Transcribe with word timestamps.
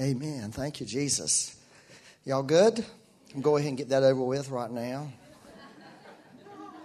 Amen. 0.00 0.52
Thank 0.52 0.78
you, 0.78 0.86
Jesus. 0.86 1.56
Y'all 2.24 2.44
good? 2.44 2.84
Go 3.40 3.56
ahead 3.56 3.70
and 3.70 3.76
get 3.76 3.88
that 3.88 4.04
over 4.04 4.22
with 4.22 4.48
right 4.48 4.70
now. 4.70 5.12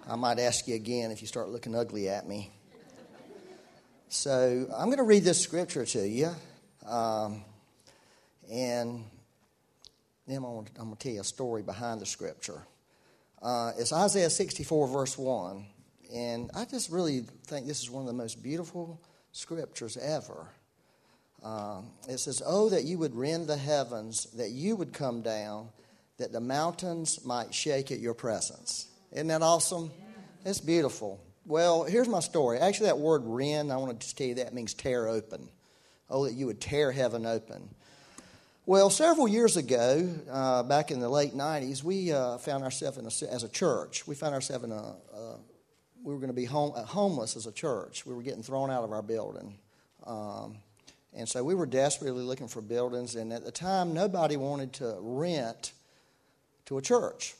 I 0.09 0.15
might 0.15 0.39
ask 0.39 0.67
you 0.67 0.73
again 0.73 1.11
if 1.11 1.21
you 1.21 1.27
start 1.27 1.49
looking 1.49 1.75
ugly 1.75 2.09
at 2.09 2.27
me. 2.27 2.49
So 4.09 4.65
I'm 4.75 4.85
going 4.85 4.97
to 4.97 5.03
read 5.03 5.23
this 5.23 5.39
scripture 5.39 5.85
to 5.85 6.07
you. 6.07 6.31
Um, 6.87 7.43
and 8.51 9.05
then 10.25 10.37
I'm 10.37 10.43
going, 10.43 10.65
to, 10.65 10.95
tell 10.97 11.11
you 11.11 11.21
a 11.21 11.23
story 11.23 11.61
behind 11.61 12.01
the 12.01 12.07
scripture. 12.07 12.63
Uh, 13.43 13.73
it's 13.77 13.93
Isaiah 13.93 14.31
64, 14.31 14.87
verse 14.87 15.19
1. 15.19 15.67
And 16.15 16.49
I 16.55 16.65
just 16.65 16.89
really 16.89 17.25
think 17.45 17.67
this 17.67 17.83
is 17.83 17.91
one 17.91 18.01
of 18.01 18.07
the 18.07 18.13
most 18.13 18.41
beautiful 18.41 18.99
scriptures 19.31 19.97
ever. 19.97 20.47
Um, 21.43 21.87
it 22.07 22.19
says, 22.19 22.41
Oh, 22.45 22.69
that 22.69 22.83
you 22.85 22.97
would 22.97 23.15
rend 23.15 23.47
the 23.47 23.57
heavens, 23.57 24.25
that 24.37 24.51
you 24.51 24.75
would 24.75 24.93
come 24.93 25.21
down, 25.21 25.69
that 26.17 26.31
the 26.31 26.39
mountains 26.39 27.25
might 27.25 27.53
shake 27.53 27.91
at 27.91 27.99
your 27.99 28.13
presence. 28.13 28.87
Isn't 29.11 29.27
that 29.27 29.41
awesome? 29.41 29.91
It's 30.45 30.59
beautiful. 30.59 31.19
Well, 31.45 31.83
here's 31.83 32.07
my 32.07 32.21
story. 32.21 32.59
Actually, 32.59 32.87
that 32.87 32.99
word 32.99 33.23
rend, 33.25 33.71
I 33.71 33.77
want 33.77 33.91
to 33.91 34.05
just 34.05 34.17
tell 34.17 34.27
you 34.27 34.35
that 34.35 34.53
means 34.53 34.73
tear 34.73 35.07
open. 35.07 35.49
Oh, 36.09 36.25
that 36.25 36.33
you 36.33 36.45
would 36.45 36.61
tear 36.61 36.91
heaven 36.91 37.25
open. 37.25 37.69
Well, 38.65 38.89
several 38.89 39.27
years 39.27 39.57
ago, 39.57 40.09
uh, 40.31 40.63
back 40.63 40.91
in 40.91 41.01
the 41.01 41.09
late 41.09 41.33
90s, 41.33 41.83
we 41.83 42.13
uh, 42.13 42.37
found 42.37 42.63
ourselves 42.63 43.23
as 43.23 43.43
a 43.43 43.49
church. 43.49 44.07
We 44.07 44.15
found 44.15 44.33
ourselves 44.33 44.63
in 44.63 44.71
a, 44.71 44.95
uh, 45.13 45.37
we 46.01 46.13
were 46.13 46.19
going 46.19 46.29
to 46.29 46.33
be 46.33 46.45
home, 46.45 46.71
uh, 46.73 46.83
homeless 46.83 47.35
as 47.35 47.45
a 47.45 47.51
church. 47.51 48.05
We 48.05 48.13
were 48.13 48.21
getting 48.21 48.43
thrown 48.43 48.71
out 48.71 48.85
of 48.85 48.93
our 48.93 49.01
building. 49.01 49.57
Um, 50.05 50.55
and 51.15 51.29
so 51.29 51.43
we 51.43 51.53
were 51.53 51.65
desperately 51.65 52.23
looking 52.23 52.47
for 52.47 52.61
buildings, 52.61 53.15
and 53.15 53.31
at 53.31 53.45
the 53.45 53.51
time, 53.51 53.93
nobody 53.93 54.35
wanted 54.35 54.73
to 54.73 54.97
rent 54.99 55.73
to 56.65 56.77
a 56.77 56.81
church. 56.81 57.35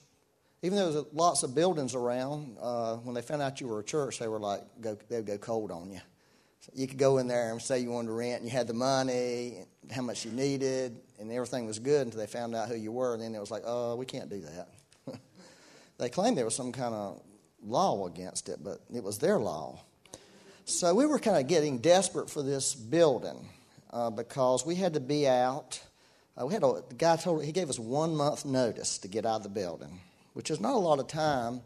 Even 0.61 0.77
though 0.77 0.91
there 0.91 1.01
was 1.01 1.13
lots 1.13 1.43
of 1.43 1.55
buildings 1.55 1.95
around, 1.95 2.55
uh, 2.61 2.95
when 2.97 3.15
they 3.15 3.21
found 3.21 3.41
out 3.41 3.59
you 3.59 3.67
were 3.67 3.79
a 3.79 3.83
church, 3.83 4.19
they 4.19 4.27
were 4.27 4.39
like, 4.39 4.61
go, 4.79 4.97
they 5.09 5.17
would 5.17 5.25
go 5.25 5.37
cold 5.37 5.71
on 5.71 5.91
you. 5.91 5.99
So 6.61 6.71
you 6.75 6.87
could 6.87 6.97
go 6.97 7.17
in 7.17 7.27
there 7.27 7.51
and 7.51 7.61
say 7.61 7.79
you 7.79 7.89
wanted 7.89 8.07
to 8.07 8.13
rent, 8.13 8.41
and 8.41 8.45
you 8.45 8.55
had 8.55 8.67
the 8.67 8.73
money, 8.73 9.65
how 9.91 10.03
much 10.03 10.23
you 10.23 10.31
needed, 10.31 10.95
and 11.19 11.31
everything 11.31 11.65
was 11.65 11.79
good 11.79 12.05
until 12.05 12.19
they 12.19 12.27
found 12.27 12.55
out 12.55 12.69
who 12.69 12.75
you 12.75 12.91
were, 12.91 13.13
and 13.13 13.23
then 13.23 13.33
it 13.33 13.39
was 13.39 13.51
like, 13.51 13.63
oh, 13.65 13.95
we 13.95 14.05
can't 14.05 14.29
do 14.29 14.41
that. 14.41 15.19
they 15.97 16.09
claimed 16.09 16.37
there 16.37 16.45
was 16.45 16.55
some 16.55 16.71
kind 16.71 16.93
of 16.93 17.21
law 17.65 18.05
against 18.05 18.49
it, 18.49 18.59
but 18.63 18.81
it 18.93 19.03
was 19.03 19.17
their 19.17 19.39
law. 19.39 19.79
So 20.65 20.93
we 20.93 21.05
were 21.05 21.19
kind 21.19 21.37
of 21.37 21.47
getting 21.47 21.79
desperate 21.79 22.29
for 22.29 22.41
this 22.41 22.75
building 22.75 23.49
uh, 23.93 24.09
because 24.09 24.65
we 24.65 24.75
had 24.75 24.95
to 24.95 24.99
be 24.99 25.27
out. 25.27 25.79
Uh, 26.35 26.47
we 26.47 26.53
had 26.53 26.63
a 26.63 26.83
the 26.89 26.95
guy 26.95 27.15
told 27.15 27.45
he 27.45 27.51
gave 27.51 27.69
us 27.69 27.77
one 27.77 28.15
month 28.15 28.43
notice 28.43 28.97
to 28.97 29.07
get 29.07 29.25
out 29.25 29.37
of 29.37 29.43
the 29.43 29.49
building, 29.49 29.99
which 30.33 30.49
is 30.49 30.59
not 30.59 30.73
a 30.73 30.77
lot 30.77 30.99
of 30.99 31.07
time, 31.07 31.61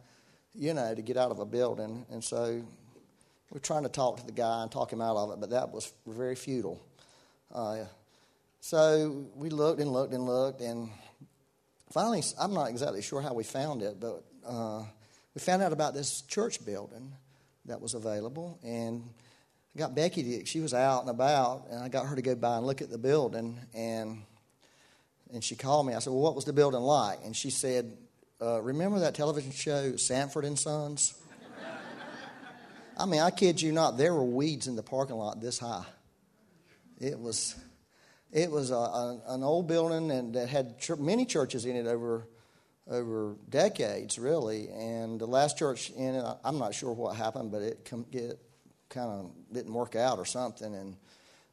you 0.54 0.74
know, 0.74 0.94
to 0.94 1.02
get 1.02 1.16
out 1.16 1.32
of 1.32 1.40
a 1.40 1.46
building. 1.46 2.06
And 2.12 2.22
so 2.22 2.62
we're 3.50 3.60
trying 3.60 3.84
to 3.84 3.90
talk 3.90 4.18
to 4.18 4.26
the 4.26 4.34
guy 4.34 4.62
and 4.62 4.72
talk 4.72 4.92
him 4.92 5.02
out 5.02 5.16
of 5.16 5.32
it, 5.32 5.40
but 5.40 5.52
that 5.52 5.72
was 5.72 5.92
very 6.06 6.36
futile. 6.36 6.82
Uh, 7.54 7.86
so 8.60 9.26
we 9.36 9.50
looked 9.50 9.80
and 9.80 9.92
looked 9.94 10.14
and 10.14 10.26
looked, 10.26 10.60
and 10.60 10.90
finally, 11.94 12.22
I'm 12.38 12.54
not 12.54 12.70
exactly 12.70 13.02
sure 13.02 13.22
how 13.22 13.34
we 13.34 13.46
found 13.46 13.82
it, 13.82 14.02
but 14.02 14.26
uh, 14.46 14.84
we 15.34 15.40
found 15.40 15.62
out 15.62 15.72
about 15.72 15.94
this 15.94 16.24
church 16.24 16.66
building 16.66 17.14
that 17.66 17.80
was 17.80 17.94
available, 17.94 18.60
and 18.64 19.04
I 19.78 19.80
got 19.80 19.94
Becky 19.94 20.24
to, 20.24 20.46
she 20.48 20.60
was 20.60 20.74
out 20.74 21.02
and 21.02 21.10
about, 21.12 21.68
and 21.70 21.80
I 21.80 21.88
got 21.88 22.08
her 22.08 22.16
to 22.16 22.22
go 22.24 22.34
by 22.34 22.58
and 22.58 22.66
look 22.66 22.82
at 22.82 22.90
the 22.90 22.98
building. 22.98 23.60
And, 23.76 24.24
and 25.32 25.44
she 25.44 25.56
called 25.56 25.86
me. 25.86 25.94
I 25.94 26.00
said, 26.00 26.12
Well, 26.14 26.24
what 26.24 26.34
was 26.34 26.46
the 26.46 26.54
building 26.54 26.80
like? 26.80 27.20
And 27.24 27.36
she 27.36 27.52
said, 27.52 27.96
uh, 28.42 28.60
Remember 28.60 28.98
that 29.02 29.14
television 29.14 29.52
show, 29.52 29.96
Sanford 29.96 30.46
and 30.46 30.58
Sons? 30.58 31.14
I 32.98 33.06
mean, 33.06 33.22
I 33.22 33.30
kid 33.30 33.62
you 33.62 33.72
not, 33.72 34.00
there 34.00 34.16
were 34.16 34.26
weeds 34.26 34.66
in 34.66 34.76
the 34.76 34.82
parking 34.82 35.16
lot 35.16 35.40
this 35.42 35.60
high. 35.60 35.86
It 37.00 37.20
was, 37.20 37.56
it 38.32 38.50
was 38.50 38.72
a, 38.72 38.74
a, 38.74 39.22
an 39.28 39.44
old 39.44 39.68
building 39.68 40.10
and 40.10 40.34
that 40.34 40.50
had 40.50 40.78
many 40.98 41.28
churches 41.28 41.66
in 41.66 41.76
it 41.76 41.86
over 41.86 42.28
over 42.90 43.36
decades, 43.50 44.18
really. 44.18 44.70
And 44.70 45.20
the 45.20 45.26
last 45.26 45.58
church 45.58 45.92
in 45.92 46.16
it, 46.16 46.26
I'm 46.44 46.58
not 46.58 46.74
sure 46.74 46.94
what 46.94 47.18
happened, 47.18 47.52
but 47.52 47.62
it, 47.62 47.84
com- 47.84 48.06
it 48.14 48.40
kind 48.90 49.10
of 49.10 49.32
didn't 49.54 49.74
work 49.74 49.96
out 49.96 50.20
or 50.20 50.26
something. 50.26 50.74
And 50.74 50.96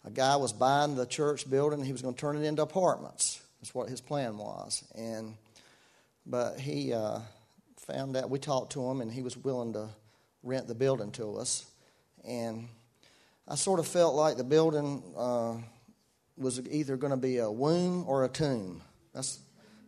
a 0.05 0.11
guy 0.11 0.37
was 0.37 0.53
buying 0.53 0.97
the 0.97 1.06
church 1.06 1.49
building. 1.49 1.84
He 1.84 1.93
was 1.93 2.03
going 2.03 2.15
to 2.15 2.21
turn 2.21 2.37
it 2.37 2.45
into 2.45 2.62
apartments. 2.62 3.41
That's 3.61 3.75
what 3.75 3.89
his 3.89 4.00
plan 4.00 4.37
was. 4.37 4.84
And 4.95 5.34
but 6.27 6.59
he 6.59 6.93
uh, 6.93 7.21
found 7.78 8.17
out. 8.17 8.31
We 8.31 8.39
talked 8.39 8.72
to 8.72 8.91
him, 8.91 9.00
and 9.00 9.12
he 9.12 9.22
was 9.22 9.37
willing 9.37 9.72
to 9.75 9.89
rent 10.43 10.69
the 10.69 10.75
building 10.75 11.11
to 11.12 11.37
us. 11.37 11.67
And 12.27 12.69
I 13.47 13.56
sort 13.56 13.81
of 13.81 13.87
felt 13.87 14.15
like 14.15 14.37
the 14.37 14.45
building 14.45 15.03
uh, 15.16 15.56
was 16.37 16.66
either 16.69 16.97
going 16.97 17.12
to 17.12 17.19
be 17.19 17.39
a 17.39 17.51
womb 17.51 18.05
or 18.06 18.25
a 18.25 18.28
tomb. 18.28 18.83
That's 19.15 19.39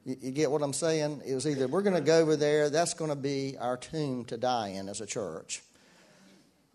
you, 0.05 0.17
you 0.21 0.31
get 0.31 0.51
what 0.51 0.63
I'm 0.63 0.73
saying? 0.73 1.23
It 1.27 1.35
was 1.35 1.47
either 1.47 1.67
we're 1.67 1.83
going 1.83 1.97
to 1.97 2.03
go 2.03 2.21
over 2.21 2.37
there. 2.37 2.71
That's 2.71 2.95
going 2.95 3.11
to 3.11 3.17
be 3.17 3.57
our 3.59 3.77
tomb 3.77 4.25
to 4.27 4.37
die 4.37 4.69
in 4.69 4.89
as 4.89 5.01
a 5.01 5.07
church 5.07 5.63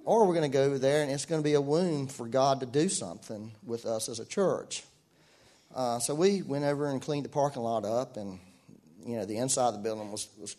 or 0.06 0.28
we're 0.28 0.34
going 0.34 0.50
to 0.50 0.58
go 0.58 0.78
there 0.78 1.04
and 1.04 1.12
it's 1.12 1.26
going 1.26 1.42
to 1.42 1.44
be 1.44 1.54
a 1.54 1.62
womb 1.62 2.08
for 2.08 2.28
God 2.28 2.60
to 2.62 2.66
do 2.66 2.90
something 2.90 3.52
with 3.66 3.86
us 3.86 4.10
as 4.10 4.20
a 4.20 4.26
church. 4.26 4.84
Uh, 5.76 6.00
so 6.00 6.14
we 6.14 6.42
went 6.42 6.66
over 6.66 6.90
and 6.90 7.02
cleaned 7.02 7.26
the 7.26 7.30
parking 7.30 7.62
lot 7.62 7.86
up, 7.86 8.18
and 8.18 8.40
you 9.06 9.16
know 9.16 9.26
the 9.26 9.38
inside 9.38 9.70
of 9.70 9.74
the 9.76 9.80
building 9.80 10.12
was, 10.12 10.28
was 10.40 10.56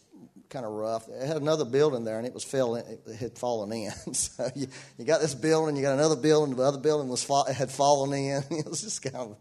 kind 0.49 0.65
of 0.65 0.73
rough. 0.73 1.09
It 1.09 1.27
had 1.27 1.37
another 1.37 1.65
building 1.65 2.05
there, 2.05 2.19
and 2.19 2.27
it 2.27 2.33
was 2.33 2.45
fell 2.45 2.77
in, 2.77 2.99
it 3.07 3.17
had 3.17 3.39
fallen 3.39 3.73
in. 3.73 3.91
so 4.15 4.49
you, 4.55 4.69
you 4.99 5.05
got 5.05 5.21
this 5.21 5.35
building, 5.35 5.77
you 5.77 5.83
got 5.83 5.95
another 5.95 6.17
building, 6.17 6.57
the 6.57 6.63
other 6.63 6.79
building 6.79 7.09
was 7.09 7.27
had 7.55 7.71
fallen 7.71 8.13
in. 8.13 8.43
it 8.51 8.67
was 8.67 8.83
just 8.83 9.03
kind 9.03 9.17
of 9.17 9.37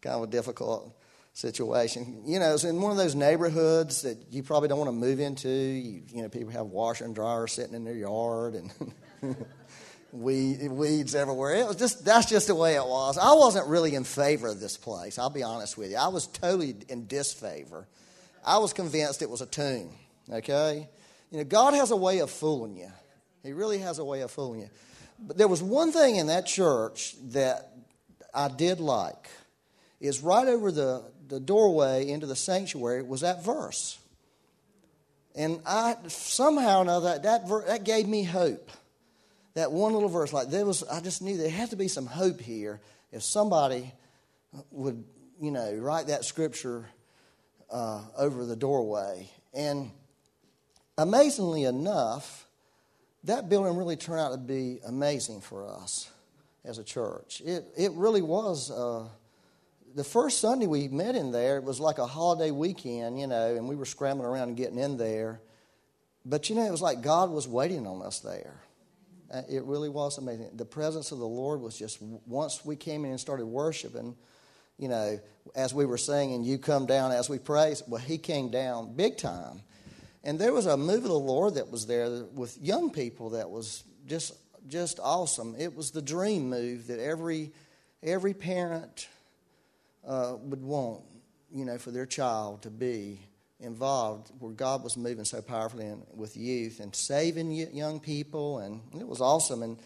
kind 0.00 0.16
of 0.16 0.22
a 0.22 0.26
difficult 0.28 0.96
situation. 1.32 2.22
You 2.24 2.38
know, 2.38 2.54
it's 2.54 2.64
in 2.64 2.80
one 2.80 2.92
of 2.92 2.96
those 2.96 3.16
neighborhoods 3.16 4.02
that 4.02 4.18
you 4.30 4.44
probably 4.44 4.68
don't 4.68 4.78
want 4.78 4.88
to 4.88 4.92
move 4.92 5.18
into. 5.18 5.48
You, 5.48 6.02
you 6.12 6.22
know, 6.22 6.28
people 6.28 6.50
have 6.50 6.66
washer 6.66 7.04
and 7.04 7.14
dryer 7.14 7.48
sitting 7.48 7.74
in 7.74 7.84
their 7.84 7.96
yard 7.96 8.54
and. 8.54 8.70
Weed, 10.12 10.70
weeds 10.70 11.14
everywhere. 11.14 11.54
It 11.56 11.66
was 11.66 11.76
just 11.76 12.02
that's 12.02 12.30
just 12.30 12.46
the 12.46 12.54
way 12.54 12.76
it 12.76 12.84
was. 12.84 13.18
I 13.18 13.34
wasn't 13.34 13.66
really 13.66 13.94
in 13.94 14.04
favor 14.04 14.48
of 14.48 14.58
this 14.58 14.78
place. 14.78 15.18
I'll 15.18 15.28
be 15.28 15.42
honest 15.42 15.76
with 15.76 15.90
you. 15.90 15.98
I 15.98 16.08
was 16.08 16.26
totally 16.26 16.74
in 16.88 17.06
disfavor. 17.06 17.86
I 18.42 18.56
was 18.56 18.72
convinced 18.72 19.20
it 19.20 19.28
was 19.28 19.42
a 19.42 19.46
tomb. 19.46 19.90
Okay, 20.32 20.88
you 21.30 21.38
know, 21.38 21.44
God 21.44 21.74
has 21.74 21.90
a 21.90 21.96
way 21.96 22.20
of 22.20 22.30
fooling 22.30 22.78
you. 22.78 22.90
He 23.42 23.52
really 23.52 23.78
has 23.78 23.98
a 23.98 24.04
way 24.04 24.22
of 24.22 24.30
fooling 24.30 24.60
you. 24.60 24.70
But 25.18 25.36
there 25.36 25.48
was 25.48 25.62
one 25.62 25.92
thing 25.92 26.16
in 26.16 26.28
that 26.28 26.46
church 26.46 27.14
that 27.32 27.72
I 28.32 28.48
did 28.48 28.80
like. 28.80 29.28
Is 30.00 30.20
right 30.20 30.46
over 30.46 30.70
the, 30.70 31.02
the 31.26 31.40
doorway 31.40 32.08
into 32.08 32.26
the 32.26 32.36
sanctuary 32.36 33.02
was 33.02 33.22
that 33.22 33.44
verse. 33.44 33.98
And 35.34 35.60
I 35.66 35.96
somehow 36.06 36.84
know 36.84 37.00
that 37.00 37.24
that, 37.24 37.48
that 37.66 37.84
gave 37.84 38.06
me 38.06 38.22
hope 38.22 38.70
that 39.58 39.72
one 39.72 39.92
little 39.92 40.08
verse, 40.08 40.32
like 40.32 40.50
there 40.50 40.64
was, 40.64 40.84
I 40.84 41.00
just 41.00 41.20
knew 41.20 41.36
there 41.36 41.50
had 41.50 41.70
to 41.70 41.76
be 41.76 41.88
some 41.88 42.06
hope 42.06 42.40
here 42.40 42.80
if 43.10 43.24
somebody 43.24 43.92
would, 44.70 45.02
you 45.40 45.50
know, 45.50 45.74
write 45.74 46.06
that 46.06 46.24
scripture 46.24 46.86
uh, 47.68 48.02
over 48.16 48.46
the 48.46 48.54
doorway. 48.54 49.28
And 49.52 49.90
amazingly 50.96 51.64
enough, 51.64 52.46
that 53.24 53.48
building 53.48 53.76
really 53.76 53.96
turned 53.96 54.20
out 54.20 54.30
to 54.30 54.38
be 54.38 54.78
amazing 54.86 55.40
for 55.40 55.66
us 55.66 56.08
as 56.64 56.78
a 56.78 56.84
church. 56.84 57.42
It, 57.44 57.64
it 57.76 57.90
really 57.94 58.22
was. 58.22 58.70
Uh, 58.70 59.08
the 59.96 60.04
first 60.04 60.40
Sunday 60.40 60.68
we 60.68 60.86
met 60.86 61.16
in 61.16 61.32
there, 61.32 61.56
it 61.56 61.64
was 61.64 61.80
like 61.80 61.98
a 61.98 62.06
holiday 62.06 62.52
weekend, 62.52 63.18
you 63.18 63.26
know, 63.26 63.56
and 63.56 63.68
we 63.68 63.74
were 63.74 63.86
scrambling 63.86 64.28
around 64.28 64.48
and 64.50 64.56
getting 64.56 64.78
in 64.78 64.98
there. 64.98 65.40
But, 66.24 66.48
you 66.48 66.54
know, 66.54 66.64
it 66.64 66.70
was 66.70 66.82
like 66.82 67.02
God 67.02 67.30
was 67.30 67.48
waiting 67.48 67.88
on 67.88 68.02
us 68.02 68.20
there. 68.20 68.54
Uh, 69.32 69.42
it 69.48 69.62
really 69.64 69.88
was 69.88 70.18
amazing. 70.18 70.50
The 70.54 70.64
presence 70.64 71.12
of 71.12 71.18
the 71.18 71.26
Lord 71.26 71.60
was 71.60 71.76
just, 71.76 72.00
once 72.00 72.64
we 72.64 72.76
came 72.76 73.04
in 73.04 73.10
and 73.10 73.20
started 73.20 73.46
worshiping, 73.46 74.16
you 74.78 74.88
know, 74.88 75.18
as 75.54 75.74
we 75.74 75.84
were 75.84 75.98
singing, 75.98 76.44
You 76.44 76.58
Come 76.58 76.86
Down 76.86 77.12
as 77.12 77.28
we 77.28 77.38
praise, 77.38 77.82
well, 77.86 78.00
He 78.00 78.16
came 78.16 78.50
down 78.50 78.94
big 78.94 79.18
time. 79.18 79.60
And 80.24 80.38
there 80.38 80.52
was 80.52 80.66
a 80.66 80.76
move 80.76 81.04
of 81.04 81.10
the 81.10 81.18
Lord 81.18 81.54
that 81.54 81.70
was 81.70 81.86
there 81.86 82.24
with 82.34 82.58
young 82.60 82.90
people 82.90 83.30
that 83.30 83.50
was 83.50 83.84
just 84.06 84.34
just 84.66 85.00
awesome. 85.02 85.54
It 85.58 85.74
was 85.74 85.90
the 85.90 86.02
dream 86.02 86.50
move 86.50 86.88
that 86.88 87.00
every 87.00 87.52
every 88.02 88.34
parent 88.34 89.08
uh, 90.06 90.36
would 90.40 90.62
want, 90.62 91.02
you 91.52 91.64
know, 91.64 91.78
for 91.78 91.90
their 91.90 92.06
child 92.06 92.62
to 92.62 92.70
be 92.70 93.20
involved 93.60 94.30
where 94.38 94.52
God 94.52 94.82
was 94.82 94.96
moving 94.96 95.24
so 95.24 95.42
powerfully 95.42 95.86
in, 95.86 96.02
with 96.14 96.36
youth 96.36 96.80
and 96.80 96.94
saving 96.94 97.50
young 97.52 98.00
people, 98.00 98.58
and 98.58 98.80
it 98.98 99.06
was 99.06 99.20
awesome. 99.20 99.62
And 99.62 99.78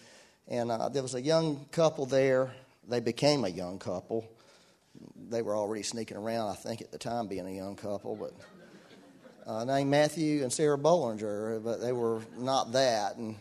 and 0.48 0.70
uh, 0.70 0.88
there 0.88 1.02
was 1.02 1.14
a 1.14 1.22
young 1.22 1.66
couple 1.70 2.06
there. 2.06 2.52
They 2.88 3.00
became 3.00 3.44
a 3.44 3.48
young 3.48 3.78
couple, 3.78 4.28
they 5.28 5.42
were 5.42 5.56
already 5.56 5.82
sneaking 5.82 6.16
around, 6.16 6.50
I 6.50 6.54
think, 6.54 6.80
at 6.80 6.92
the 6.92 6.98
time, 6.98 7.26
being 7.26 7.46
a 7.46 7.50
young 7.50 7.76
couple, 7.76 8.16
but 8.16 8.32
uh, 9.46 9.64
named 9.64 9.90
Matthew 9.90 10.42
and 10.42 10.52
Sarah 10.52 10.78
Bollinger, 10.78 11.62
but 11.62 11.80
they 11.80 11.92
were 11.92 12.22
not 12.36 12.72
that. 12.72 13.16
And 13.16 13.36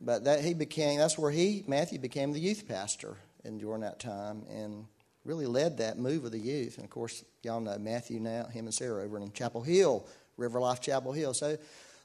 but 0.00 0.24
that 0.24 0.42
he 0.42 0.54
became 0.54 0.98
that's 0.98 1.18
where 1.18 1.30
he 1.30 1.64
Matthew 1.66 1.98
became 1.98 2.32
the 2.32 2.40
youth 2.40 2.66
pastor 2.66 3.16
and 3.44 3.60
during 3.60 3.82
that 3.82 3.98
time 3.98 4.44
and 4.50 4.86
really 5.24 5.46
led 5.46 5.78
that 5.78 5.98
move 5.98 6.24
of 6.24 6.32
the 6.32 6.38
youth. 6.38 6.76
And 6.76 6.84
of 6.84 6.90
course, 6.90 7.24
y'all 7.42 7.60
know 7.60 7.76
Matthew 7.78 8.20
now, 8.20 8.44
him 8.46 8.66
and 8.66 8.74
Sarah 8.74 9.04
over 9.04 9.18
in 9.18 9.32
Chapel 9.32 9.62
Hill, 9.62 10.06
River 10.36 10.60
Life 10.60 10.80
Chapel 10.80 11.12
Hill. 11.12 11.34
So 11.34 11.58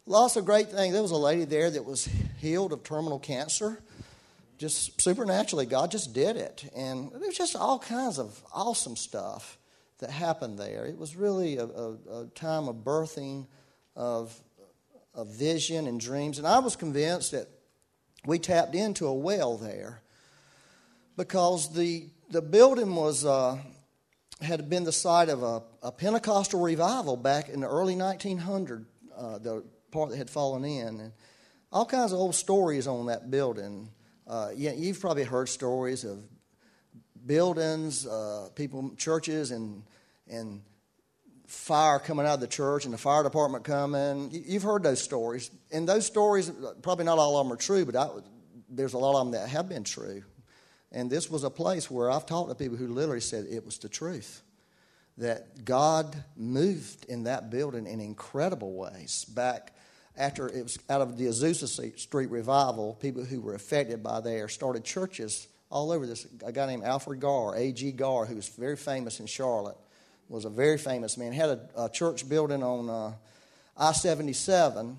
lots 0.05 0.35
of 0.35 0.45
great 0.45 0.69
things. 0.69 0.93
There 0.93 1.01
was 1.01 1.11
a 1.11 1.17
lady 1.17 1.45
there 1.45 1.69
that 1.69 1.85
was 1.85 2.09
healed 2.39 2.73
of 2.73 2.83
terminal 2.83 3.19
cancer. 3.19 3.81
Just 4.57 5.01
supernaturally, 5.01 5.65
God 5.65 5.91
just 5.91 6.13
did 6.13 6.37
it. 6.37 6.69
And 6.75 7.11
there 7.11 7.27
was 7.27 7.37
just 7.37 7.55
all 7.55 7.79
kinds 7.79 8.19
of 8.19 8.41
awesome 8.53 8.95
stuff 8.95 9.57
that 9.99 10.09
happened 10.09 10.59
there. 10.59 10.85
It 10.85 10.97
was 10.97 11.15
really 11.15 11.57
a, 11.57 11.65
a, 11.65 12.21
a 12.21 12.25
time 12.35 12.67
of 12.67 12.77
birthing 12.77 13.47
of, 13.95 14.37
of 15.13 15.27
vision 15.27 15.87
and 15.87 15.99
dreams. 15.99 16.37
And 16.37 16.47
I 16.47 16.59
was 16.59 16.75
convinced 16.75 17.31
that 17.31 17.47
we 18.25 18.39
tapped 18.39 18.75
into 18.75 19.07
a 19.07 19.13
well 19.13 19.57
there 19.57 20.01
because 21.17 21.73
the, 21.73 22.07
the 22.29 22.41
building 22.41 22.95
was, 22.95 23.25
uh, 23.25 23.57
had 24.41 24.69
been 24.69 24.83
the 24.83 24.91
site 24.91 25.29
of 25.29 25.43
a, 25.43 25.61
a, 25.81 25.91
Pentecostal 25.91 26.61
revival 26.61 27.17
back 27.17 27.49
in 27.49 27.61
the 27.61 27.67
early 27.67 27.95
1900s, 27.95 28.85
uh, 29.15 29.37
the 29.37 29.63
part 29.91 30.09
that 30.09 30.17
had 30.17 30.29
fallen 30.29 30.65
in. 30.65 30.99
And 30.99 31.11
all 31.71 31.85
kinds 31.85 32.11
of 32.11 32.19
old 32.19 32.35
stories 32.35 32.87
on 32.87 33.07
that 33.07 33.29
building. 33.29 33.89
Uh, 34.27 34.49
yeah, 34.55 34.71
you've 34.71 34.99
probably 34.99 35.23
heard 35.23 35.49
stories 35.49 36.03
of 36.03 36.23
buildings, 37.25 38.05
uh, 38.07 38.49
people, 38.55 38.91
churches, 38.97 39.51
and 39.51 39.83
and 40.27 40.61
fire 41.47 41.99
coming 41.99 42.25
out 42.25 42.35
of 42.35 42.39
the 42.39 42.47
church 42.47 42.85
and 42.85 42.93
the 42.93 42.97
fire 42.97 43.23
department 43.23 43.63
coming. 43.63 44.29
You've 44.31 44.63
heard 44.63 44.83
those 44.83 45.01
stories, 45.01 45.51
and 45.71 45.87
those 45.87 46.05
stories 46.05 46.51
probably 46.81 47.05
not 47.05 47.19
all 47.19 47.37
of 47.37 47.45
them 47.45 47.53
are 47.53 47.59
true, 47.59 47.85
but 47.85 47.95
I, 47.95 48.09
there's 48.69 48.93
a 48.93 48.97
lot 48.97 49.19
of 49.19 49.25
them 49.25 49.39
that 49.39 49.49
have 49.49 49.69
been 49.69 49.83
true. 49.83 50.23
And 50.95 51.09
this 51.09 51.29
was 51.29 51.43
a 51.43 51.49
place 51.49 51.91
where 51.91 52.09
I've 52.09 52.25
talked 52.25 52.49
to 52.49 52.55
people 52.55 52.77
who 52.77 52.87
literally 52.87 53.19
said 53.19 53.45
it 53.51 53.65
was 53.65 53.77
the 53.77 53.89
truth. 53.89 54.41
That 55.17 55.65
God 55.65 56.23
moved 56.37 57.05
in 57.05 57.23
that 57.25 57.51
building 57.51 57.85
in 57.85 57.99
incredible 57.99 58.73
ways 58.73 59.25
back 59.25 59.73
after 60.17 60.47
it 60.47 60.63
was 60.63 60.79
out 60.89 61.01
of 61.01 61.17
the 61.17 61.25
Azusa 61.25 61.99
Street 61.99 62.29
revival. 62.29 62.97
People 63.01 63.25
who 63.25 63.41
were 63.41 63.55
affected 63.55 64.01
by 64.01 64.21
there 64.21 64.47
started 64.47 64.85
churches 64.85 65.47
all 65.69 65.91
over 65.91 66.07
this. 66.07 66.25
A 66.45 66.51
guy 66.53 66.65
named 66.65 66.83
Alfred 66.83 67.19
Garr, 67.19 67.55
A.G. 67.55 67.91
Garr, 67.91 68.25
who 68.25 68.35
was 68.35 68.47
very 68.47 68.77
famous 68.77 69.19
in 69.19 69.25
Charlotte, 69.25 69.77
was 70.29 70.45
a 70.45 70.49
very 70.49 70.77
famous 70.77 71.17
man. 71.17 71.33
Had 71.33 71.49
a, 71.49 71.69
a 71.77 71.89
church 71.89 72.27
building 72.27 72.63
on 72.63 72.89
uh, 72.89 73.13
I 73.77 73.91
77 73.91 74.97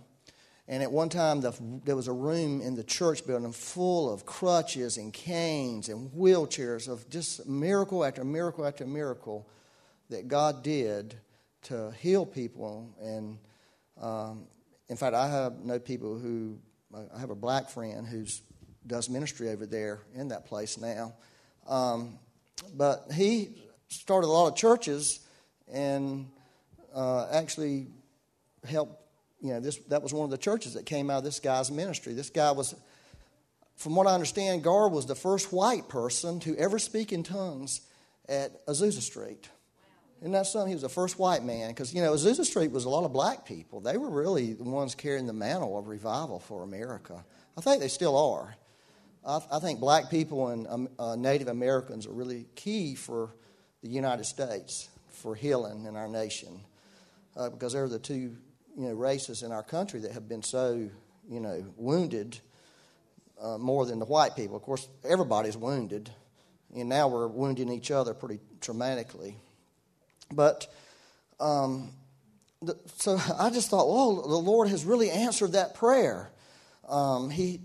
and 0.69 0.83
at 0.83 0.91
one 0.91 1.09
time, 1.09 1.41
the, 1.41 1.55
there 1.85 1.95
was 1.95 2.09
a 2.09 2.13
room 2.13 2.61
in 2.61 2.75
the 2.75 2.83
church 2.83 3.25
building 3.25 3.53
full 3.53 4.13
of 4.13 4.27
crutches 4.27 4.97
and 4.97 5.13
canes 5.13 5.89
and 5.89 6.11
wheelchairs 6.11 6.89
of 6.89 7.09
just 7.09 7.47
miracle 7.47 8.05
after 8.05 8.25
miracle 8.25 8.67
after 8.67 8.85
miracle 8.85 9.49
that 10.11 10.27
God 10.27 10.65
did 10.65 11.15
to 11.63 11.93
heal 12.01 12.27
people. 12.27 12.93
And 13.01 13.39
um, 14.01 14.47
in 14.89 14.97
fact, 14.97 15.15
I 15.15 15.29
have 15.29 15.65
know 15.65 15.79
people 15.79 16.19
who 16.19 16.59
I 17.15 17.19
have 17.21 17.31
a 17.31 17.37
black 17.37 17.71
friend 17.71 18.07
who 18.07 18.25
does 18.87 19.09
ministry 19.09 19.51
over 19.51 19.67
there 19.67 20.01
in 20.15 20.29
that 20.29 20.47
place 20.47 20.79
now. 20.79 21.15
Um, 21.69 22.19
but 22.75 23.07
he 23.15 23.51
started 23.89 24.27
a 24.27 24.29
lot 24.29 24.49
of 24.49 24.57
churches 24.57 25.21
and 25.73 26.29
uh, 26.95 27.29
actually 27.31 27.89
helped 28.69 29.06
you 29.47 29.55
know, 29.55 29.61
this, 29.61 29.77
that 29.89 30.03
was 30.03 30.13
one 30.13 30.25
of 30.25 30.31
the 30.31 30.39
churches 30.39 30.75
that 30.75 30.87
came 30.87 31.11
out 31.11 31.19
of 31.19 31.25
this 31.25 31.41
guy's 31.41 31.71
ministry. 31.71 32.13
This 32.13 32.31
guy 32.31 32.51
was, 32.51 32.75
from 33.77 33.95
what 33.95 34.07
I 34.07 34.15
understand, 34.15 34.63
Garr 34.63 34.89
was 34.89 35.07
the 35.07 35.15
first 35.15 35.53
white 35.53 35.89
person 35.89 36.41
to 36.41 36.57
ever 36.57 36.79
speak 36.79 37.13
in 37.13 37.23
tongues 37.23 37.81
at 38.29 38.67
Azusa 38.67 39.01
Street. 39.01 39.49
Isn't 40.21 40.33
that 40.33 40.47
something? 40.47 40.69
He 40.69 40.75
was 40.75 40.83
the 40.83 40.89
first 40.89 41.19
white 41.19 41.45
man 41.45 41.69
because, 41.69 41.95
you 41.95 42.03
know, 42.03 42.13
Azusa 42.13 42.45
Street 42.45 42.71
was 42.71 42.85
a 42.85 42.89
lot 42.89 43.05
of 43.05 43.13
black 43.13 43.45
people. 43.45 43.81
They 43.81 43.99
were 43.99 44.09
really 44.09 44.55
the 44.55 44.65
ones 44.65 44.95
carrying 44.95 45.27
the 45.27 45.33
mantle 45.33 45.79
of 45.79 45.89
revival 45.89 46.41
for 46.41 46.63
America. 46.63 47.25
I 47.57 47.61
think 47.61 47.81
they 47.81 47.89
still 47.89 48.17
are. 48.17 48.57
I, 49.27 49.41
I 49.53 49.59
think 49.59 49.79
black 49.79 50.11
people 50.11 50.49
and 50.49 50.67
um, 50.69 50.89
uh, 50.99 51.17
Native 51.17 51.49
Americans 51.49 52.07
are 52.07 52.13
really 52.13 52.47
key 52.55 52.95
for 52.95 53.35
the 53.83 53.89
United 53.89 54.25
States 54.25 54.89
for 55.11 55.35
healing 55.35 55.85
in 55.85 55.97
our 55.97 56.09
nation 56.09 56.61
uh, 57.37 57.51
because 57.51 57.75
they're 57.75 57.89
the 57.89 57.99
two 57.99 58.37
you 58.77 58.89
know, 58.89 58.93
races 58.95 59.43
in 59.43 59.53
our 59.53 59.63
country 59.63 60.01
that 60.01 60.13
have 60.13 60.29
been 60.29 60.43
so, 60.43 60.89
you 61.29 61.41
know, 61.41 61.65
wounded 61.77 62.39
uh, 63.41 63.59
more 63.59 63.87
than 63.87 63.99
the 63.99 64.05
white 64.05 64.37
people. 64.37 64.57
Of 64.57 64.63
course, 64.63 64.89
everybody's 65.05 65.57
wounded, 65.57 66.11
and 66.75 66.89
now 66.89 67.09
we're 67.09 67.27
wounding 67.27 67.71
each 67.71 67.91
other 67.91 68.15
pretty 68.15 68.41
traumatically. 68.61 69.35
But 70.33 70.67
um, 71.41 71.91
the, 72.63 72.77
so 72.97 73.19
I 73.39 73.51
just 73.51 73.71
thought, 73.71 73.89
well, 73.89 74.23
the 74.23 74.37
Lord 74.37 74.69
has 74.69 74.85
really 74.85 75.11
answered 75.11 75.53
that 75.53 75.75
prayer. 75.75 76.31
Um, 76.89 77.31
he 77.31 77.61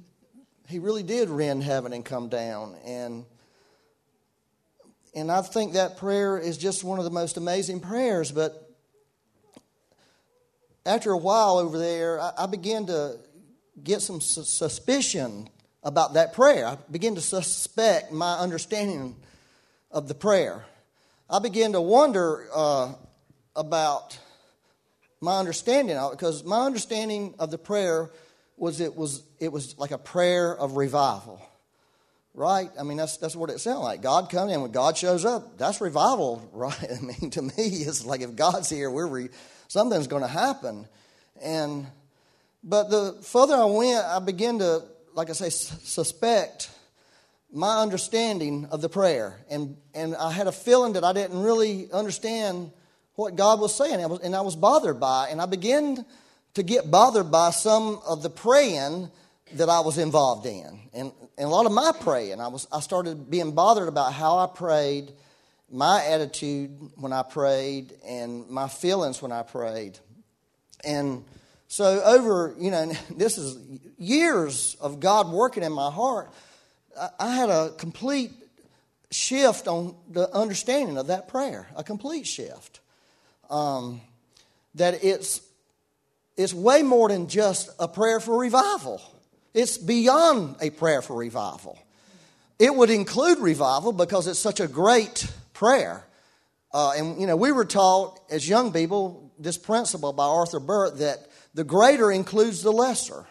He 0.67 0.79
really 0.79 1.03
did 1.03 1.29
rend 1.29 1.63
heaven 1.63 1.93
and 1.93 2.05
come 2.05 2.29
down, 2.29 2.75
and 2.85 3.25
and 5.13 5.29
I 5.29 5.41
think 5.41 5.73
that 5.73 5.97
prayer 5.97 6.37
is 6.39 6.57
just 6.57 6.83
one 6.83 6.99
of 6.99 7.05
the 7.05 7.11
most 7.11 7.35
amazing 7.35 7.81
prayers. 7.81 8.31
But 8.31 8.60
after 10.85 11.11
a 11.11 11.17
while 11.17 11.57
over 11.57 11.77
there, 11.77 12.19
I, 12.37 12.45
began 12.47 12.87
to 12.87 13.17
get 13.83 14.01
some 14.01 14.21
su- 14.21 14.43
suspicion 14.43 15.49
about 15.83 16.13
that 16.15 16.33
prayer. 16.33 16.65
I 16.65 16.77
began 16.89 17.15
to 17.15 17.21
suspect 17.21 18.11
my 18.11 18.37
understanding 18.37 19.15
of 19.91 20.07
the 20.07 20.15
prayer. 20.15 20.65
I 21.29 21.39
began 21.39 21.73
to 21.73 21.81
wonder 21.81 22.47
uh, 22.53 22.93
about 23.55 24.17
my 25.21 25.37
understanding 25.37 25.95
of 25.97 26.11
it 26.11 26.17
because 26.17 26.43
my 26.43 26.65
understanding 26.65 27.35
of 27.37 27.51
the 27.51 27.57
prayer 27.57 28.09
was 28.57 28.79
it 28.81 28.95
was 28.95 29.23
it 29.39 29.51
was 29.51 29.77
like 29.77 29.91
a 29.91 29.97
prayer 29.97 30.55
of 30.55 30.77
revival 30.77 31.41
right 32.33 32.69
i 32.79 32.83
mean 32.83 32.97
that's 32.97 33.17
that's 33.17 33.35
what 33.35 33.49
it 33.49 33.59
sounded 33.59 33.81
like 33.81 34.01
god 34.01 34.29
comes 34.29 34.51
in 34.51 34.61
when 34.61 34.71
god 34.71 34.97
shows 34.97 35.25
up 35.25 35.57
that's 35.57 35.81
revival 35.81 36.47
right 36.53 36.87
i 36.91 36.99
mean 37.01 37.29
to 37.29 37.41
me 37.41 37.51
it's 37.57 38.05
like 38.05 38.21
if 38.21 38.35
god's 38.35 38.69
here 38.69 38.89
we're 38.89 39.07
re- 39.07 39.29
something's 39.71 40.07
going 40.07 40.21
to 40.21 40.27
happen. 40.27 40.85
And 41.41 41.87
but 42.63 42.89
the 42.89 43.17
further 43.23 43.55
I 43.55 43.65
went, 43.65 44.05
I 44.05 44.19
began 44.19 44.59
to, 44.59 44.83
like 45.13 45.29
I 45.29 45.33
say, 45.33 45.49
suspect 45.49 46.69
my 47.53 47.81
understanding 47.81 48.67
of 48.69 48.81
the 48.81 48.89
prayer, 48.89 49.39
and 49.49 49.77
and 49.93 50.15
I 50.15 50.31
had 50.31 50.47
a 50.47 50.51
feeling 50.51 50.93
that 50.93 51.03
I 51.03 51.13
didn't 51.13 51.41
really 51.41 51.89
understand 51.91 52.71
what 53.15 53.35
God 53.35 53.59
was 53.59 53.73
saying, 53.75 54.01
I 54.01 54.05
was, 54.05 54.19
and 54.21 54.35
I 54.35 54.41
was 54.41 54.55
bothered 54.55 54.99
by, 54.99 55.29
and 55.29 55.41
I 55.41 55.45
began 55.45 56.05
to 56.53 56.63
get 56.63 56.89
bothered 56.89 57.31
by 57.31 57.51
some 57.51 57.99
of 58.07 58.23
the 58.23 58.29
praying 58.29 59.09
that 59.53 59.69
I 59.69 59.81
was 59.81 59.97
involved 59.97 60.45
in, 60.45 60.79
and, 60.93 61.11
and 61.37 61.45
a 61.45 61.49
lot 61.49 61.65
of 61.65 61.71
my 61.71 61.91
praying. 61.99 62.39
I 62.41 62.49
was 62.49 62.67
I 62.71 62.81
started 62.81 63.29
being 63.29 63.53
bothered 63.53 63.87
about 63.87 64.13
how 64.13 64.37
I 64.37 64.47
prayed 64.47 65.11
my 65.71 66.03
attitude 66.05 66.91
when 66.95 67.13
I 67.13 67.23
prayed 67.23 67.93
and 68.05 68.49
my 68.49 68.67
feelings 68.67 69.21
when 69.21 69.31
I 69.31 69.43
prayed. 69.43 69.97
And 70.83 71.23
so, 71.67 72.01
over, 72.03 72.55
you 72.59 72.71
know, 72.71 72.91
this 73.15 73.37
is 73.37 73.57
years 73.97 74.75
of 74.81 74.99
God 74.99 75.29
working 75.29 75.63
in 75.63 75.71
my 75.71 75.89
heart, 75.89 76.31
I 77.19 77.33
had 77.33 77.49
a 77.49 77.71
complete 77.77 78.31
shift 79.11 79.67
on 79.67 79.95
the 80.09 80.33
understanding 80.35 80.97
of 80.97 81.07
that 81.07 81.27
prayer, 81.27 81.67
a 81.75 81.83
complete 81.83 82.27
shift. 82.27 82.79
Um, 83.49 84.01
that 84.75 85.03
it's, 85.03 85.41
it's 86.37 86.53
way 86.53 86.81
more 86.81 87.09
than 87.09 87.27
just 87.27 87.69
a 87.79 87.87
prayer 87.87 88.19
for 88.19 88.37
revival, 88.37 89.01
it's 89.53 89.77
beyond 89.77 90.55
a 90.61 90.69
prayer 90.69 91.01
for 91.01 91.15
revival. 91.15 91.77
It 92.59 92.75
would 92.75 92.91
include 92.91 93.39
revival 93.39 93.91
because 93.91 94.27
it's 94.27 94.39
such 94.39 94.59
a 94.59 94.67
great 94.67 95.31
prayer. 95.61 96.03
Uh, 96.73 96.93
and, 96.97 97.21
you 97.21 97.27
know, 97.27 97.35
we 97.35 97.51
were 97.51 97.65
taught 97.65 98.19
as 98.31 98.49
young 98.49 98.73
people 98.73 99.31
this 99.37 99.59
principle 99.59 100.11
by 100.11 100.25
Arthur 100.25 100.59
Burt 100.59 100.97
that 100.97 101.27
the 101.53 101.63
greater 101.63 102.11
includes 102.11 102.63
the 102.63 102.71
lesser, 102.71 103.27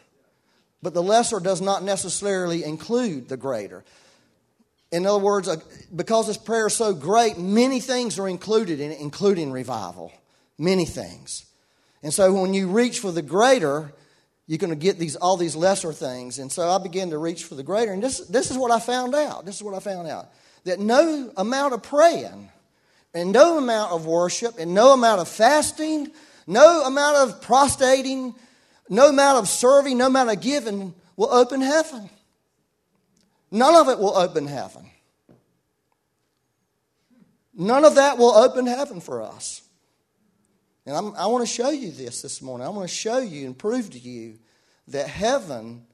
but 0.80 0.94
the 0.94 1.02
lesser 1.02 1.40
does 1.40 1.60
not 1.60 1.82
necessarily 1.82 2.62
include 2.62 3.28
the 3.28 3.36
greater. 3.36 3.82
In 4.92 5.06
other 5.06 5.18
words, 5.18 5.48
uh, 5.48 5.56
because 5.94 6.28
this 6.28 6.36
prayer 6.36 6.68
is 6.68 6.76
so 6.76 6.94
great, 6.94 7.36
many 7.36 7.80
things 7.80 8.16
are 8.20 8.28
included 8.28 8.78
in 8.78 8.92
it, 8.92 9.00
including 9.00 9.50
revival. 9.50 10.12
Many 10.56 10.84
things. 10.84 11.46
And 12.00 12.14
so 12.14 12.32
when 12.32 12.54
you 12.54 12.68
reach 12.68 13.00
for 13.00 13.10
the 13.10 13.22
greater, 13.22 13.92
you're 14.46 14.58
going 14.58 14.70
to 14.70 14.76
get 14.76 15.00
these 15.00 15.16
all 15.16 15.36
these 15.36 15.56
lesser 15.56 15.92
things. 15.92 16.38
And 16.38 16.52
so 16.52 16.68
I 16.68 16.78
began 16.78 17.10
to 17.10 17.18
reach 17.18 17.42
for 17.42 17.56
the 17.56 17.64
greater. 17.64 17.92
And 17.92 18.00
this, 18.00 18.18
this 18.28 18.52
is 18.52 18.56
what 18.56 18.70
I 18.70 18.78
found 18.78 19.16
out. 19.16 19.44
This 19.46 19.56
is 19.56 19.64
what 19.64 19.74
I 19.74 19.80
found 19.80 20.06
out 20.06 20.28
that 20.64 20.78
no 20.78 21.32
amount 21.36 21.74
of 21.74 21.82
praying 21.82 22.50
and 23.14 23.32
no 23.32 23.58
amount 23.58 23.92
of 23.92 24.06
worship, 24.06 24.58
and 24.58 24.72
no 24.72 24.92
amount 24.92 25.20
of 25.20 25.28
fasting, 25.28 26.08
no 26.46 26.84
amount 26.84 27.16
of 27.16 27.42
prostrating, 27.42 28.34
no 28.88 29.08
amount 29.08 29.38
of 29.38 29.48
serving, 29.48 29.98
no 29.98 30.06
amount 30.06 30.30
of 30.30 30.40
giving 30.40 30.94
will 31.16 31.32
open 31.32 31.60
heaven. 31.60 32.08
None 33.50 33.74
of 33.74 33.88
it 33.88 33.98
will 33.98 34.16
open 34.16 34.46
heaven. 34.46 34.88
None 37.52 37.84
of 37.84 37.96
that 37.96 38.16
will 38.16 38.30
open 38.30 38.66
heaven 38.66 39.00
for 39.00 39.22
us. 39.22 39.62
And 40.86 40.96
I'm, 40.96 41.14
i 41.16 41.26
want 41.26 41.46
to 41.46 41.52
show 41.52 41.70
you 41.70 41.90
this 41.90 42.22
this 42.22 42.40
morning. 42.40 42.66
I 42.66 42.70
want 42.70 42.88
to 42.88 42.94
show 42.94 43.18
you 43.18 43.46
and 43.46 43.58
prove 43.58 43.90
to 43.90 43.98
you 43.98 44.38
that 44.88 45.08
heaven 45.08 45.84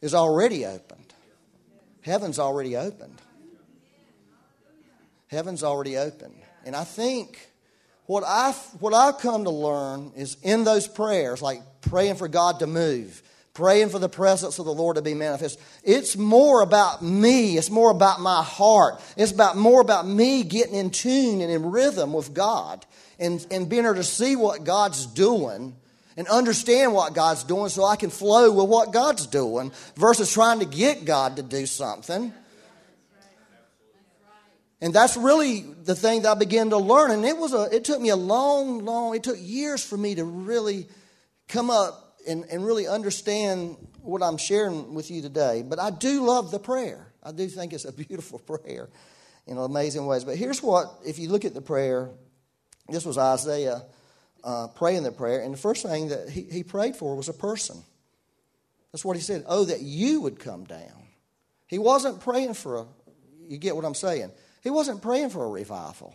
is 0.00 0.14
already 0.14 0.66
opened. 0.66 1.14
Heaven's 2.00 2.38
already 2.38 2.76
opened. 2.76 3.20
Heaven's 5.36 5.62
already 5.62 5.98
open. 5.98 6.32
And 6.64 6.74
I 6.74 6.84
think 6.84 7.38
what 8.06 8.24
I've, 8.24 8.56
what 8.80 8.94
I've 8.94 9.18
come 9.18 9.44
to 9.44 9.50
learn 9.50 10.12
is 10.16 10.38
in 10.42 10.64
those 10.64 10.88
prayers, 10.88 11.42
like 11.42 11.60
praying 11.82 12.14
for 12.14 12.26
God 12.26 12.60
to 12.60 12.66
move, 12.66 13.22
praying 13.52 13.90
for 13.90 13.98
the 13.98 14.08
presence 14.08 14.58
of 14.58 14.64
the 14.64 14.72
Lord 14.72 14.96
to 14.96 15.02
be 15.02 15.12
manifest. 15.12 15.60
It's 15.84 16.16
more 16.16 16.62
about 16.62 17.02
me. 17.02 17.58
It's 17.58 17.68
more 17.68 17.90
about 17.90 18.18
my 18.18 18.42
heart. 18.42 18.98
It's 19.18 19.30
about 19.30 19.58
more 19.58 19.82
about 19.82 20.06
me 20.06 20.42
getting 20.42 20.74
in 20.74 20.88
tune 20.88 21.42
and 21.42 21.52
in 21.52 21.70
rhythm 21.70 22.14
with 22.14 22.32
God 22.32 22.86
and, 23.18 23.46
and 23.50 23.68
being 23.68 23.84
able 23.84 23.96
to 23.96 24.04
see 24.04 24.36
what 24.36 24.64
God's 24.64 25.04
doing 25.04 25.76
and 26.16 26.26
understand 26.28 26.94
what 26.94 27.12
God's 27.12 27.44
doing 27.44 27.68
so 27.68 27.84
I 27.84 27.96
can 27.96 28.08
flow 28.08 28.50
with 28.50 28.70
what 28.70 28.90
God's 28.90 29.26
doing 29.26 29.70
versus 29.96 30.32
trying 30.32 30.60
to 30.60 30.64
get 30.64 31.04
God 31.04 31.36
to 31.36 31.42
do 31.42 31.66
something. 31.66 32.32
And 34.80 34.92
that's 34.92 35.16
really 35.16 35.60
the 35.60 35.94
thing 35.94 36.22
that 36.22 36.30
I 36.30 36.34
began 36.34 36.70
to 36.70 36.76
learn. 36.76 37.10
And 37.10 37.24
it 37.24 37.36
was 37.36 37.54
a 37.54 37.74
it 37.74 37.84
took 37.84 38.00
me 38.00 38.10
a 38.10 38.16
long, 38.16 38.84
long, 38.84 39.14
it 39.14 39.22
took 39.22 39.36
years 39.38 39.82
for 39.84 39.96
me 39.96 40.14
to 40.16 40.24
really 40.24 40.86
come 41.48 41.70
up 41.70 42.18
and, 42.28 42.44
and 42.50 42.64
really 42.64 42.86
understand 42.86 43.76
what 44.02 44.22
I'm 44.22 44.36
sharing 44.36 44.94
with 44.94 45.10
you 45.10 45.22
today. 45.22 45.62
But 45.66 45.78
I 45.78 45.90
do 45.90 46.24
love 46.24 46.50
the 46.50 46.58
prayer. 46.58 47.06
I 47.22 47.32
do 47.32 47.46
think 47.48 47.72
it's 47.72 47.84
a 47.84 47.92
beautiful 48.06 48.38
prayer 48.38 48.88
in 49.46 49.58
amazing 49.58 50.06
ways. 50.06 50.24
But 50.24 50.36
here's 50.36 50.62
what, 50.62 50.92
if 51.06 51.18
you 51.18 51.28
look 51.28 51.44
at 51.44 51.54
the 51.54 51.62
prayer, 51.62 52.10
this 52.88 53.04
was 53.04 53.16
Isaiah 53.16 53.82
uh, 54.44 54.68
praying 54.68 55.02
the 55.02 55.12
prayer, 55.12 55.40
and 55.40 55.54
the 55.54 55.58
first 55.58 55.84
thing 55.84 56.08
that 56.08 56.28
he, 56.28 56.42
he 56.42 56.62
prayed 56.62 56.94
for 56.94 57.16
was 57.16 57.28
a 57.28 57.32
person. 57.32 57.82
That's 58.92 59.04
what 59.04 59.16
he 59.16 59.22
said. 59.22 59.44
Oh, 59.46 59.64
that 59.64 59.80
you 59.80 60.20
would 60.20 60.38
come 60.38 60.64
down. 60.64 61.08
He 61.66 61.78
wasn't 61.78 62.20
praying 62.20 62.54
for 62.54 62.78
a, 62.78 62.86
you 63.48 63.58
get 63.58 63.74
what 63.74 63.84
I'm 63.84 63.94
saying? 63.94 64.30
He 64.66 64.70
wasn't 64.70 65.00
praying 65.00 65.30
for 65.30 65.44
a 65.44 65.48
revival. 65.48 66.12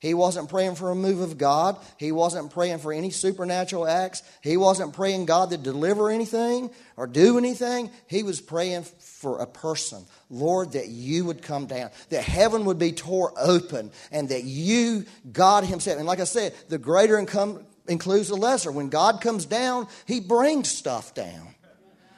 He 0.00 0.12
wasn't 0.12 0.48
praying 0.48 0.74
for 0.74 0.90
a 0.90 0.94
move 0.96 1.20
of 1.20 1.38
God. 1.38 1.76
He 1.98 2.10
wasn't 2.10 2.52
praying 2.52 2.78
for 2.78 2.92
any 2.92 3.10
supernatural 3.10 3.86
acts. 3.86 4.24
He 4.42 4.56
wasn't 4.56 4.92
praying 4.92 5.26
God 5.26 5.50
to 5.50 5.56
deliver 5.56 6.10
anything 6.10 6.72
or 6.96 7.06
do 7.06 7.38
anything. 7.38 7.92
He 8.08 8.24
was 8.24 8.40
praying 8.40 8.82
for 8.98 9.38
a 9.38 9.46
person. 9.46 10.04
Lord, 10.30 10.72
that 10.72 10.88
you 10.88 11.26
would 11.26 11.42
come 11.42 11.66
down, 11.66 11.90
that 12.08 12.24
heaven 12.24 12.64
would 12.64 12.76
be 12.80 12.90
tore 12.90 13.32
open, 13.38 13.92
and 14.10 14.30
that 14.30 14.42
you, 14.42 15.04
God 15.32 15.62
Himself, 15.62 15.98
and 15.98 16.06
like 16.08 16.18
I 16.18 16.24
said, 16.24 16.56
the 16.68 16.78
greater 16.78 17.16
income 17.16 17.64
includes 17.86 18.30
the 18.30 18.34
lesser. 18.34 18.72
When 18.72 18.88
God 18.88 19.20
comes 19.20 19.46
down, 19.46 19.86
He 20.08 20.18
brings 20.18 20.68
stuff 20.68 21.14
down. 21.14 21.54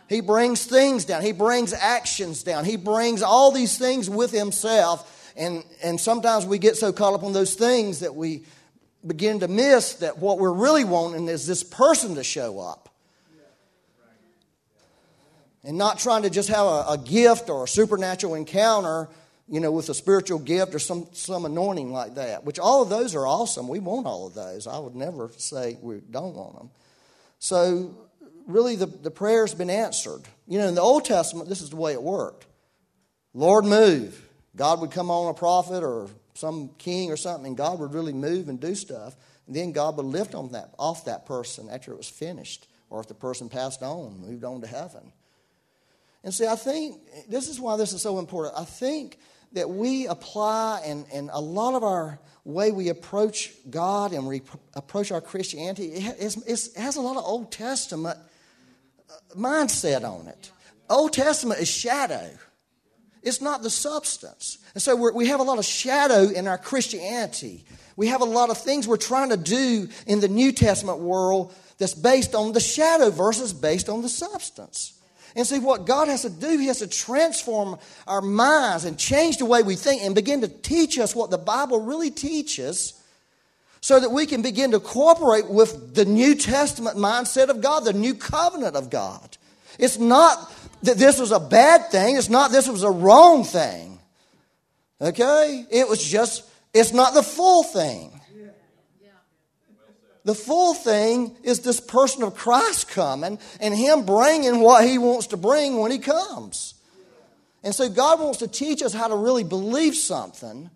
He 0.08 0.22
brings 0.22 0.64
things 0.64 1.04
down. 1.04 1.20
He 1.20 1.32
brings 1.32 1.74
actions 1.74 2.42
down. 2.42 2.64
He 2.64 2.76
brings 2.76 3.20
all 3.20 3.52
these 3.52 3.76
things 3.76 4.08
with 4.08 4.30
Himself 4.30 5.10
and, 5.36 5.64
and 5.82 6.00
sometimes 6.00 6.46
we 6.46 6.58
get 6.58 6.76
so 6.76 6.92
caught 6.92 7.14
up 7.14 7.22
on 7.22 7.32
those 7.32 7.54
things 7.54 8.00
that 8.00 8.14
we 8.14 8.44
begin 9.06 9.40
to 9.40 9.48
miss 9.48 9.94
that 9.94 10.18
what 10.18 10.38
we're 10.38 10.52
really 10.52 10.84
wanting 10.84 11.28
is 11.28 11.46
this 11.46 11.62
person 11.62 12.14
to 12.14 12.24
show 12.24 12.60
up. 12.60 12.88
And 15.66 15.78
not 15.78 15.98
trying 15.98 16.22
to 16.22 16.30
just 16.30 16.50
have 16.50 16.66
a, 16.66 16.84
a 16.90 16.98
gift 17.02 17.48
or 17.48 17.64
a 17.64 17.68
supernatural 17.68 18.34
encounter, 18.34 19.08
you 19.48 19.60
know, 19.60 19.72
with 19.72 19.88
a 19.88 19.94
spiritual 19.94 20.38
gift 20.38 20.74
or 20.74 20.78
some, 20.78 21.08
some 21.12 21.46
anointing 21.46 21.90
like 21.90 22.16
that, 22.16 22.44
which 22.44 22.58
all 22.58 22.82
of 22.82 22.90
those 22.90 23.14
are 23.14 23.26
awesome. 23.26 23.66
We 23.68 23.80
want 23.80 24.06
all 24.06 24.26
of 24.26 24.34
those. 24.34 24.66
I 24.66 24.78
would 24.78 24.94
never 24.94 25.30
say 25.38 25.78
we 25.80 26.00
don't 26.10 26.34
want 26.34 26.56
them. 26.58 26.70
So, 27.38 27.96
really, 28.46 28.76
the, 28.76 28.86
the 28.86 29.10
prayer's 29.10 29.54
been 29.54 29.70
answered. 29.70 30.22
You 30.46 30.58
know, 30.58 30.68
in 30.68 30.74
the 30.74 30.82
Old 30.82 31.06
Testament, 31.06 31.48
this 31.48 31.62
is 31.62 31.70
the 31.70 31.76
way 31.76 31.92
it 31.92 32.02
worked 32.02 32.46
Lord, 33.32 33.64
move. 33.64 34.23
God 34.56 34.80
would 34.80 34.90
come 34.90 35.10
on 35.10 35.30
a 35.30 35.34
prophet 35.34 35.82
or 35.82 36.08
some 36.34 36.70
king 36.78 37.10
or 37.10 37.16
something, 37.16 37.46
and 37.46 37.56
God 37.56 37.78
would 37.78 37.94
really 37.94 38.12
move 38.12 38.48
and 38.48 38.60
do 38.60 38.74
stuff. 38.74 39.16
And 39.46 39.54
then 39.54 39.72
God 39.72 39.96
would 39.96 40.06
lift 40.06 40.34
on 40.34 40.52
that, 40.52 40.74
off 40.78 41.04
that 41.04 41.26
person 41.26 41.68
after 41.70 41.92
it 41.92 41.96
was 41.96 42.08
finished, 42.08 42.66
or 42.90 43.00
if 43.00 43.08
the 43.08 43.14
person 43.14 43.48
passed 43.48 43.82
on, 43.82 44.20
moved 44.20 44.44
on 44.44 44.60
to 44.60 44.66
heaven. 44.66 45.12
And 46.22 46.32
see, 46.32 46.46
I 46.46 46.56
think 46.56 47.00
this 47.28 47.48
is 47.48 47.60
why 47.60 47.76
this 47.76 47.92
is 47.92 48.00
so 48.00 48.18
important. 48.18 48.54
I 48.56 48.64
think 48.64 49.18
that 49.52 49.68
we 49.68 50.06
apply, 50.06 50.82
and, 50.84 51.04
and 51.12 51.30
a 51.32 51.40
lot 51.40 51.74
of 51.74 51.84
our 51.84 52.18
way 52.44 52.72
we 52.72 52.88
approach 52.88 53.52
God 53.70 54.12
and 54.12 54.26
we 54.26 54.42
approach 54.74 55.12
our 55.12 55.20
Christianity, 55.20 55.92
it 55.92 56.02
has, 56.02 56.36
it 56.36 56.80
has 56.80 56.96
a 56.96 57.00
lot 57.00 57.16
of 57.16 57.24
Old 57.24 57.52
Testament 57.52 58.18
uh, 59.10 59.12
mindset 59.36 60.04
on 60.04 60.28
it. 60.28 60.50
Old 60.90 61.12
Testament 61.12 61.60
is 61.60 61.68
shadow. 61.68 62.30
It's 63.24 63.40
not 63.40 63.62
the 63.62 63.70
substance. 63.70 64.58
And 64.74 64.82
so 64.82 64.94
we 64.94 65.28
have 65.28 65.40
a 65.40 65.44
lot 65.44 65.58
of 65.58 65.64
shadow 65.64 66.24
in 66.28 66.46
our 66.46 66.58
Christianity. 66.58 67.64
We 67.96 68.08
have 68.08 68.20
a 68.20 68.26
lot 68.26 68.50
of 68.50 68.58
things 68.58 68.86
we're 68.86 68.96
trying 68.96 69.30
to 69.30 69.36
do 69.36 69.88
in 70.06 70.20
the 70.20 70.28
New 70.28 70.52
Testament 70.52 70.98
world 70.98 71.54
that's 71.78 71.94
based 71.94 72.34
on 72.34 72.52
the 72.52 72.60
shadow 72.60 73.10
versus 73.10 73.52
based 73.52 73.88
on 73.88 74.02
the 74.02 74.08
substance. 74.08 74.92
And 75.36 75.46
see, 75.46 75.58
what 75.58 75.86
God 75.86 76.08
has 76.08 76.22
to 76.22 76.30
do, 76.30 76.58
He 76.58 76.66
has 76.66 76.78
to 76.78 76.86
transform 76.86 77.78
our 78.06 78.20
minds 78.20 78.84
and 78.84 78.98
change 78.98 79.38
the 79.38 79.46
way 79.46 79.62
we 79.62 79.74
think 79.74 80.02
and 80.02 80.14
begin 80.14 80.42
to 80.42 80.48
teach 80.48 80.98
us 80.98 81.14
what 81.14 81.30
the 81.30 81.38
Bible 81.38 81.80
really 81.80 82.10
teaches 82.10 83.00
so 83.80 83.98
that 84.00 84.10
we 84.10 84.26
can 84.26 84.42
begin 84.42 84.70
to 84.70 84.80
cooperate 84.80 85.48
with 85.48 85.94
the 85.94 86.04
New 86.04 86.34
Testament 86.36 86.96
mindset 86.96 87.48
of 87.48 87.60
God, 87.60 87.84
the 87.84 87.92
new 87.92 88.14
covenant 88.14 88.76
of 88.76 88.90
God. 88.90 89.36
It's 89.78 89.98
not 89.98 90.52
that 90.84 90.98
this 90.98 91.18
was 91.18 91.32
a 91.32 91.40
bad 91.40 91.90
thing. 91.90 92.16
It's 92.16 92.28
not 92.28 92.50
this 92.50 92.68
was 92.68 92.82
a 92.82 92.90
wrong 92.90 93.44
thing. 93.44 93.98
Okay? 95.00 95.66
It 95.70 95.88
was 95.88 96.02
just, 96.02 96.44
it's 96.72 96.92
not 96.92 97.14
the 97.14 97.22
full 97.22 97.62
thing. 97.62 98.10
The 100.24 100.34
full 100.34 100.72
thing 100.72 101.36
is 101.42 101.60
this 101.60 101.80
person 101.80 102.22
of 102.22 102.34
Christ 102.34 102.88
coming 102.88 103.38
and 103.60 103.74
Him 103.74 104.06
bringing 104.06 104.60
what 104.60 104.86
He 104.86 104.96
wants 104.96 105.28
to 105.28 105.36
bring 105.36 105.78
when 105.78 105.90
He 105.90 105.98
comes. 105.98 106.74
And 107.62 107.74
so 107.74 107.88
God 107.90 108.20
wants 108.20 108.38
to 108.38 108.48
teach 108.48 108.82
us 108.82 108.94
how 108.94 109.08
to 109.08 109.16
really 109.16 109.44
believe 109.44 109.94
something 109.94 110.70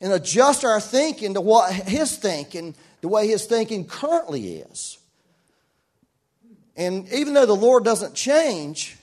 and 0.00 0.12
adjust 0.12 0.64
our 0.64 0.78
thinking 0.78 1.34
to 1.34 1.40
what 1.40 1.72
His 1.72 2.16
thinking, 2.16 2.74
the 3.00 3.08
way 3.08 3.26
His 3.26 3.46
thinking 3.46 3.86
currently 3.86 4.56
is. 4.56 4.98
And 6.76 7.10
even 7.12 7.32
though 7.32 7.46
the 7.46 7.56
Lord 7.56 7.84
doesn't 7.84 8.14
change, 8.14 8.98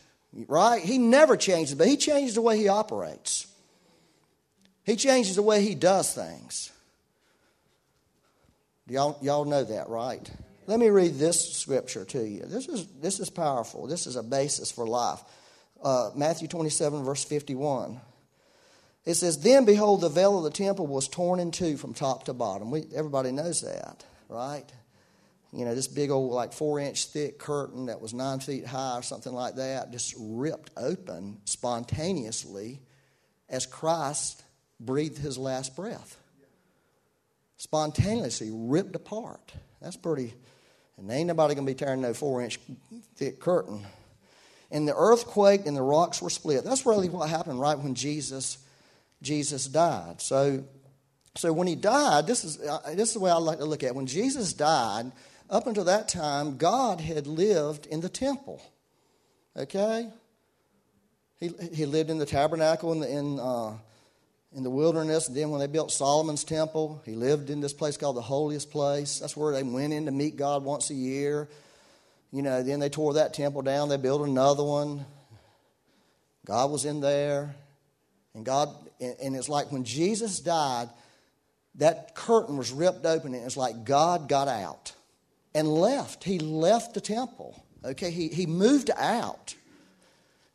right? 0.48 0.82
He 0.82 0.98
never 0.98 1.38
changes, 1.38 1.76
but 1.76 1.88
he 1.88 1.98
changes 1.98 2.36
the 2.36 2.42
way 2.42 2.58
he 2.58 2.68
operates. 2.68 3.48
He 4.84 4.96
changes 4.96 5.36
the 5.36 5.44
way 5.44 5.62
he 5.62 5.76
does 5.76 6.14
things. 6.14 6.72
Y'all, 8.88 9.18
y'all 9.22 9.46
know 9.46 9.64
that, 9.64 9.90
right? 9.90 10.30
Let 10.66 10.80
me 10.80 10.90
read 10.90 11.16
this 11.16 11.54
scripture 11.56 12.06
to 12.06 12.28
you. 12.28 12.44
This 12.46 12.68
is, 12.68 12.88
this 13.02 13.20
is 13.20 13.30
powerful. 13.30 13.88
This 13.88 14.08
is 14.08 14.16
a 14.16 14.24
basis 14.24 14.72
for 14.72 14.88
life. 14.88 15.20
Uh, 15.82 16.12
Matthew 16.16 16.48
27, 16.48 17.04
verse 17.04 17.24
51. 17.24 18.00
It 19.06 19.16
says, 19.16 19.40
Then 19.40 19.66
behold, 19.66 20.02
the 20.02 20.10
veil 20.10 20.38
of 20.38 20.44
the 20.44 20.50
temple 20.50 20.88
was 20.88 21.08
torn 21.08 21.40
in 21.40 21.52
two 21.52 21.78
from 21.78 21.94
top 21.94 22.26
to 22.26 22.34
bottom. 22.34 22.72
We, 22.72 22.86
everybody 22.96 23.32
knows 23.32 23.62
that, 23.62 24.04
right? 24.28 24.66
You 25.52 25.66
know, 25.66 25.74
this 25.74 25.88
big 25.88 26.12
old, 26.12 26.32
like 26.32 26.54
four 26.54 26.80
inch 26.80 27.08
thick 27.08 27.40
curtain 27.40 27.88
that 27.88 28.02
was 28.02 28.14
nine 28.14 28.40
feet 28.40 28.66
high 28.66 28.98
or 28.98 29.02
something 29.02 29.34
like 29.34 29.56
that 29.56 29.92
just 29.92 30.14
ripped 30.20 30.72
open 30.78 31.40
spontaneously 31.46 32.80
as 33.50 33.66
Christ 33.66 34.44
breathed 34.80 35.18
his 35.18 35.38
last 35.38 35.76
breath. 35.76 36.18
Spontaneously 37.58 38.50
ripped 38.54 38.96
apart. 38.96 39.54
That's 39.82 39.98
pretty, 39.98 40.34
and 40.98 41.10
ain't 41.10 41.28
nobody 41.28 41.56
to 41.56 41.62
be 41.62 41.74
tearing 41.74 42.02
no 42.02 42.14
four 42.14 42.42
inch 42.42 42.60
thick 43.16 43.40
curtain. 43.40 43.86
And 44.72 44.88
the 44.88 44.96
earthquake 44.96 45.66
and 45.66 45.76
the 45.76 45.82
rocks 45.82 46.22
were 46.22 46.30
split. 46.30 46.64
That's 46.64 46.86
really 46.86 47.10
what 47.10 47.28
happened 47.28 47.60
right 47.60 47.78
when 47.78 47.96
Jesus, 47.96 48.60
Jesus 49.24 49.66
died. 49.66 50.22
So, 50.22 50.64
so 51.36 51.52
when 51.52 51.66
he 51.66 51.74
died, 51.76 52.28
this 52.28 52.44
is, 52.44 52.62
uh, 52.62 52.80
this 52.94 53.10
is 53.10 53.14
the 53.16 53.20
way 53.20 53.32
I 53.32 53.36
like 53.36 53.58
to 53.58 53.66
look 53.66 53.82
at 53.82 53.88
it. 53.88 53.96
When 53.96 54.06
Jesus 54.06 54.54
died, 54.54 55.12
up 55.50 55.66
until 55.66 55.86
that 55.86 56.08
time, 56.08 56.58
God 56.58 57.02
had 57.02 57.26
lived 57.26 57.88
in 57.88 58.02
the 58.02 58.10
temple. 58.10 58.62
Okay? 59.58 60.08
He, 61.40 61.52
he 61.74 61.86
lived 61.86 62.10
in 62.10 62.18
the 62.18 62.26
tabernacle 62.26 62.92
in, 62.94 63.00
the, 63.00 63.10
in, 63.10 63.40
uh, 63.40 63.78
in 64.56 64.64
the 64.64 64.70
wilderness. 64.70 65.28
And 65.28 65.36
then 65.36 65.50
when 65.50 65.60
they 65.60 65.68
built 65.68 65.92
Solomon's 65.92 66.44
temple, 66.44 67.02
he 67.06 67.14
lived 67.14 67.50
in 67.50 67.62
this 67.62 67.74
place 67.74 67.98
called 67.98 68.16
the 68.16 68.22
holiest 68.22 68.70
place. 68.70 69.20
That's 69.20 69.36
where 69.36 69.54
they 69.54 69.64
went 69.64 69.94
in 69.94 70.06
to 70.06 70.12
meet 70.12 70.38
God 70.38 70.64
once 70.64 70.90
a 70.92 70.96
year. 70.96 71.50
You 72.32 72.44
know, 72.44 72.62
then 72.62 72.80
they 72.80 72.90
tore 72.90 73.16
that 73.16 73.34
temple 73.34 73.64
down. 73.64 73.90
They 73.90 73.98
built 73.98 74.28
another 74.28 74.64
one. 74.64 75.06
God 76.46 76.70
was 76.70 76.86
in 76.86 77.02
there. 77.02 77.56
And 78.36 78.46
God, 78.46 78.70
and 79.00 79.36
it's 79.36 79.50
like 79.50 79.72
when 79.72 79.84
Jesus 79.84 80.40
died, 80.40 80.90
that 81.76 82.14
curtain 82.14 82.58
was 82.58 82.72
ripped 82.72 83.06
open, 83.06 83.34
and 83.34 83.44
it's 83.46 83.58
like 83.58 83.84
God 83.84 84.28
got 84.28 84.48
out 84.48 84.94
and 85.54 85.68
left. 85.68 86.24
He 86.24 86.40
left 86.40 86.94
the 86.94 87.02
temple. 87.02 87.64
Okay, 87.84 88.12
he, 88.12 88.28
he 88.28 88.46
moved 88.46 88.92
out. 88.96 89.56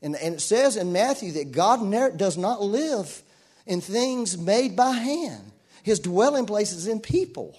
And, 0.03 0.17
and 0.17 0.35
it 0.35 0.41
says 0.41 0.77
in 0.77 0.93
Matthew 0.93 1.33
that 1.33 1.53
God 1.53 1.81
does 2.19 2.37
not 2.37 2.61
live 2.61 3.23
in 3.67 3.81
things 3.81 4.37
made 4.37 4.77
by 4.77 4.91
hand, 4.91 5.53
His 5.83 5.99
dwelling 5.99 6.47
place 6.47 6.73
is 6.73 6.87
in 6.87 7.01
people. 7.01 7.59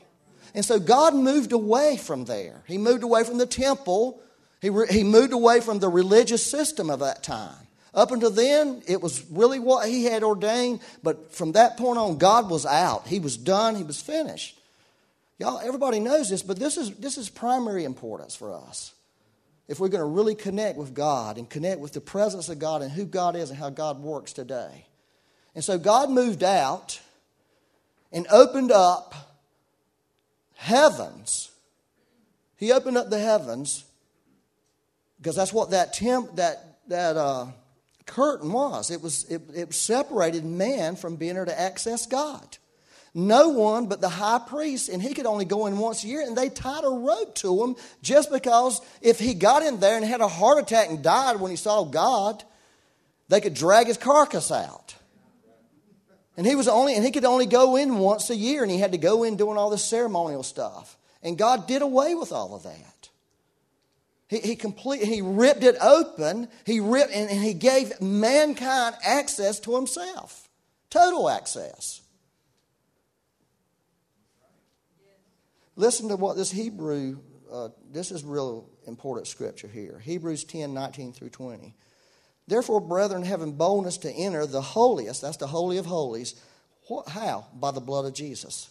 And 0.53 0.63
so 0.63 0.79
God 0.79 1.15
moved 1.15 1.51
away 1.51 1.97
from 1.97 2.25
there. 2.25 2.63
He 2.67 2.77
moved 2.77 3.03
away 3.03 3.23
from 3.23 3.39
the 3.39 3.45
temple, 3.45 4.21
he, 4.61 4.69
re, 4.69 4.87
he 4.89 5.03
moved 5.03 5.33
away 5.33 5.59
from 5.59 5.79
the 5.79 5.89
religious 5.89 6.43
system 6.43 6.89
of 6.89 6.99
that 6.99 7.23
time. 7.23 7.67
Up 7.93 8.11
until 8.11 8.29
then, 8.29 8.81
it 8.87 9.01
was 9.01 9.23
really 9.31 9.57
what 9.57 9.87
he 9.87 10.05
had 10.05 10.21
ordained, 10.21 10.81
but 11.01 11.33
from 11.33 11.53
that 11.53 11.77
point 11.77 11.97
on, 11.97 12.17
God 12.17 12.49
was 12.49 12.65
out. 12.65 13.07
He 13.07 13.19
was 13.19 13.37
done, 13.37 13.75
he 13.75 13.83
was 13.83 14.01
finished. 14.01 14.59
Y'all, 15.37 15.59
everybody 15.59 15.99
knows 15.99 16.29
this, 16.29 16.41
but 16.41 16.57
this 16.57 16.77
is, 16.77 16.95
this 16.95 17.17
is 17.17 17.29
primary 17.29 17.83
importance 17.83 18.35
for 18.35 18.53
us. 18.53 18.93
If 19.67 19.79
we're 19.79 19.89
going 19.89 20.01
to 20.01 20.05
really 20.05 20.35
connect 20.35 20.77
with 20.77 20.93
God 20.93 21.37
and 21.37 21.49
connect 21.49 21.81
with 21.81 21.93
the 21.93 22.01
presence 22.01 22.49
of 22.49 22.59
God 22.59 22.81
and 22.81 22.91
who 22.91 23.05
God 23.05 23.35
is 23.35 23.49
and 23.49 23.59
how 23.59 23.69
God 23.69 23.99
works 23.99 24.31
today. 24.31 24.85
And 25.55 25.63
so 25.63 25.77
God 25.77 26.09
moved 26.09 26.43
out 26.43 27.01
and 28.11 28.27
opened 28.31 28.71
up 28.71 29.13
heavens. 30.55 31.51
He 32.57 32.71
opened 32.71 32.97
up 32.97 33.09
the 33.09 33.19
heavens 33.19 33.85
because 35.17 35.35
that's 35.35 35.51
what 35.51 35.71
that 35.71 35.93
temp, 35.93 36.35
that 36.35 36.75
that 36.87 37.17
uh, 37.17 37.47
curtain 38.05 38.51
was. 38.51 38.91
It 38.91 39.01
was 39.01 39.23
it, 39.25 39.41
it 39.53 39.73
separated 39.73 40.45
man 40.45 40.95
from 40.95 41.15
being 41.15 41.35
able 41.35 41.47
to 41.47 41.59
access 41.59 42.05
God. 42.05 42.57
No 43.17 43.47
one 43.47 43.87
but 43.87 44.01
the 44.01 44.09
high 44.09 44.41
priest, 44.45 44.89
and 44.89 45.01
he 45.01 45.13
could 45.13 45.25
only 45.25 45.45
go 45.45 45.67
in 45.67 45.77
once 45.77 46.03
a 46.03 46.07
year, 46.07 46.21
and 46.21 46.37
they 46.37 46.49
tied 46.49 46.83
a 46.83 46.89
rope 46.89 47.33
to 47.35 47.63
him 47.63 47.77
just 48.01 48.29
because 48.29 48.81
if 49.01 49.19
he 49.19 49.33
got 49.33 49.63
in 49.63 49.79
there 49.79 49.95
and 49.95 50.05
had 50.05 50.19
a 50.19 50.27
heart 50.27 50.59
attack 50.59 50.89
and 50.89 51.01
died 51.01 51.39
when 51.39 51.49
he 51.49 51.55
saw 51.55 51.85
God, 51.85 52.43
they 53.29 53.39
could 53.39 53.53
drag 53.53 53.87
his 53.87 53.95
carcass 53.95 54.51
out. 54.51 54.95
And 56.35 56.45
he 56.45 56.55
was 56.55 56.67
only 56.67 56.93
and 56.95 57.05
he 57.05 57.11
could 57.11 57.23
only 57.23 57.45
go 57.45 57.77
in 57.77 57.99
once 57.99 58.29
a 58.29 58.35
year, 58.35 58.63
and 58.63 58.69
he 58.69 58.79
had 58.79 58.91
to 58.91 58.97
go 58.97 59.23
in 59.23 59.37
doing 59.37 59.57
all 59.57 59.69
this 59.69 59.85
ceremonial 59.85 60.43
stuff. 60.43 60.97
And 61.23 61.37
God 61.37 61.67
did 61.67 61.81
away 61.81 62.15
with 62.15 62.33
all 62.33 62.53
of 62.53 62.63
that. 62.63 63.09
He, 64.27 64.39
he 64.39 64.55
complete, 64.57 65.03
he 65.03 65.21
ripped 65.21 65.63
it 65.63 65.77
open. 65.81 66.49
He 66.65 66.81
ripped 66.81 67.13
and, 67.13 67.29
and 67.29 67.41
he 67.41 67.53
gave 67.53 68.01
mankind 68.01 68.97
access 69.05 69.61
to 69.61 69.73
himself. 69.73 70.49
Total 70.89 71.29
access. 71.29 72.01
Listen 75.75 76.09
to 76.09 76.15
what 76.15 76.37
this 76.37 76.51
Hebrew, 76.51 77.19
uh, 77.51 77.69
this 77.91 78.11
is 78.11 78.23
real 78.23 78.69
important 78.87 79.27
scripture 79.27 79.67
here. 79.67 79.99
Hebrews 79.99 80.43
10, 80.45 80.73
19 80.73 81.13
through 81.13 81.29
20. 81.29 81.75
Therefore, 82.47 82.79
brethren, 82.79 83.23
having 83.23 83.53
boldness 83.53 83.97
to 83.99 84.11
enter 84.11 84.45
the 84.45 84.61
holiest, 84.61 85.21
that's 85.21 85.37
the 85.37 85.47
Holy 85.47 85.77
of 85.77 85.85
Holies, 85.85 86.35
what, 86.87 87.09
how? 87.09 87.47
By 87.53 87.71
the 87.71 87.81
blood 87.81 88.05
of 88.05 88.13
Jesus. 88.13 88.69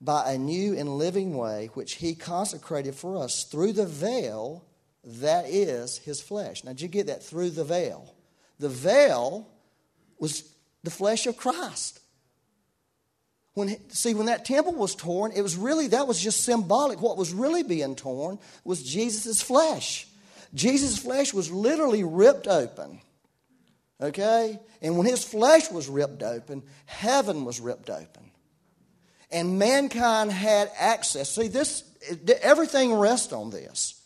By 0.00 0.32
a 0.32 0.38
new 0.38 0.76
and 0.76 0.98
living 0.98 1.36
way 1.36 1.70
which 1.74 1.94
he 1.94 2.14
consecrated 2.14 2.94
for 2.94 3.16
us 3.16 3.44
through 3.44 3.72
the 3.72 3.86
veil 3.86 4.64
that 5.04 5.46
is 5.48 5.98
his 5.98 6.20
flesh. 6.20 6.64
Now, 6.64 6.72
did 6.72 6.82
you 6.82 6.88
get 6.88 7.06
that? 7.06 7.22
Through 7.22 7.50
the 7.50 7.64
veil. 7.64 8.14
The 8.58 8.68
veil 8.68 9.48
was 10.18 10.44
the 10.82 10.90
flesh 10.90 11.26
of 11.26 11.36
Christ. 11.36 12.00
When, 13.54 13.76
see, 13.90 14.14
when 14.14 14.26
that 14.26 14.44
temple 14.44 14.74
was 14.74 14.96
torn, 14.96 15.32
it 15.32 15.42
was 15.42 15.56
really, 15.56 15.88
that 15.88 16.08
was 16.08 16.20
just 16.20 16.42
symbolic. 16.42 17.00
What 17.00 17.16
was 17.16 17.32
really 17.32 17.62
being 17.62 17.94
torn 17.94 18.38
was 18.64 18.82
Jesus' 18.82 19.40
flesh. 19.40 20.08
Jesus' 20.52 20.98
flesh 20.98 21.32
was 21.32 21.50
literally 21.50 22.02
ripped 22.02 22.48
open. 22.48 23.00
Okay? 24.00 24.58
And 24.82 24.98
when 24.98 25.06
his 25.06 25.24
flesh 25.24 25.70
was 25.70 25.88
ripped 25.88 26.22
open, 26.22 26.64
heaven 26.86 27.44
was 27.44 27.60
ripped 27.60 27.90
open. 27.90 28.30
And 29.30 29.58
mankind 29.58 30.32
had 30.32 30.70
access. 30.76 31.30
See, 31.30 31.48
this, 31.48 31.84
everything 32.42 32.92
rests 32.92 33.32
on 33.32 33.50
this. 33.50 34.00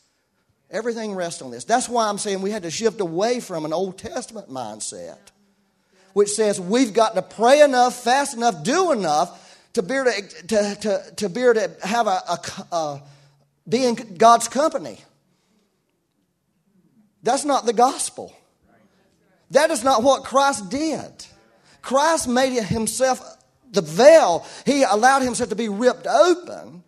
Everything 0.70 1.14
rests 1.14 1.40
on 1.40 1.50
this. 1.50 1.64
That's 1.64 1.88
why 1.88 2.08
I'm 2.08 2.18
saying 2.18 2.42
we 2.42 2.50
had 2.50 2.64
to 2.64 2.70
shift 2.70 3.00
away 3.00 3.40
from 3.40 3.64
an 3.64 3.72
Old 3.72 3.96
Testament 3.96 4.50
mindset 4.50 5.18
which 6.18 6.30
says 6.30 6.60
we've 6.60 6.92
got 6.92 7.14
to 7.14 7.22
pray 7.22 7.60
enough, 7.60 8.02
fast 8.02 8.36
enough, 8.36 8.64
do 8.64 8.90
enough 8.90 9.56
to 9.74 9.84
be 9.84 9.94
able 9.94 10.10
to, 10.10 10.46
to, 10.48 10.76
to, 10.80 11.14
to, 11.14 11.28
be, 11.28 11.42
able 11.42 11.54
to 11.54 11.70
have 11.84 12.08
a, 12.08 12.20
a, 12.28 12.38
a 12.72 13.02
be 13.68 13.84
in 13.84 14.16
God's 14.16 14.48
company. 14.48 14.98
That's 17.22 17.44
not 17.44 17.66
the 17.66 17.72
gospel. 17.72 18.36
That 19.52 19.70
is 19.70 19.84
not 19.84 20.02
what 20.02 20.24
Christ 20.24 20.68
did. 20.70 21.24
Christ 21.82 22.26
made 22.26 22.64
himself 22.64 23.22
the 23.70 23.82
veil. 23.82 24.44
He 24.66 24.82
allowed 24.82 25.22
himself 25.22 25.50
to 25.50 25.56
be 25.56 25.68
ripped 25.68 26.08
open. 26.08 26.82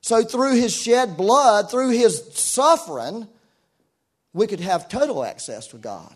So 0.00 0.22
through 0.22 0.54
his 0.54 0.72
shed 0.72 1.16
blood, 1.16 1.72
through 1.72 1.90
his 1.90 2.22
suffering, 2.38 3.26
we 4.32 4.46
could 4.46 4.60
have 4.60 4.88
total 4.88 5.24
access 5.24 5.66
to 5.68 5.76
God. 5.76 6.14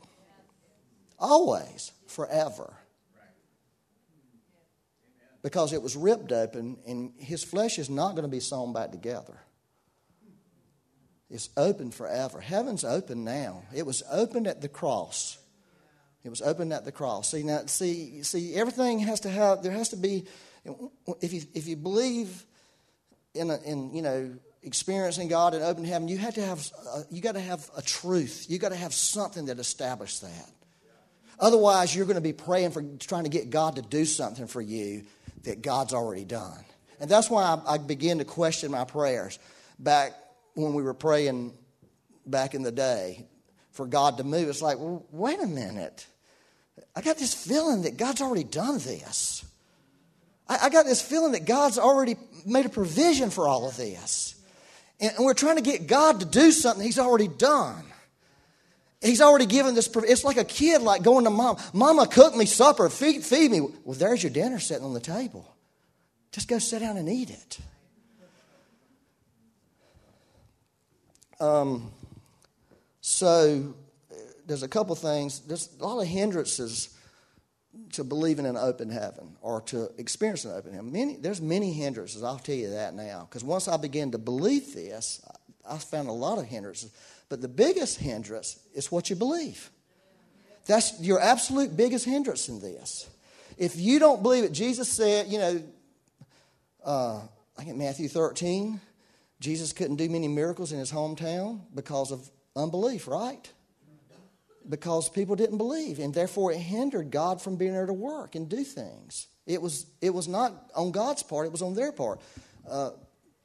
Always 1.18 1.90
forever. 2.10 2.74
Because 5.42 5.72
it 5.72 5.80
was 5.80 5.96
ripped 5.96 6.32
open, 6.32 6.76
and 6.86 7.12
his 7.16 7.42
flesh 7.42 7.78
is 7.78 7.88
not 7.88 8.10
going 8.10 8.24
to 8.24 8.28
be 8.28 8.40
sewn 8.40 8.74
back 8.74 8.90
together. 8.90 9.38
It's 11.30 11.48
open 11.56 11.92
forever. 11.92 12.40
Heaven's 12.40 12.84
open 12.84 13.24
now. 13.24 13.62
It 13.74 13.86
was 13.86 14.02
opened 14.10 14.48
at 14.48 14.60
the 14.60 14.68
cross. 14.68 15.38
It 16.24 16.28
was 16.28 16.42
opened 16.42 16.72
at 16.72 16.84
the 16.84 16.92
cross. 16.92 17.30
See 17.30 17.42
now, 17.42 17.62
see, 17.66 18.22
see, 18.22 18.54
everything 18.54 18.98
has 18.98 19.20
to 19.20 19.30
have. 19.30 19.62
There 19.62 19.72
has 19.72 19.90
to 19.90 19.96
be. 19.96 20.26
If 21.22 21.32
you 21.32 21.42
if 21.54 21.66
you 21.66 21.76
believe 21.76 22.44
in 23.34 23.50
a, 23.50 23.58
in 23.64 23.94
you 23.94 24.02
know 24.02 24.34
experiencing 24.62 25.28
God 25.28 25.54
and 25.54 25.62
open 25.62 25.84
heaven, 25.84 26.08
you 26.08 26.18
have 26.18 26.34
to 26.34 26.44
have. 26.44 26.70
A, 26.94 27.04
you 27.10 27.22
got 27.22 27.32
to 27.32 27.40
have 27.40 27.70
a 27.76 27.80
truth. 27.80 28.46
You 28.48 28.58
got 28.58 28.70
to 28.70 28.76
have 28.76 28.92
something 28.92 29.46
that 29.46 29.58
establishes 29.58 30.20
that. 30.20 30.50
Otherwise, 31.40 31.96
you're 31.96 32.04
going 32.06 32.16
to 32.16 32.20
be 32.20 32.34
praying 32.34 32.70
for 32.70 32.82
trying 32.98 33.24
to 33.24 33.30
get 33.30 33.50
God 33.50 33.76
to 33.76 33.82
do 33.82 34.04
something 34.04 34.46
for 34.46 34.60
you 34.60 35.04
that 35.44 35.62
God's 35.62 35.94
already 35.94 36.24
done. 36.24 36.64
And 37.00 37.10
that's 37.10 37.30
why 37.30 37.44
I, 37.44 37.74
I 37.74 37.78
begin 37.78 38.18
to 38.18 38.24
question 38.24 38.70
my 38.70 38.84
prayers 38.84 39.38
back 39.78 40.12
when 40.54 40.74
we 40.74 40.82
were 40.82 40.94
praying 40.94 41.54
back 42.26 42.54
in 42.54 42.62
the 42.62 42.70
day 42.72 43.26
for 43.72 43.86
God 43.86 44.18
to 44.18 44.24
move. 44.24 44.48
It's 44.48 44.60
like, 44.60 44.78
well, 44.78 45.06
wait 45.10 45.40
a 45.40 45.46
minute. 45.46 46.06
I 46.94 47.00
got 47.00 47.16
this 47.16 47.32
feeling 47.32 47.82
that 47.82 47.96
God's 47.96 48.20
already 48.20 48.44
done 48.44 48.74
this. 48.74 49.44
I, 50.46 50.58
I 50.64 50.68
got 50.68 50.84
this 50.84 51.00
feeling 51.00 51.32
that 51.32 51.46
God's 51.46 51.78
already 51.78 52.16
made 52.44 52.66
a 52.66 52.70
provision 52.70 53.30
for 53.30 53.48
all 53.48 53.66
of 53.66 53.76
this. 53.78 54.34
And, 55.00 55.12
and 55.16 55.24
we're 55.24 55.34
trying 55.34 55.56
to 55.56 55.62
get 55.62 55.86
God 55.86 56.20
to 56.20 56.26
do 56.26 56.52
something 56.52 56.84
He's 56.84 56.98
already 56.98 57.28
done. 57.28 57.84
He's 59.00 59.22
already 59.22 59.46
given 59.46 59.74
this. 59.74 59.88
It's 59.94 60.24
like 60.24 60.36
a 60.36 60.44
kid, 60.44 60.82
like 60.82 61.02
going 61.02 61.24
to 61.24 61.30
mom. 61.30 61.56
Mama, 61.72 62.06
cook 62.06 62.36
me 62.36 62.44
supper. 62.44 62.88
Feed, 62.90 63.24
feed 63.24 63.50
me. 63.50 63.60
Well, 63.60 63.96
there's 63.98 64.22
your 64.22 64.30
dinner 64.30 64.58
sitting 64.58 64.84
on 64.84 64.92
the 64.92 65.00
table. 65.00 65.56
Just 66.32 66.48
go 66.48 66.58
sit 66.58 66.80
down 66.80 66.96
and 66.98 67.08
eat 67.08 67.30
it. 67.30 67.58
Um, 71.40 71.90
so 73.00 73.74
there's 74.46 74.62
a 74.62 74.68
couple 74.68 74.94
things. 74.94 75.40
There's 75.40 75.70
a 75.80 75.86
lot 75.86 76.00
of 76.02 76.06
hindrances 76.06 76.94
to 77.92 78.04
believing 78.04 78.44
in 78.44 78.56
an 78.56 78.62
open 78.62 78.90
heaven 78.90 79.36
or 79.40 79.62
to 79.62 79.90
experiencing 79.96 80.50
an 80.50 80.58
open 80.58 80.72
heaven. 80.72 80.92
Many, 80.92 81.16
there's 81.16 81.40
many 81.40 81.72
hindrances. 81.72 82.22
I'll 82.22 82.38
tell 82.38 82.54
you 82.54 82.70
that 82.70 82.94
now. 82.94 83.26
Because 83.28 83.44
once 83.44 83.66
I 83.66 83.78
began 83.78 84.10
to 84.10 84.18
believe 84.18 84.74
this, 84.74 85.22
I 85.68 85.78
found 85.78 86.08
a 86.08 86.12
lot 86.12 86.38
of 86.38 86.44
hindrances. 86.44 86.92
But 87.30 87.40
the 87.40 87.48
biggest 87.48 87.98
hindrance 87.98 88.58
is 88.74 88.92
what 88.92 89.08
you 89.08 89.16
believe. 89.16 89.70
That's 90.66 91.00
your 91.00 91.18
absolute 91.18 91.74
biggest 91.74 92.04
hindrance 92.04 92.50
in 92.50 92.60
this. 92.60 93.08
If 93.56 93.76
you 93.76 93.98
don't 93.98 94.22
believe 94.22 94.44
it, 94.44 94.52
Jesus 94.52 94.88
said, 94.88 95.28
you 95.28 95.38
know, 95.38 95.62
uh, 96.84 97.20
I 97.58 97.64
think 97.64 97.78
Matthew 97.78 98.08
13, 98.08 98.78
Jesus 99.40 99.72
couldn't 99.72 99.96
do 99.96 100.10
many 100.10 100.28
miracles 100.28 100.72
in 100.72 100.78
his 100.78 100.92
hometown 100.92 101.60
because 101.74 102.12
of 102.12 102.28
unbelief, 102.54 103.08
right? 103.08 103.50
because 104.70 105.08
people 105.08 105.36
didn't 105.36 105.58
believe, 105.58 105.98
and 105.98 106.14
therefore 106.14 106.52
it 106.52 106.58
hindered 106.58 107.10
God 107.10 107.42
from 107.42 107.56
being 107.56 107.74
able 107.74 107.88
to 107.88 107.92
work 107.92 108.34
and 108.34 108.48
do 108.48 108.62
things. 108.62 109.26
It 109.46 109.60
was, 109.60 109.86
it 110.00 110.14
was 110.14 110.28
not 110.28 110.70
on 110.74 110.92
God's 110.92 111.22
part, 111.22 111.46
it 111.46 111.52
was 111.52 111.62
on 111.62 111.74
their 111.74 111.92
part. 111.92 112.20
Uh, 112.68 112.90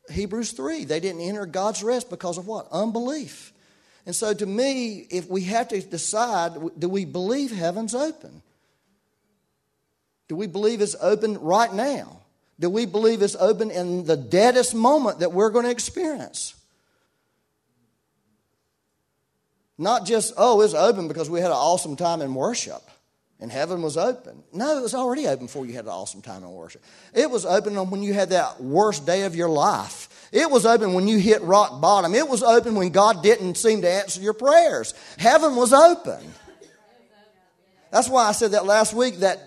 Hebrews 0.09 0.51
3, 0.51 0.85
they 0.85 0.99
didn't 0.99 1.21
enter 1.21 1.45
God's 1.45 1.83
rest 1.83 2.09
because 2.09 2.37
of 2.37 2.47
what? 2.47 2.67
Unbelief. 2.71 3.53
And 4.05 4.15
so 4.15 4.33
to 4.33 4.45
me, 4.45 5.07
if 5.09 5.29
we 5.29 5.41
have 5.45 5.69
to 5.69 5.81
decide, 5.81 6.53
do 6.77 6.87
we 6.87 7.05
believe 7.05 7.51
heaven's 7.51 7.95
open? 7.95 8.41
Do 10.27 10.35
we 10.35 10.47
believe 10.47 10.81
it's 10.81 10.95
open 11.01 11.39
right 11.39 11.73
now? 11.73 12.21
Do 12.59 12.69
we 12.69 12.85
believe 12.85 13.21
it's 13.21 13.35
open 13.35 13.71
in 13.71 14.05
the 14.05 14.15
deadest 14.15 14.73
moment 14.73 15.19
that 15.19 15.33
we're 15.33 15.49
going 15.49 15.65
to 15.65 15.71
experience? 15.71 16.55
Not 19.77 20.05
just, 20.05 20.33
oh, 20.37 20.61
it's 20.61 20.73
open 20.73 21.07
because 21.07 21.29
we 21.29 21.41
had 21.41 21.51
an 21.51 21.57
awesome 21.57 21.95
time 21.95 22.21
in 22.21 22.33
worship 22.33 22.81
and 23.39 23.51
heaven 23.51 23.81
was 23.81 23.97
open. 23.97 24.43
No, 24.53 24.77
it 24.77 24.81
was 24.81 24.93
already 24.93 25.27
open 25.27 25.47
before 25.47 25.65
you 25.65 25.73
had 25.73 25.85
an 25.85 25.91
awesome 25.91 26.21
time 26.21 26.43
in 26.43 26.49
worship. 26.51 26.81
It 27.13 27.29
was 27.29 27.45
open 27.45 27.75
when 27.89 28.01
you 28.01 28.13
had 28.13 28.29
that 28.29 28.61
worst 28.61 29.05
day 29.05 29.23
of 29.23 29.35
your 29.35 29.49
life. 29.49 30.29
It 30.31 30.49
was 30.49 30.65
open 30.65 30.93
when 30.93 31.07
you 31.07 31.17
hit 31.17 31.41
rock 31.41 31.81
bottom. 31.81 32.15
It 32.15 32.27
was 32.27 32.43
open 32.43 32.75
when 32.75 32.89
God 32.89 33.23
didn't 33.23 33.55
seem 33.55 33.81
to 33.81 33.89
answer 33.89 34.21
your 34.21 34.33
prayers. 34.33 34.93
Heaven 35.17 35.55
was 35.55 35.73
open. 35.73 36.19
That's 37.91 38.09
why 38.09 38.25
I 38.25 38.31
said 38.31 38.51
that 38.51 38.65
last 38.65 38.93
week 38.93 39.17
that 39.17 39.39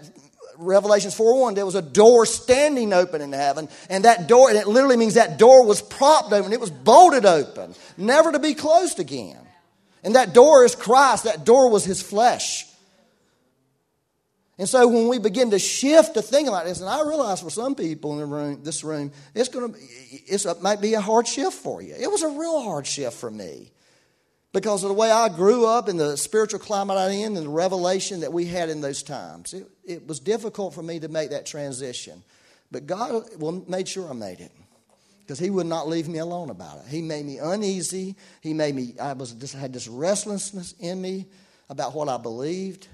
Revelations 0.59 1.14
4 1.14 1.40
1, 1.40 1.55
there 1.55 1.66
was 1.66 1.77
a 1.77 1.83
door 1.83 2.27
standing 2.27 2.92
open 2.92 3.20
in 3.20 3.33
heaven, 3.33 3.68
and 3.88 4.05
that 4.05 4.27
door, 4.27 4.48
and 4.48 4.59
it 4.59 4.66
literally 4.66 4.96
means 4.96 5.14
that 5.14 5.38
door 5.38 5.64
was 5.64 5.81
propped 5.81 6.33
open, 6.33 6.53
it 6.53 6.61
was 6.61 6.70
bolted 6.70 7.24
open, 7.24 7.74
never 7.96 8.33
to 8.33 8.38
be 8.38 8.55
closed 8.55 8.98
again. 8.98 9.38
And 10.03 10.14
that 10.16 10.35
door 10.35 10.64
is 10.64 10.74
Christ, 10.74 11.24
that 11.24 11.44
door 11.44 11.70
was 11.70 11.85
his 11.85 12.03
flesh. 12.03 12.67
And 14.59 14.68
so 14.68 14.88
when 14.88 15.07
we 15.07 15.21
begin 15.21 15.53
to 15.53 15.59
shift 15.59 16.14
to 16.14 16.23
thinking 16.23 16.53
like 16.53 16.66
this, 16.66 16.81
and 16.81 16.88
I 16.88 17.03
realize 17.03 17.40
for 17.40 17.51
some 17.51 17.77
people 17.77 18.12
in 18.14 18.18
the 18.18 18.27
room, 18.27 18.64
this 18.64 18.83
room, 18.83 19.12
it's 19.33 19.49
going 19.49 19.73
to, 19.73 19.79
it's, 20.11 20.47
it 20.47 20.62
might 20.62 20.81
be 20.81 20.94
a 20.94 21.01
hard 21.01 21.29
shift 21.29 21.55
for 21.55 21.81
you. 21.81 21.94
It 21.97 22.11
was 22.11 22.23
a 22.23 22.29
real 22.29 22.61
hard 22.61 22.85
shift 22.85 23.16
for 23.16 23.31
me 23.31 23.71
because 24.53 24.83
of 24.83 24.88
the 24.88 24.94
way 24.94 25.12
I 25.12 25.29
grew 25.29 25.64
up 25.64 25.87
and 25.87 25.99
the 25.99 26.16
spiritual 26.16 26.59
climate 26.59 26.97
I'm 26.97 27.12
in 27.12 27.37
and 27.37 27.47
the 27.47 27.51
revelation 27.51 28.21
that 28.21 28.33
we 28.33 28.47
had 28.47 28.68
in 28.68 28.81
those 28.81 29.05
times. 29.05 29.55
It, 29.55 29.68
it 29.85 30.07
was 30.09 30.18
difficult 30.18 30.75
for 30.75 30.83
me 30.83 30.99
to 31.01 31.09
make 31.09 31.31
that 31.31 31.47
transition. 31.47 32.25
But 32.73 32.87
God 32.87 33.25
made 33.68 33.87
sure 33.87 34.11
I 34.11 34.12
made 34.12 34.40
it 34.40 34.51
because 35.21 35.38
He 35.38 35.51
would 35.51 35.66
not 35.66 35.87
leave 35.87 36.09
me 36.09 36.18
alone 36.18 36.51
about 36.51 36.79
it. 36.79 36.88
He 36.88 37.01
made 37.01 37.25
me 37.25 37.38
uneasy. 37.38 38.16
He 38.40 38.55
made 38.55 38.75
me, 38.75 38.94
I 39.01 39.12
was 39.12 39.33
just 39.35 39.55
had 39.55 39.73
this 39.73 39.87
restlessness 39.87 40.75
in 40.81 41.01
me 41.01 41.27
about 41.68 41.94
what 41.94 42.09
I 42.09 42.16
believed. 42.16 42.88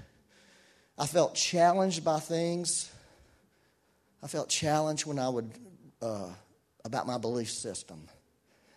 I 0.97 1.05
felt 1.05 1.35
challenged 1.35 2.03
by 2.03 2.19
things. 2.19 2.89
I 4.23 4.27
felt 4.27 4.49
challenged 4.49 5.05
when 5.05 5.19
I 5.19 5.29
would, 5.29 5.51
uh, 6.01 6.29
about 6.83 7.05
my 7.07 7.17
belief 7.17 7.51
system. 7.51 8.07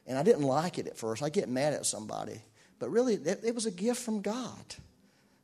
And 0.07 0.18
I 0.18 0.22
didn't 0.22 0.42
like 0.42 0.78
it 0.78 0.87
at 0.87 0.96
first. 0.96 1.22
I 1.22 1.28
get 1.28 1.48
mad 1.48 1.74
at 1.74 1.87
somebody. 1.87 2.40
But 2.78 2.90
really, 2.90 3.14
it, 3.14 3.40
it 3.44 3.54
was 3.54 3.66
a 3.66 3.70
gift 3.70 4.02
from 4.02 4.20
God. 4.22 4.74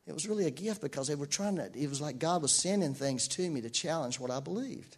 It 0.07 0.13
was 0.13 0.27
really 0.27 0.45
a 0.45 0.51
gift 0.51 0.81
because 0.81 1.07
they 1.07 1.15
were 1.15 1.25
trying 1.25 1.55
to, 1.55 1.69
it 1.73 1.89
was 1.89 2.01
like 2.01 2.19
God 2.19 2.41
was 2.41 2.51
sending 2.51 2.93
things 2.93 3.27
to 3.29 3.49
me 3.49 3.61
to 3.61 3.69
challenge 3.69 4.19
what 4.19 4.31
I 4.31 4.39
believed. 4.39 4.97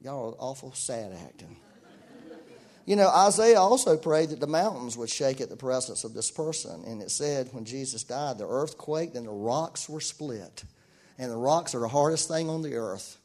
Y'all 0.00 0.32
are 0.32 0.36
awful 0.38 0.72
sad 0.72 1.12
acting. 1.26 1.56
You 2.92 2.96
know, 2.96 3.08
Isaiah 3.08 3.58
also 3.58 3.96
prayed 3.96 4.28
that 4.28 4.40
the 4.40 4.46
mountains 4.46 4.98
would 4.98 5.08
shake 5.08 5.40
at 5.40 5.48
the 5.48 5.56
presence 5.56 6.04
of 6.04 6.12
this 6.12 6.30
person. 6.30 6.84
And 6.86 7.00
it 7.00 7.10
said 7.10 7.48
when 7.52 7.64
Jesus 7.64 8.04
died, 8.04 8.36
the 8.36 8.46
earth 8.46 8.76
quaked 8.76 9.16
and 9.16 9.26
the 9.26 9.30
rocks 9.30 9.88
were 9.88 10.02
split. 10.02 10.62
And 11.16 11.32
the 11.32 11.36
rocks 11.38 11.74
are 11.74 11.80
the 11.80 11.88
hardest 11.88 12.28
thing 12.28 12.50
on 12.50 12.60
the 12.60 12.74
earth. 12.74 13.16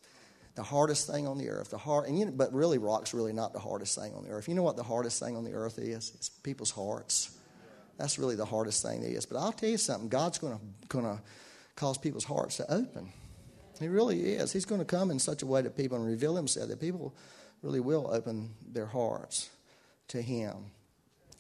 The 0.56 0.63
hardest 0.63 1.12
thing 1.12 1.27
on 1.27 1.38
the 1.38 1.49
earth. 1.49 1.71
The 1.71 1.77
hard, 1.77 2.08
and 2.08 2.17
you 2.17 2.23
know, 2.23 2.32
but 2.32 2.53
really, 2.53 2.77
rocks 2.77 3.13
really 3.13 3.34
not 3.34 3.51
the 3.51 3.60
hardest 3.60 3.99
thing 3.99 4.13
on 4.13 4.23
the 4.23 4.30
earth. 4.30 4.47
You 4.47 4.56
know 4.56 4.63
what 4.63 4.77
the 4.77 4.84
hardest 4.84 5.21
thing 5.21 5.36
on 5.36 5.43
the 5.43 5.51
earth 5.51 5.80
is? 5.80 6.13
It's 6.15 6.30
people's 6.30 6.71
hearts. 6.71 7.38
That's 7.97 8.17
really 8.17 8.38
the 8.38 8.45
hardest 8.45 8.82
thing 8.82 9.01
there 9.01 9.12
is. 9.12 9.25
But 9.25 9.38
I'll 9.38 9.51
tell 9.51 9.67
you 9.67 9.77
something. 9.77 10.08
God's 10.08 10.38
going 10.38 10.58
to 10.58 10.88
going 10.88 11.03
to 11.03 11.21
cause 11.75 11.97
people's 11.97 12.23
hearts 12.23 12.56
to 12.56 12.73
open. 12.73 13.12
He 13.82 13.89
really 13.89 14.21
is. 14.36 14.53
He's 14.53 14.63
going 14.63 14.80
to 14.80 14.86
come 14.86 15.12
in 15.12 15.19
such 15.19 15.41
a 15.41 15.45
way 15.45 15.62
that 15.62 15.75
people 15.75 15.97
and 15.97 16.08
reveal 16.08 16.38
Himself 16.38 16.69
that 16.69 16.80
people 16.80 17.13
really 17.62 17.82
will 17.82 18.10
open 18.13 18.51
their 18.71 18.86
hearts 18.86 19.49
to 20.10 20.22
Him. 20.22 20.56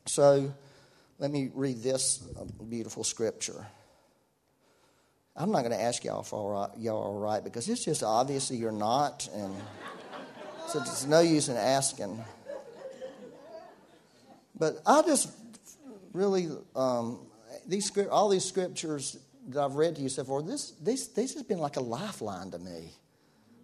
So 0.05 0.53
let 1.19 1.31
me 1.31 1.49
read 1.53 1.81
this 1.81 2.17
beautiful 2.69 3.03
scripture. 3.03 3.65
I'm 5.35 5.51
not 5.51 5.59
going 5.59 5.71
to 5.71 5.81
ask 5.81 6.03
y'all 6.03 6.21
if 6.21 6.31
y'all 6.81 7.15
are 7.15 7.19
right 7.19 7.43
because 7.43 7.69
it's 7.69 7.85
just 7.85 8.03
obviously 8.03 8.57
you're 8.57 8.71
not, 8.71 9.27
and 9.33 9.53
so 10.67 10.79
there's 10.79 11.05
no 11.05 11.19
use 11.19 11.49
in 11.49 11.57
asking. 11.57 12.23
But 14.57 14.81
I 14.85 15.03
just 15.03 15.31
really 16.13 16.49
um, 16.75 17.19
these 17.67 17.95
all 18.09 18.29
these 18.29 18.45
scriptures 18.45 19.17
that 19.49 19.63
I've 19.63 19.75
read 19.75 19.95
to 19.97 20.01
you 20.01 20.09
so 20.09 20.23
far. 20.23 20.41
This 20.41 20.71
this 20.81 21.07
this 21.09 21.33
has 21.35 21.43
been 21.43 21.59
like 21.59 21.77
a 21.77 21.81
lifeline 21.81 22.51
to 22.51 22.59
me. 22.59 22.91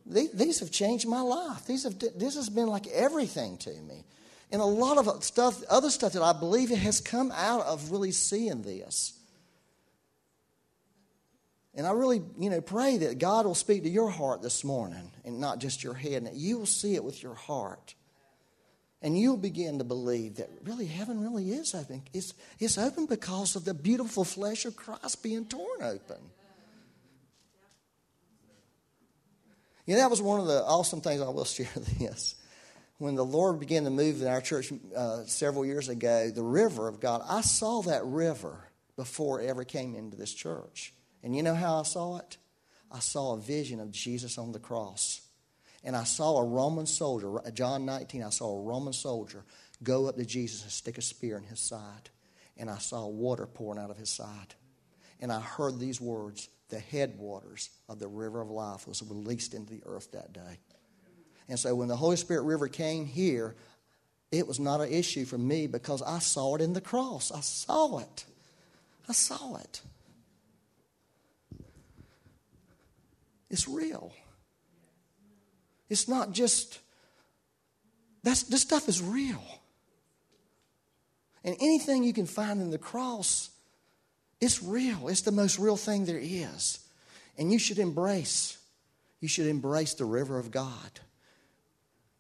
These, 0.06 0.32
these 0.32 0.60
have 0.60 0.70
changed 0.70 1.08
my 1.08 1.22
life. 1.22 1.66
These 1.66 1.84
have, 1.84 1.98
this 1.98 2.36
has 2.36 2.50
been 2.50 2.68
like 2.68 2.88
everything 2.88 3.58
to 3.60 3.70
me. 3.70 4.04
And 4.54 4.62
a 4.62 4.66
lot 4.66 5.00
of 5.00 5.24
stuff, 5.24 5.64
other 5.68 5.90
stuff 5.90 6.14
that 6.14 6.22
I 6.22 6.32
believe 6.32 6.70
has 6.70 7.02
come 7.02 7.32
out 7.32 7.66
of 7.66 7.90
really 7.92 8.12
seeing 8.12 8.62
this. 8.62 9.20
And 11.74 11.88
I 11.88 11.92
really, 11.92 12.22
you 12.38 12.52
know, 12.52 12.62
pray 12.62 12.98
that 12.98 13.18
God 13.18 13.48
will 13.48 13.56
speak 13.56 13.82
to 13.82 13.90
your 13.90 14.12
heart 14.12 14.44
this 14.44 14.64
morning 14.64 15.12
and 15.26 15.40
not 15.40 15.58
just 15.58 15.84
your 15.84 15.96
head, 15.96 16.14
and 16.14 16.28
that 16.28 16.36
you 16.36 16.60
will 16.60 16.68
see 16.68 16.94
it 16.94 17.04
with 17.04 17.24
your 17.24 17.34
heart. 17.34 17.96
And 19.02 19.18
you'll 19.18 19.38
begin 19.38 19.80
to 19.80 19.84
believe 19.84 20.36
that 20.36 20.52
really 20.64 20.86
heaven 20.86 21.20
really 21.20 21.50
is 21.50 21.74
open. 21.74 22.04
It's, 22.14 22.36
it's 22.60 22.78
open 22.78 23.08
because 23.08 23.56
of 23.56 23.66
the 23.66 23.74
beautiful 23.74 24.24
flesh 24.24 24.66
of 24.66 24.76
Christ 24.76 25.24
being 25.24 25.46
torn 25.46 25.82
open. 25.82 26.22
You 29.88 29.96
know, 29.96 30.02
that 30.02 30.12
was 30.12 30.22
one 30.22 30.40
of 30.40 30.46
the 30.46 30.64
awesome 30.64 31.02
things. 31.02 31.22
I 31.22 31.30
will 31.30 31.44
share 31.46 31.68
this. 31.76 32.36
When 33.04 33.16
the 33.16 33.26
Lord 33.26 33.60
began 33.60 33.84
to 33.84 33.90
move 33.90 34.22
in 34.22 34.30
our 34.30 34.40
church 34.40 34.72
uh, 34.96 35.26
several 35.26 35.66
years 35.66 35.90
ago, 35.90 36.30
the 36.30 36.42
river 36.42 36.88
of 36.88 37.02
God, 37.02 37.22
I 37.28 37.42
saw 37.42 37.82
that 37.82 38.06
river 38.06 38.70
before 38.96 39.42
it 39.42 39.48
ever 39.48 39.66
came 39.66 39.94
into 39.94 40.16
this 40.16 40.34
church. 40.34 40.94
And 41.22 41.36
you 41.36 41.44
know 41.44 41.54
how 41.54 41.82
I 41.82 41.84
saw 41.84 42.20
it? 42.20 42.38
I 42.90 43.00
saw 43.00 43.34
a 43.34 43.38
vision 43.38 43.82
of 43.82 43.92
Jesus 43.92 44.38
on 44.38 44.54
the 44.54 44.60
cross. 44.60 45.20
And 45.84 45.98
I 45.98 46.06
saw 46.06 46.38
a 46.38 46.46
Roman 46.46 46.86
soldier, 46.86 47.42
John 47.54 47.86
19, 47.86 48.24
I 48.24 48.30
saw 48.30 48.58
a 48.58 48.64
Roman 48.64 48.94
soldier 48.94 49.44
go 49.84 50.08
up 50.08 50.16
to 50.16 50.24
Jesus 50.24 50.64
and 50.64 50.72
stick 50.72 50.98
a 50.98 51.02
spear 51.02 51.36
in 51.38 51.44
his 51.44 51.60
side. 51.60 52.10
And 52.56 52.70
I 52.70 52.78
saw 52.78 53.06
water 53.06 53.48
pouring 53.48 53.84
out 53.84 53.92
of 53.92 53.98
his 53.98 54.12
side. 54.12 54.56
And 55.20 55.30
I 55.30 55.42
heard 55.42 55.78
these 55.78 56.00
words 56.00 56.48
the 56.70 56.80
headwaters 56.80 57.70
of 57.90 58.00
the 58.00 58.08
river 58.08 58.40
of 58.40 58.50
life 58.50 58.88
was 58.88 59.04
released 59.04 59.54
into 59.54 59.74
the 59.74 59.84
earth 59.86 60.14
that 60.14 60.32
day. 60.32 60.60
And 61.50 61.60
so 61.60 61.76
when 61.76 61.88
the 61.88 61.96
Holy 61.96 62.16
Spirit 62.16 62.44
River 62.44 62.68
came 62.68 63.06
here, 63.06 63.56
it 64.32 64.48
was 64.48 64.60
not 64.60 64.82
an 64.82 64.92
issue 64.92 65.26
for 65.26 65.38
me 65.38 65.68
because 65.68 66.02
I 66.02 66.20
saw 66.20 66.56
it 66.56 66.62
in 66.62 66.74
the 66.74 66.82
cross. 66.82 67.32
I 67.32 67.42
saw 67.42 68.00
it. 68.00 68.26
I 69.08 69.14
saw 69.14 69.58
it. 69.58 69.82
It's 73.50 73.68
real. 73.68 74.12
It's 75.90 76.08
not 76.08 76.32
just, 76.32 76.80
that's, 78.24 78.44
this 78.44 78.62
stuff 78.62 78.90
is 78.90 79.02
real. 79.02 79.44
And 81.44 81.56
anything 81.60 82.04
you 82.04 82.14
can 82.14 82.26
find 82.26 82.62
in 82.62 82.72
the 82.72 82.78
cross 82.78 83.50
it's 84.44 84.62
real. 84.62 85.08
It's 85.08 85.22
the 85.22 85.32
most 85.32 85.58
real 85.58 85.78
thing 85.78 86.04
there 86.04 86.20
is. 86.22 86.80
And 87.38 87.50
you 87.50 87.58
should 87.58 87.80
embrace. 87.80 88.58
You 89.22 89.30
should 89.30 89.48
embrace 89.48 89.94
the 89.94 90.04
river 90.04 90.38
of 90.38 90.52
God. 90.52 91.00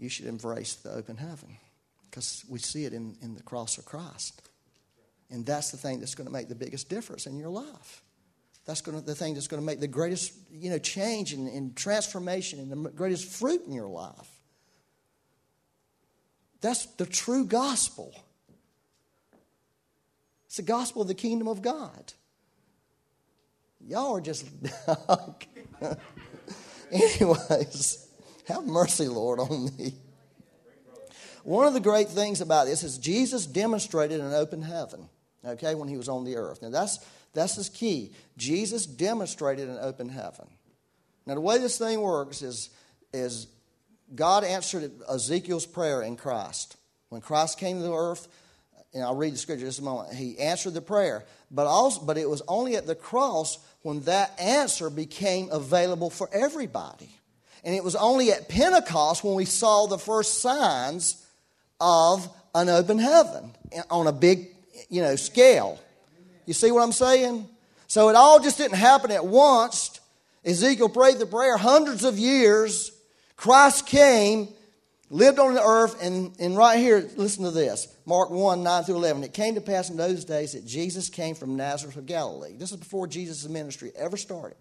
You 0.03 0.09
should 0.09 0.25
embrace 0.25 0.75
the 0.75 0.91
open 0.91 1.15
heaven 1.15 1.55
because 2.09 2.43
we 2.49 2.59
see 2.59 2.83
it 2.83 2.91
in, 2.91 3.15
in 3.21 3.35
the 3.35 3.41
cross 3.41 3.77
of 3.77 3.85
Christ. 3.85 4.49
And 5.29 5.45
that's 5.45 5.71
the 5.71 5.77
thing 5.77 6.01
that's 6.01 6.13
going 6.13 6.27
to 6.27 6.33
make 6.33 6.49
the 6.49 6.55
biggest 6.55 6.89
difference 6.89 7.25
in 7.25 7.37
your 7.37 7.47
life. 7.47 8.03
That's 8.65 8.81
going 8.81 8.99
to, 8.99 9.05
the 9.05 9.15
thing 9.15 9.33
that's 9.33 9.47
going 9.47 9.61
to 9.61 9.65
make 9.65 9.79
the 9.79 9.87
greatest 9.87 10.33
you 10.51 10.69
know, 10.69 10.77
change 10.77 11.31
and, 11.31 11.47
and 11.47 11.73
transformation 11.73 12.59
and 12.59 12.69
the 12.69 12.89
greatest 12.89 13.31
fruit 13.31 13.61
in 13.65 13.71
your 13.71 13.87
life. 13.87 14.29
That's 16.59 16.85
the 16.97 17.05
true 17.05 17.45
gospel. 17.45 18.13
It's 20.47 20.57
the 20.57 20.63
gospel 20.63 21.01
of 21.01 21.07
the 21.07 21.15
kingdom 21.15 21.47
of 21.47 21.61
God. 21.61 22.11
Y'all 23.79 24.17
are 24.17 24.21
just. 24.21 24.47
Anyways, 26.91 28.09
have 28.47 28.65
mercy, 28.65 29.07
Lord, 29.07 29.39
on 29.39 29.69
me. 29.77 29.93
One 31.43 31.67
of 31.67 31.73
the 31.73 31.79
great 31.79 32.09
things 32.09 32.39
about 32.39 32.67
this 32.67 32.83
is 32.83 32.97
Jesus 32.97 33.45
demonstrated 33.45 34.21
an 34.21 34.33
open 34.33 34.61
heaven. 34.61 35.09
okay, 35.45 35.75
when 35.75 35.89
he 35.89 35.97
was 35.97 36.07
on 36.07 36.23
the 36.23 36.37
earth. 36.37 36.61
Now, 36.61 36.69
that's, 36.69 36.99
that's 37.33 37.55
his 37.55 37.69
key. 37.69 38.11
Jesus 38.37 38.85
demonstrated 38.85 39.67
an 39.67 39.77
open 39.81 40.09
heaven. 40.09 40.47
Now, 41.25 41.35
the 41.35 41.41
way 41.41 41.57
this 41.57 41.77
thing 41.77 41.99
works 41.99 42.41
is, 42.41 42.69
is 43.13 43.47
God 44.15 44.43
answered 44.43 44.91
Ezekiel's 45.09 45.65
prayer 45.65 46.01
in 46.01 46.15
Christ. 46.15 46.77
When 47.09 47.21
Christ 47.21 47.59
came 47.59 47.77
to 47.77 47.83
the 47.83 47.93
earth, 47.93 48.27
and 48.93 49.03
I'll 49.03 49.15
read 49.15 49.33
the 49.33 49.37
scripture 49.37 49.65
just 49.65 49.79
a 49.79 49.83
moment, 49.83 50.13
he 50.13 50.37
answered 50.39 50.73
the 50.73 50.81
prayer. 50.81 51.25
But, 51.51 51.67
also, 51.67 52.05
but 52.05 52.17
it 52.17 52.29
was 52.29 52.41
only 52.47 52.75
at 52.75 52.87
the 52.87 52.95
cross 52.95 53.57
when 53.81 54.01
that 54.01 54.39
answer 54.39 54.89
became 54.89 55.49
available 55.51 56.09
for 56.09 56.29
everybody. 56.31 57.09
And 57.63 57.73
it 57.73 57.83
was 57.83 57.95
only 57.95 58.31
at 58.31 58.49
Pentecost 58.49 59.23
when 59.23 59.35
we 59.35 59.45
saw 59.45 59.87
the 59.87 59.97
first 59.97 60.41
signs 60.41 61.25
of 61.79 62.29
an 62.55 62.69
open 62.69 62.99
heaven 62.99 63.51
on 63.89 64.07
a 64.07 64.11
big, 64.11 64.49
you 64.89 65.01
know, 65.01 65.15
scale. 65.15 65.79
You 66.45 66.53
see 66.53 66.71
what 66.71 66.83
I'm 66.83 66.91
saying? 66.91 67.47
So 67.87 68.09
it 68.09 68.15
all 68.15 68.39
just 68.39 68.57
didn't 68.57 68.77
happen 68.77 69.11
at 69.11 69.25
once. 69.25 69.99
Ezekiel 70.45 70.89
prayed 70.89 71.19
the 71.19 71.25
prayer 71.25 71.57
hundreds 71.57 72.03
of 72.03 72.17
years. 72.17 72.91
Christ 73.37 73.87
came, 73.87 74.49
lived 75.09 75.39
on 75.39 75.53
the 75.53 75.63
earth, 75.63 76.03
and, 76.03 76.33
and 76.39 76.57
right 76.57 76.77
here, 76.79 77.09
listen 77.15 77.43
to 77.43 77.51
this 77.51 77.87
Mark 78.05 78.29
1 78.29 78.61
9 78.61 78.83
through 78.83 78.95
11. 78.95 79.23
It 79.23 79.33
came 79.33 79.55
to 79.55 79.61
pass 79.61 79.89
in 79.89 79.97
those 79.97 80.25
days 80.25 80.53
that 80.53 80.65
Jesus 80.65 81.09
came 81.09 81.35
from 81.35 81.55
Nazareth 81.55 81.95
of 81.95 82.05
Galilee. 82.05 82.55
This 82.57 82.71
is 82.71 82.77
before 82.77 83.07
Jesus' 83.07 83.47
ministry 83.47 83.91
ever 83.95 84.17
started. 84.17 84.57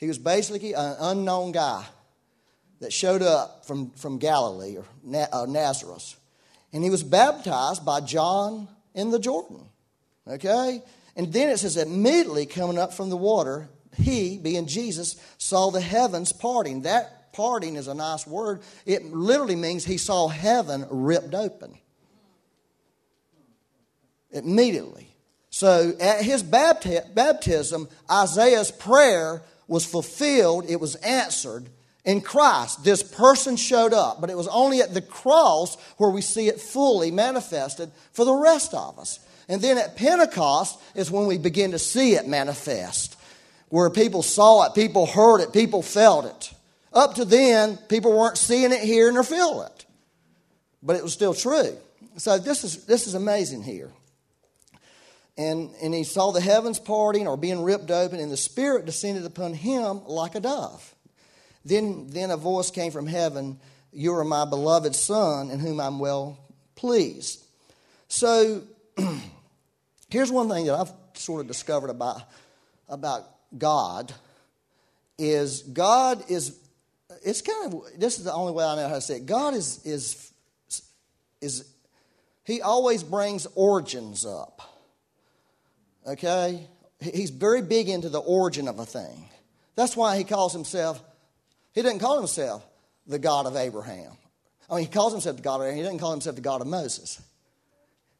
He 0.00 0.08
was 0.08 0.18
basically 0.18 0.72
an 0.72 0.96
unknown 0.98 1.52
guy 1.52 1.84
that 2.80 2.90
showed 2.90 3.20
up 3.20 3.66
from, 3.66 3.90
from 3.90 4.18
Galilee 4.18 4.78
or 4.78 4.86
uh, 5.30 5.44
Nazareth. 5.46 6.18
And 6.72 6.82
he 6.82 6.88
was 6.88 7.02
baptized 7.02 7.84
by 7.84 8.00
John 8.00 8.66
in 8.94 9.10
the 9.10 9.18
Jordan. 9.18 9.68
Okay? 10.26 10.82
And 11.16 11.30
then 11.30 11.50
it 11.50 11.58
says, 11.58 11.76
immediately 11.76 12.46
coming 12.46 12.78
up 12.78 12.94
from 12.94 13.10
the 13.10 13.16
water, 13.16 13.68
he, 13.98 14.38
being 14.38 14.66
Jesus, 14.66 15.16
saw 15.36 15.70
the 15.70 15.82
heavens 15.82 16.32
parting. 16.32 16.82
That 16.82 17.34
parting 17.34 17.76
is 17.76 17.86
a 17.86 17.94
nice 17.94 18.26
word. 18.26 18.62
It 18.86 19.04
literally 19.12 19.56
means 19.56 19.84
he 19.84 19.98
saw 19.98 20.28
heaven 20.28 20.86
ripped 20.88 21.34
open. 21.34 21.76
Immediately. 24.30 25.08
So 25.50 25.92
at 26.00 26.22
his 26.22 26.42
baptism, 26.42 27.88
Isaiah's 28.10 28.70
prayer 28.70 29.42
was 29.70 29.86
fulfilled, 29.86 30.68
it 30.68 30.80
was 30.80 30.96
answered 30.96 31.68
in 32.04 32.20
Christ. 32.20 32.82
This 32.82 33.04
person 33.04 33.54
showed 33.56 33.94
up, 33.94 34.20
but 34.20 34.28
it 34.28 34.36
was 34.36 34.48
only 34.48 34.80
at 34.80 34.92
the 34.92 35.00
cross 35.00 35.76
where 35.96 36.10
we 36.10 36.22
see 36.22 36.48
it 36.48 36.60
fully 36.60 37.12
manifested 37.12 37.92
for 38.12 38.24
the 38.24 38.34
rest 38.34 38.74
of 38.74 38.98
us. 38.98 39.20
And 39.48 39.62
then 39.62 39.78
at 39.78 39.96
Pentecost 39.96 40.80
is 40.96 41.08
when 41.08 41.26
we 41.26 41.38
begin 41.38 41.70
to 41.70 41.78
see 41.78 42.14
it 42.14 42.26
manifest, 42.26 43.16
where 43.68 43.90
people 43.90 44.24
saw 44.24 44.66
it, 44.66 44.74
people 44.74 45.06
heard 45.06 45.40
it, 45.40 45.52
people 45.52 45.82
felt 45.82 46.24
it. 46.24 46.52
Up 46.92 47.14
to 47.14 47.24
then, 47.24 47.76
people 47.88 48.18
weren't 48.18 48.38
seeing 48.38 48.72
it, 48.72 48.80
hearing, 48.80 49.16
or 49.16 49.22
feeling 49.22 49.66
it. 49.66 49.86
But 50.82 50.96
it 50.96 51.02
was 51.04 51.12
still 51.12 51.34
true. 51.34 51.76
So 52.16 52.38
this 52.38 52.64
is, 52.64 52.86
this 52.86 53.06
is 53.06 53.14
amazing 53.14 53.62
here. 53.62 53.92
And, 55.38 55.70
and 55.82 55.94
he 55.94 56.04
saw 56.04 56.32
the 56.32 56.40
heavens 56.40 56.78
parting 56.78 57.26
or 57.26 57.36
being 57.36 57.62
ripped 57.62 57.90
open, 57.90 58.20
and 58.20 58.30
the 58.30 58.36
Spirit 58.36 58.84
descended 58.84 59.24
upon 59.24 59.54
him 59.54 60.02
like 60.06 60.34
a 60.34 60.40
dove. 60.40 60.94
Then, 61.64 62.06
then 62.08 62.30
a 62.30 62.36
voice 62.36 62.70
came 62.70 62.92
from 62.92 63.06
heaven 63.06 63.58
You 63.92 64.14
are 64.14 64.24
my 64.24 64.44
beloved 64.44 64.94
Son, 64.94 65.50
in 65.50 65.60
whom 65.60 65.80
I'm 65.80 65.98
well 65.98 66.38
pleased. 66.74 67.44
So 68.08 68.62
Here's 70.10 70.32
one 70.32 70.48
thing 70.48 70.66
that 70.66 70.74
I've 70.74 70.92
sort 71.14 71.40
of 71.40 71.46
discovered 71.46 71.88
about, 71.88 72.22
about 72.88 73.22
God 73.56 74.12
is 75.18 75.62
God 75.62 76.24
is 76.28 76.58
it's 77.24 77.42
kind 77.42 77.72
of 77.72 77.82
this 77.96 78.18
is 78.18 78.24
the 78.24 78.32
only 78.32 78.52
way 78.52 78.64
I 78.64 78.74
know 78.76 78.88
how 78.88 78.94
to 78.94 79.00
say 79.00 79.16
it. 79.16 79.26
God 79.26 79.54
is 79.54 79.84
is 79.84 80.32
is 81.40 81.72
he 82.44 82.60
always 82.60 83.04
brings 83.04 83.46
origins 83.54 84.26
up. 84.26 84.62
Okay? 86.06 86.66
He's 87.00 87.30
very 87.30 87.62
big 87.62 87.88
into 87.88 88.08
the 88.08 88.20
origin 88.20 88.68
of 88.68 88.78
a 88.78 88.86
thing. 88.86 89.28
That's 89.76 89.96
why 89.96 90.16
he 90.16 90.24
calls 90.24 90.52
himself, 90.52 91.02
he 91.72 91.82
doesn't 91.82 92.00
call 92.00 92.18
himself 92.18 92.66
the 93.06 93.18
God 93.18 93.46
of 93.46 93.56
Abraham. 93.56 94.12
I 94.68 94.76
mean, 94.76 94.84
he 94.84 94.90
calls 94.90 95.12
himself 95.12 95.36
the 95.36 95.42
God 95.42 95.56
of 95.56 95.62
Abraham. 95.62 95.76
He 95.78 95.82
doesn't 95.82 95.98
call 95.98 96.12
himself 96.12 96.36
the 96.36 96.42
God 96.42 96.60
of 96.60 96.66
Moses. 96.66 97.20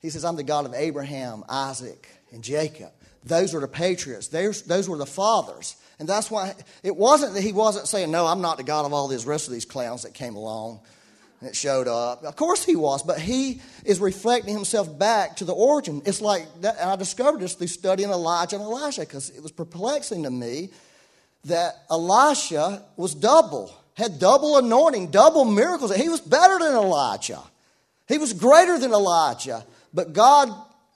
He 0.00 0.10
says, 0.10 0.24
I'm 0.24 0.36
the 0.36 0.42
God 0.42 0.66
of 0.66 0.74
Abraham, 0.74 1.44
Isaac, 1.48 2.08
and 2.32 2.42
Jacob. 2.42 2.90
Those 3.22 3.52
were 3.52 3.60
the 3.60 3.68
patriots. 3.68 4.28
Those, 4.28 4.62
those 4.62 4.88
were 4.88 4.96
the 4.96 5.06
fathers. 5.06 5.76
And 5.98 6.08
that's 6.08 6.30
why 6.30 6.54
it 6.82 6.96
wasn't 6.96 7.34
that 7.34 7.42
he 7.42 7.52
wasn't 7.52 7.86
saying, 7.86 8.10
No, 8.10 8.26
I'm 8.26 8.40
not 8.40 8.56
the 8.56 8.62
God 8.62 8.86
of 8.86 8.94
all 8.94 9.08
these 9.08 9.26
rest 9.26 9.46
of 9.46 9.52
these 9.52 9.66
clowns 9.66 10.02
that 10.02 10.14
came 10.14 10.36
along 10.36 10.80
and 11.40 11.54
showed 11.54 11.88
up. 11.88 12.22
Of 12.24 12.36
course 12.36 12.64
he 12.64 12.76
was, 12.76 13.02
but 13.02 13.18
he 13.18 13.60
is 13.84 13.98
reflecting 14.00 14.54
himself 14.54 14.98
back 14.98 15.36
to 15.36 15.44
the 15.44 15.54
origin. 15.54 16.02
It's 16.04 16.20
like 16.20 16.46
that, 16.60 16.76
and 16.78 16.90
I 16.90 16.96
discovered 16.96 17.40
this 17.40 17.54
through 17.54 17.68
studying 17.68 18.10
Elijah 18.10 18.56
and 18.56 18.64
Elisha 18.64 19.02
because 19.02 19.30
it 19.30 19.42
was 19.42 19.52
perplexing 19.52 20.24
to 20.24 20.30
me 20.30 20.70
that 21.44 21.84
Elisha 21.90 22.82
was 22.96 23.14
double, 23.14 23.74
had 23.94 24.18
double 24.18 24.58
anointing, 24.58 25.10
double 25.10 25.44
miracles. 25.44 25.94
He 25.94 26.08
was 26.08 26.20
better 26.20 26.58
than 26.58 26.74
Elijah, 26.74 27.42
he 28.08 28.18
was 28.18 28.32
greater 28.32 28.78
than 28.78 28.92
Elijah. 28.92 29.64
But 29.92 30.12
God 30.12 30.50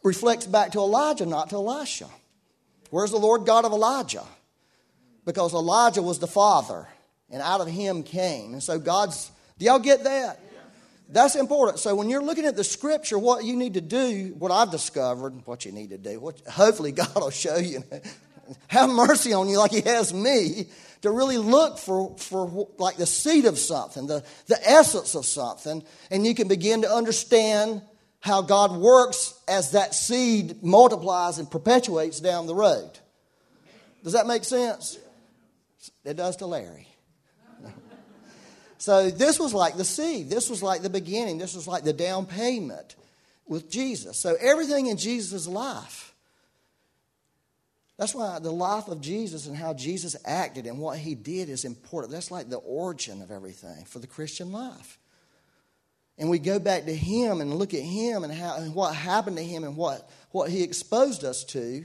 reflects 0.04 0.46
back 0.46 0.72
to 0.72 0.78
Elijah, 0.78 1.26
not 1.26 1.50
to 1.50 1.56
Elisha. 1.56 2.08
Where's 2.90 3.10
the 3.10 3.16
Lord 3.18 3.44
God 3.44 3.64
of 3.64 3.72
Elijah? 3.72 4.24
Because 5.24 5.52
Elijah 5.52 6.02
was 6.02 6.20
the 6.20 6.28
father, 6.28 6.86
and 7.30 7.42
out 7.42 7.60
of 7.60 7.66
him 7.66 8.04
came. 8.04 8.52
And 8.52 8.62
so 8.62 8.78
God's, 8.78 9.32
do 9.58 9.66
y'all 9.66 9.78
get 9.78 10.04
that? 10.04 10.40
That's 11.08 11.36
important. 11.36 11.78
So 11.78 11.94
when 11.94 12.08
you're 12.08 12.22
looking 12.22 12.44
at 12.44 12.56
the 12.56 12.64
scripture, 12.64 13.18
what 13.18 13.44
you 13.44 13.56
need 13.56 13.74
to 13.74 13.80
do, 13.80 14.34
what 14.38 14.50
I've 14.50 14.70
discovered, 14.70 15.46
what 15.46 15.64
you 15.64 15.72
need 15.72 15.90
to 15.90 15.98
do, 15.98 16.18
what, 16.18 16.40
hopefully 16.48 16.92
God 16.92 17.14
will 17.14 17.30
show 17.30 17.56
you, 17.56 17.84
have 18.68 18.90
mercy 18.90 19.32
on 19.32 19.48
you 19.48 19.58
like 19.58 19.70
He 19.70 19.82
has 19.82 20.12
me, 20.12 20.66
to 21.02 21.10
really 21.10 21.36
look 21.36 21.78
for, 21.78 22.16
for 22.16 22.68
like 22.78 22.96
the 22.96 23.06
seed 23.06 23.44
of 23.44 23.58
something, 23.58 24.06
the, 24.06 24.24
the 24.46 24.58
essence 24.68 25.14
of 25.14 25.26
something, 25.26 25.84
and 26.10 26.26
you 26.26 26.34
can 26.34 26.48
begin 26.48 26.82
to 26.82 26.90
understand 26.90 27.82
how 28.20 28.40
God 28.40 28.72
works 28.72 29.38
as 29.46 29.72
that 29.72 29.94
seed 29.94 30.62
multiplies 30.62 31.38
and 31.38 31.50
perpetuates 31.50 32.20
down 32.20 32.46
the 32.46 32.54
road. 32.54 32.90
Does 34.02 34.14
that 34.14 34.26
make 34.26 34.44
sense? 34.44 34.98
It 36.04 36.16
does 36.16 36.36
to 36.36 36.46
Larry. 36.46 36.88
So 38.84 39.10
this 39.10 39.38
was 39.38 39.54
like 39.54 39.76
the 39.76 39.84
seed. 39.84 40.28
This 40.28 40.50
was 40.50 40.62
like 40.62 40.82
the 40.82 40.90
beginning. 40.90 41.38
This 41.38 41.54
was 41.54 41.66
like 41.66 41.84
the 41.84 41.92
down 41.92 42.26
payment 42.26 42.96
with 43.46 43.70
Jesus. 43.70 44.18
So 44.18 44.36
everything 44.40 44.86
in 44.86 44.96
Jesus' 44.96 45.46
life. 45.46 46.14
That's 47.96 48.14
why 48.14 48.38
the 48.40 48.50
life 48.50 48.88
of 48.88 49.00
Jesus 49.00 49.46
and 49.46 49.56
how 49.56 49.72
Jesus 49.72 50.16
acted 50.24 50.66
and 50.66 50.78
what 50.78 50.98
he 50.98 51.14
did 51.14 51.48
is 51.48 51.64
important. 51.64 52.12
That's 52.12 52.30
like 52.30 52.50
the 52.50 52.56
origin 52.56 53.22
of 53.22 53.30
everything 53.30 53.84
for 53.84 54.00
the 54.00 54.06
Christian 54.06 54.52
life 54.52 54.98
and 56.18 56.30
we 56.30 56.38
go 56.38 56.58
back 56.58 56.84
to 56.84 56.94
him 56.94 57.40
and 57.40 57.54
look 57.54 57.74
at 57.74 57.80
him 57.80 58.22
and, 58.22 58.32
how, 58.32 58.56
and 58.56 58.74
what 58.74 58.94
happened 58.94 59.36
to 59.36 59.44
him 59.44 59.64
and 59.64 59.76
what, 59.76 60.08
what 60.30 60.50
he 60.50 60.62
exposed 60.62 61.24
us 61.24 61.44
to, 61.44 61.84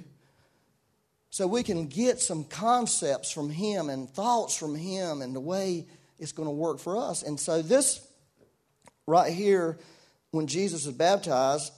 so 1.31 1.47
we 1.47 1.63
can 1.63 1.87
get 1.87 2.19
some 2.19 2.43
concepts 2.43 3.31
from 3.31 3.49
him 3.49 3.89
and 3.89 4.09
thoughts 4.09 4.55
from 4.55 4.75
him 4.75 5.21
and 5.21 5.35
the 5.35 5.39
way 5.39 5.85
it's 6.19 6.31
going 6.31 6.47
to 6.47 6.53
work 6.53 6.79
for 6.79 6.97
us. 6.97 7.23
And 7.23 7.39
so, 7.39 7.61
this 7.61 8.05
right 9.07 9.33
here, 9.33 9.77
when 10.31 10.47
Jesus 10.47 10.85
is 10.85 10.93
baptized, 10.93 11.73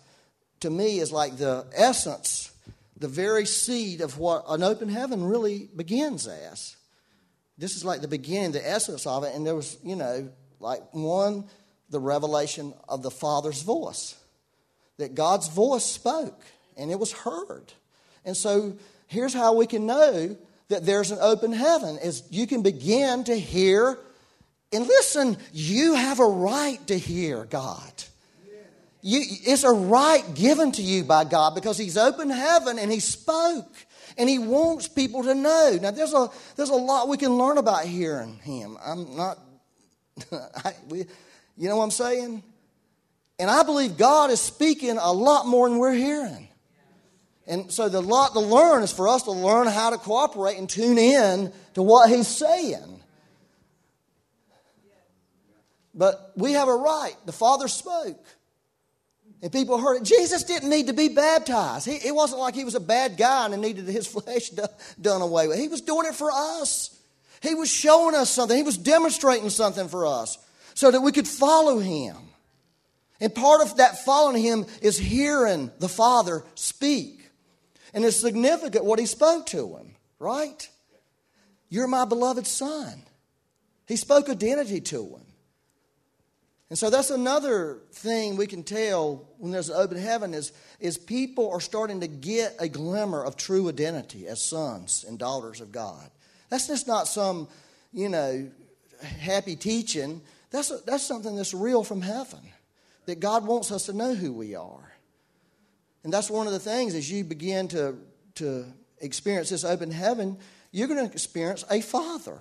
to 0.61 0.69
me 0.69 0.99
is 0.99 1.11
like 1.11 1.37
the 1.37 1.65
essence, 1.73 2.51
the 2.97 3.07
very 3.07 3.45
seed 3.45 4.01
of 4.01 4.17
what 4.17 4.43
an 4.47 4.63
open 4.63 4.89
heaven 4.89 5.23
really 5.23 5.69
begins 5.75 6.27
as. 6.27 6.75
This 7.57 7.75
is 7.75 7.85
like 7.85 8.01
the 8.01 8.07
beginning, 8.07 8.51
the 8.51 8.67
essence 8.67 9.05
of 9.05 9.23
it. 9.23 9.35
And 9.35 9.45
there 9.45 9.55
was, 9.55 9.77
you 9.83 9.95
know, 9.95 10.29
like 10.59 10.81
one 10.93 11.45
the 11.91 11.99
revelation 11.99 12.73
of 12.89 13.03
the 13.03 13.11
Father's 13.11 13.61
voice. 13.61 14.15
That 14.97 15.13
God's 15.13 15.47
voice 15.47 15.85
spoke 15.85 16.41
and 16.77 16.89
it 16.89 16.99
was 16.99 17.11
heard. 17.11 17.73
And 18.25 18.35
so 18.35 18.77
here's 19.07 19.33
how 19.33 19.53
we 19.55 19.67
can 19.67 19.85
know 19.85 20.37
that 20.69 20.85
there's 20.85 21.11
an 21.11 21.19
open 21.21 21.51
heaven 21.53 21.97
is 21.97 22.23
you 22.31 22.47
can 22.47 22.61
begin 22.61 23.25
to 23.25 23.37
hear 23.37 23.97
and 24.73 24.87
listen, 24.87 25.37
you 25.51 25.95
have 25.95 26.19
a 26.19 26.25
right 26.25 26.85
to 26.87 26.97
hear 26.97 27.45
God. 27.45 27.91
You, 29.03 29.19
it's 29.23 29.63
a 29.63 29.71
right 29.71 30.23
given 30.35 30.71
to 30.73 30.81
you 30.81 31.03
by 31.03 31.23
God 31.23 31.55
because 31.55 31.77
He's 31.77 31.97
opened 31.97 32.31
heaven 32.31 32.77
and 32.77 32.91
He 32.91 32.99
spoke 32.99 33.73
and 34.17 34.29
He 34.29 34.37
wants 34.37 34.87
people 34.87 35.23
to 35.23 35.33
know. 35.33 35.77
Now, 35.81 35.91
there's 35.91 36.13
a, 36.13 36.29
there's 36.55 36.69
a 36.69 36.75
lot 36.75 37.09
we 37.09 37.17
can 37.17 37.35
learn 37.37 37.57
about 37.57 37.83
hearing 37.85 38.35
Him. 38.35 38.77
I'm 38.85 39.15
not, 39.15 39.39
I, 40.31 40.73
we, 40.87 41.05
you 41.57 41.67
know 41.67 41.77
what 41.77 41.85
I'm 41.85 41.91
saying? 41.91 42.43
And 43.39 43.49
I 43.49 43.63
believe 43.63 43.97
God 43.97 44.29
is 44.29 44.39
speaking 44.39 44.97
a 44.99 45.11
lot 45.11 45.47
more 45.47 45.67
than 45.67 45.79
we're 45.79 45.93
hearing. 45.93 46.47
And 47.47 47.71
so 47.71 47.89
the 47.89 48.01
lot 48.01 48.33
to 48.33 48.39
learn 48.39 48.83
is 48.83 48.93
for 48.93 49.07
us 49.07 49.23
to 49.23 49.31
learn 49.31 49.65
how 49.67 49.89
to 49.89 49.97
cooperate 49.97 50.57
and 50.57 50.69
tune 50.69 50.99
in 50.99 51.51
to 51.73 51.81
what 51.81 52.09
he's 52.09 52.27
saying. 52.27 53.00
But 55.93 56.31
we 56.35 56.53
have 56.53 56.67
a 56.67 56.75
right. 56.75 57.15
The 57.25 57.31
Father 57.31 57.67
spoke. 57.67 58.23
And 59.41 59.51
people 59.51 59.79
heard 59.79 59.97
it. 59.97 60.03
Jesus 60.03 60.43
didn't 60.43 60.69
need 60.69 60.87
to 60.87 60.93
be 60.93 61.09
baptized. 61.09 61.87
He, 61.87 61.95
it 61.95 62.13
wasn't 62.13 62.39
like 62.39 62.53
he 62.53 62.63
was 62.63 62.75
a 62.75 62.79
bad 62.79 63.17
guy 63.17 63.45
and 63.45 63.61
needed 63.61 63.85
his 63.85 64.07
flesh 64.07 64.49
done 65.01 65.21
away 65.21 65.47
with. 65.47 65.57
He 65.57 65.67
was 65.67 65.81
doing 65.81 66.07
it 66.07 66.15
for 66.15 66.29
us. 66.31 66.97
He 67.41 67.55
was 67.55 67.69
showing 67.69 68.15
us 68.15 68.29
something. 68.29 68.55
He 68.55 68.63
was 68.63 68.77
demonstrating 68.77 69.49
something 69.49 69.87
for 69.87 70.05
us 70.05 70.37
so 70.75 70.91
that 70.91 71.01
we 71.01 71.11
could 71.11 71.27
follow 71.27 71.79
him. 71.79 72.15
And 73.19 73.33
part 73.33 73.61
of 73.61 73.77
that 73.77 74.03
following 74.05 74.41
him 74.41 74.65
is 74.81 74.97
hearing 74.97 75.71
the 75.79 75.89
Father 75.89 76.43
speak. 76.55 77.29
And 77.93 78.05
it's 78.05 78.17
significant 78.17 78.85
what 78.85 78.99
he 78.99 79.05
spoke 79.05 79.47
to 79.47 79.75
him, 79.75 79.95
right? 80.19 80.69
You're 81.69 81.87
my 81.87 82.05
beloved 82.05 82.47
son. 82.47 83.03
He 83.87 83.95
spoke 83.95 84.29
identity 84.29 84.81
to 84.81 85.03
him. 85.03 85.30
And 86.71 86.77
so 86.77 86.89
that's 86.89 87.09
another 87.09 87.79
thing 87.91 88.37
we 88.37 88.47
can 88.47 88.63
tell 88.63 89.27
when 89.39 89.51
there's 89.51 89.69
an 89.69 89.75
open 89.75 89.97
heaven 89.97 90.33
is, 90.33 90.53
is 90.79 90.97
people 90.97 91.51
are 91.51 91.59
starting 91.59 91.99
to 91.99 92.07
get 92.07 92.55
a 92.61 92.69
glimmer 92.69 93.21
of 93.21 93.35
true 93.35 93.67
identity 93.67 94.25
as 94.25 94.41
sons 94.41 95.03
and 95.05 95.19
daughters 95.19 95.59
of 95.59 95.73
God. 95.73 96.09
That's 96.47 96.67
just 96.67 96.87
not 96.87 97.09
some, 97.09 97.49
you 97.91 98.07
know, 98.07 98.49
happy 99.19 99.57
teaching. 99.57 100.21
That's, 100.49 100.71
a, 100.71 100.77
that's 100.85 101.03
something 101.03 101.35
that's 101.35 101.53
real 101.53 101.83
from 101.83 102.01
heaven, 102.01 102.39
that 103.05 103.19
God 103.19 103.45
wants 103.45 103.69
us 103.73 103.87
to 103.87 103.93
know 103.93 104.13
who 104.13 104.31
we 104.31 104.55
are. 104.55 104.93
And 106.05 106.13
that's 106.13 106.29
one 106.29 106.47
of 106.47 106.53
the 106.53 106.59
things 106.59 106.95
as 106.95 107.11
you 107.11 107.25
begin 107.25 107.67
to, 107.67 107.97
to 108.35 108.63
experience 109.01 109.49
this 109.49 109.65
open 109.65 109.91
heaven, 109.91 110.37
you're 110.71 110.87
going 110.87 111.05
to 111.05 111.11
experience 111.11 111.65
a 111.69 111.81
father 111.81 112.39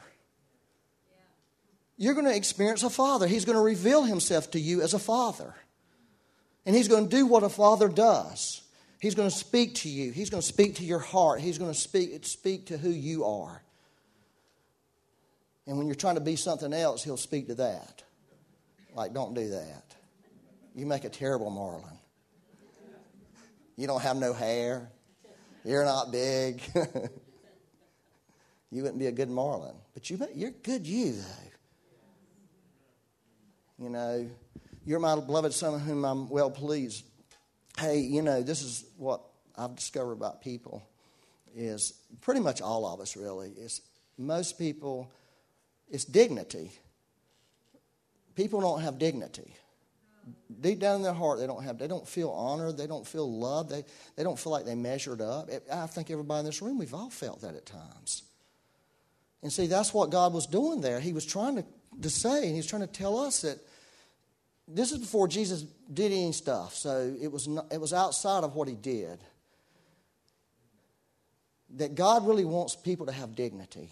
you're 2.01 2.15
going 2.15 2.25
to 2.25 2.35
experience 2.35 2.83
a 2.83 2.89
father. 2.89 3.27
He's 3.27 3.45
going 3.45 3.59
to 3.59 3.63
reveal 3.63 4.05
himself 4.05 4.53
to 4.53 4.59
you 4.59 4.81
as 4.81 4.95
a 4.95 4.99
father. 4.99 5.55
And 6.65 6.75
he's 6.75 6.89
going 6.89 7.11
to 7.11 7.15
do 7.15 7.27
what 7.27 7.43
a 7.43 7.51
father 7.51 7.89
does. 7.89 8.63
He's 9.03 9.15
going 9.15 9.29
to 9.29 9.37
speak 9.37 9.75
to 9.77 9.91
you. 9.91 10.11
He's 10.11 10.31
going 10.31 10.41
to 10.41 10.47
speak 10.47 10.77
to 10.77 10.83
your 10.83 10.99
heart. 10.99 11.43
He's 11.43 11.59
going 11.59 11.71
to 11.71 11.79
speak, 11.79 12.25
speak 12.25 12.69
to 12.69 12.79
who 12.79 12.89
you 12.89 13.27
are. 13.27 13.63
And 15.67 15.77
when 15.77 15.89
you're 15.89 15.95
trying 15.95 16.15
to 16.15 16.23
be 16.23 16.37
something 16.37 16.73
else, 16.73 17.05
he'll 17.05 17.19
speak 17.19 17.49
to 17.49 17.55
that. 17.57 18.03
Like, 18.95 19.13
don't 19.13 19.35
do 19.35 19.51
that. 19.51 19.85
You 20.75 20.87
make 20.87 21.05
a 21.05 21.11
terrible 21.11 21.51
Marlin. 21.51 21.99
You 23.77 23.87
don't 23.87 24.01
have 24.01 24.17
no 24.17 24.33
hair. 24.33 24.91
You're 25.67 25.85
not 25.85 26.11
big. 26.11 26.63
you 28.71 28.83
wouldn't 28.83 28.99
be 28.99 29.07
a 29.07 29.13
good 29.13 29.29
Marlin. 29.29 29.75
But 29.93 30.09
you, 30.09 30.19
you're 30.35 30.53
good 30.63 30.87
you, 30.87 31.13
though. 31.13 31.50
You 33.81 33.89
know, 33.89 34.29
you're 34.85 35.01
my 35.01 35.15
beloved 35.15 35.55
son, 35.55 35.81
whom 35.81 36.05
I'm 36.05 36.29
well 36.29 36.51
pleased. 36.51 37.05
Hey, 37.79 38.01
you 38.01 38.21
know, 38.21 38.43
this 38.43 38.63
is 38.63 38.85
what 38.99 39.23
I've 39.57 39.75
discovered 39.75 40.13
about 40.13 40.43
people 40.43 40.83
is 41.55 41.95
pretty 42.21 42.41
much 42.41 42.61
all 42.61 42.87
of 42.87 43.01
us 43.01 43.17
really 43.17 43.51
is 43.51 43.81
most 44.17 44.59
people 44.59 45.11
it's 45.91 46.05
dignity. 46.05 46.71
People 48.37 48.61
don't 48.61 48.81
have 48.83 48.99
dignity. 48.99 49.55
Deep 50.61 50.79
down 50.79 50.97
in 50.97 51.03
their 51.03 51.13
heart 51.13 51.41
they 51.41 51.47
don't 51.47 51.65
have 51.65 51.79
they 51.79 51.89
don't 51.89 52.07
feel 52.07 52.31
honored 52.31 52.77
they 52.77 52.87
don't 52.87 53.07
feel 53.07 53.31
loved 53.31 53.71
they, 53.71 53.85
they 54.17 54.23
don't 54.23 54.39
feel 54.39 54.53
like 54.53 54.65
they 54.65 54.75
measured 54.75 55.21
up. 55.21 55.49
I 55.73 55.87
think 55.87 56.11
everybody 56.11 56.41
in 56.41 56.47
this 56.47 56.63
room 56.63 56.79
we've 56.79 56.95
all 56.95 57.11
felt 57.11 57.41
that 57.41 57.55
at 57.55 57.67
times. 57.67 58.23
And 59.43 59.53
see 59.53 59.67
that's 59.67 59.93
what 59.93 60.11
god 60.11 60.33
was 60.33 60.47
doing 60.47 60.81
there. 60.81 61.01
He 61.01 61.13
was 61.13 61.25
trying 61.25 61.57
to, 61.57 61.65
to 62.03 62.11
say 62.11 62.45
and 62.45 62.51
he 62.51 62.57
was 62.57 62.67
trying 62.67 62.83
to 62.83 62.87
tell 62.87 63.19
us 63.19 63.41
that 63.41 63.59
this 64.73 64.93
is 64.93 64.99
before 64.99 65.27
Jesus 65.29 65.63
did 65.93 66.13
any 66.13 66.33
stuff, 66.33 66.75
so 66.75 67.15
it 67.21 67.31
was, 67.31 67.49
not, 67.49 67.73
it 67.73 67.81
was 67.81 67.93
outside 67.93 68.45
of 68.45 68.55
what 68.55 68.69
he 68.69 68.75
did. 68.75 69.19
That 71.77 71.95
God 71.95 72.27
really 72.27 72.45
wants 72.45 72.77
people 72.77 73.07
to 73.07 73.13
have 73.13 73.35
dignity. 73.35 73.91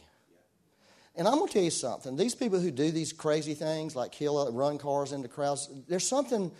And 1.16 1.26
I'm 1.26 1.34
going 1.34 1.48
to 1.48 1.52
tell 1.52 1.62
you 1.62 1.70
something. 1.70 2.16
These 2.16 2.36
people 2.36 2.60
who 2.60 2.70
do 2.70 2.90
these 2.90 3.12
crazy 3.12 3.54
things, 3.54 3.96
like 3.96 4.12
kill, 4.12 4.38
uh, 4.38 4.50
run 4.50 4.78
cars 4.78 5.12
into 5.12 5.28
crowds, 5.28 5.68
there's 5.88 6.06
something, 6.06 6.50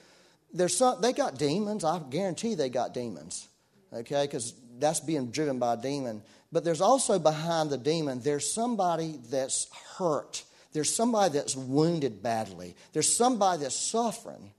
there's 0.52 0.76
some, 0.76 1.00
they 1.00 1.12
got 1.12 1.38
demons. 1.38 1.84
I 1.84 2.00
guarantee 2.10 2.54
they 2.54 2.68
got 2.68 2.92
demons, 2.92 3.46
okay? 3.92 4.24
Because 4.24 4.54
that's 4.78 5.00
being 5.00 5.30
driven 5.30 5.60
by 5.60 5.74
a 5.74 5.76
demon. 5.76 6.22
But 6.50 6.64
there's 6.64 6.80
also 6.80 7.18
behind 7.18 7.70
the 7.70 7.78
demon, 7.78 8.20
there's 8.20 8.52
somebody 8.52 9.20
that's 9.30 9.68
hurt 9.96 10.42
there's 10.72 10.94
somebody 10.94 11.34
that's 11.34 11.56
wounded 11.56 12.22
badly. 12.22 12.76
There's 12.92 13.12
somebody 13.12 13.62
that's 13.62 13.74
suffering. 13.74 14.52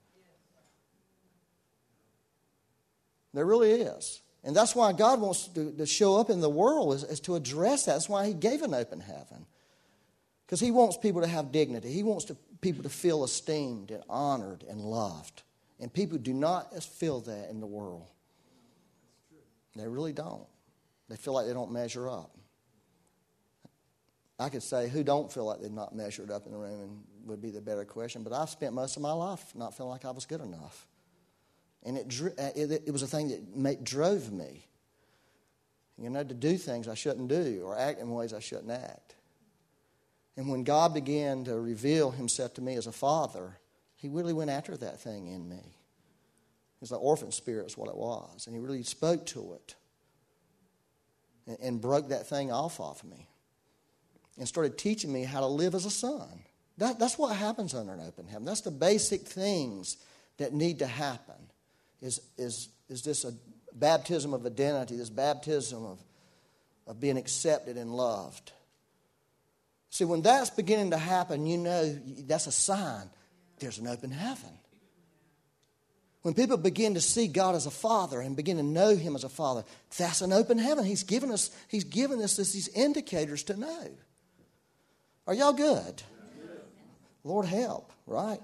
There 3.34 3.46
really 3.46 3.72
is. 3.72 4.22
And 4.44 4.56
that's 4.56 4.76
why 4.76 4.94
God 4.94 5.22
wants 5.22 5.48
to, 5.50 5.72
to 5.74 5.86
show 5.86 6.18
up 6.18 6.30
in 6.30 6.40
the 6.40 6.50
world 6.50 6.96
is, 6.96 7.04
is, 7.04 7.20
to 7.22 7.36
address 7.36 7.86
that. 7.86 7.94
That's 7.94 8.10
why 8.10 8.26
He 8.26 8.34
gave 8.34 8.62
an 8.62 8.74
open 8.74 9.02
heaven. 9.02 9.46
Because 10.46 10.60
He 10.60 10.72
wants 10.72 10.98
people 10.98 11.22
to 11.22 11.28
have 11.28 11.52
dignity. 11.52 11.92
He 11.92 12.04
wants 12.04 12.26
to, 12.26 12.36
people 12.62 12.84
to 12.84 12.90
feel 12.90 13.24
esteemed 13.24 13.92
and 13.92 14.04
honored 14.10 14.64
and 14.68 14.82
loved. 14.82 15.44
And 15.80 15.94
people 15.94 16.18
do 16.18 16.34
not 16.34 16.84
feel 16.84 17.20
that 17.22 17.50
in 17.50 17.60
the 17.60 17.68
world. 17.68 18.08
They 19.76 19.88
really 19.88 20.14
don't. 20.14 20.48
They 21.10 21.16
feel 21.16 21.34
like 21.34 21.46
they 21.46 21.54
don't 21.54 21.72
measure 21.72 22.10
up. 22.10 22.36
I 24.40 24.48
could 24.48 24.64
say 24.64 24.88
who 24.88 25.04
don't 25.04 25.32
feel 25.32 25.46
like 25.46 25.62
they've 25.62 25.70
not 25.70 25.94
measured 25.94 26.32
up 26.32 26.46
in 26.46 26.54
the 26.54 26.58
room 26.58 26.80
and 26.82 27.04
would 27.26 27.42
be 27.42 27.52
the 27.52 27.60
better 27.60 27.84
question. 27.84 28.24
But 28.24 28.32
I've 28.32 28.50
spent 28.50 28.74
most 28.74 28.96
of 28.96 29.02
my 29.02 29.12
life 29.12 29.54
not 29.54 29.76
feeling 29.76 29.92
like 29.92 30.06
I 30.06 30.12
was 30.12 30.26
good 30.26 30.40
enough. 30.40 30.88
And 31.84 31.98
it, 31.98 32.22
uh, 32.22 32.50
it, 32.56 32.84
it 32.88 32.92
was 32.92 33.04
a 33.04 33.08
thing 33.08 33.30
that 33.30 33.56
made, 33.56 33.84
drove 33.84 34.32
me, 34.32 34.66
you 35.98 36.10
know, 36.10 36.24
to 36.24 36.34
do 36.34 36.58
things 36.58 36.88
I 36.88 36.94
shouldn't 36.94 37.28
do 37.28 37.64
or 37.66 37.78
act 37.78 38.00
in 38.00 38.10
ways 38.12 38.34
I 38.34 38.40
shouldn't 38.40 38.72
act. 38.72 39.16
And 40.38 40.50
when 40.50 40.64
God 40.64 40.94
began 40.94 41.44
to 41.46 41.60
reveal 41.60 42.12
himself 42.12 42.54
to 42.56 42.62
me 42.62 42.76
as 42.76 42.88
a 42.88 42.94
father, 42.94 43.58
he 43.96 44.08
really 44.08 44.34
went 44.34 44.50
after 44.50 44.78
that 44.78 45.02
thing 45.02 45.28
in 45.28 45.50
me. 45.50 45.76
It's 46.82 46.92
the 46.92 46.96
orphan 46.96 47.34
spirit 47.34 47.68
is 47.68 47.78
what 47.78 47.90
it 47.90 47.98
was. 47.98 48.48
And 48.48 48.56
he 48.56 48.62
really 48.62 48.84
spoke 48.84 49.26
to 49.28 49.54
it 49.54 49.76
and, 51.46 51.58
and 51.62 51.82
broke 51.82 52.10
that 52.10 52.28
thing 52.28 52.54
off 52.54 52.80
of 52.80 53.04
me 53.04 53.28
and 54.40 54.48
started 54.48 54.78
teaching 54.78 55.14
me 55.14 55.24
how 55.24 55.42
to 55.42 55.46
live 55.46 55.76
as 55.76 55.86
a 55.86 55.92
son. 55.92 56.28
That, 56.78 56.98
that's 56.98 57.18
what 57.18 57.36
happens 57.36 57.76
under 57.76 57.94
an 57.94 58.02
open 58.08 58.26
heaven. 58.26 58.46
That's 58.46 58.62
the 58.62 58.72
basic 58.72 59.22
things 59.22 59.98
that 60.38 60.54
need 60.54 60.80
to 60.80 60.88
happen. 60.88 61.36
Is, 62.02 62.22
is, 62.38 62.70
is 62.88 63.04
this 63.04 63.26
a 63.26 63.34
baptism 63.74 64.34
of 64.34 64.46
identity, 64.46 64.96
this 64.96 65.10
baptism 65.10 65.86
of, 65.86 66.00
of 66.88 67.00
being 67.00 67.18
accepted 67.18 67.76
and 67.78 67.94
loved. 67.94 68.54
See, 69.90 70.06
when 70.06 70.22
that's 70.22 70.50
beginning 70.50 70.92
to 70.92 70.98
happen, 70.98 71.46
you 71.46 71.58
know 71.58 72.00
that's 72.26 72.48
a 72.48 72.52
sign 72.52 73.10
there's 73.60 73.78
an 73.78 73.88
open 73.88 74.12
heaven. 74.12 74.50
When 76.22 76.34
people 76.34 76.58
begin 76.58 76.96
to 76.96 77.02
see 77.02 77.28
God 77.28 77.56
as 77.56 77.66
a 77.66 77.72
father 77.72 78.20
and 78.20 78.36
begin 78.36 78.58
to 78.58 78.64
know 78.64 78.96
Him 78.96 79.16
as 79.16 79.24
a 79.24 79.30
father, 79.30 79.64
that's 79.98 80.22
an 80.22 80.34
open 80.34 80.58
heaven. 80.58 80.84
He's 80.84 81.04
given 81.04 81.32
us, 81.32 81.50
he's 81.68 81.86
given 81.86 82.22
us 82.22 82.36
this, 82.36 82.52
these 82.52 82.68
indicators 82.70 83.44
to 83.44 83.58
know. 83.58 83.88
Are 85.30 85.36
y'all 85.36 85.54
good? 85.54 86.02
Lord 87.24 87.46
help, 87.46 87.94
right? 88.08 88.40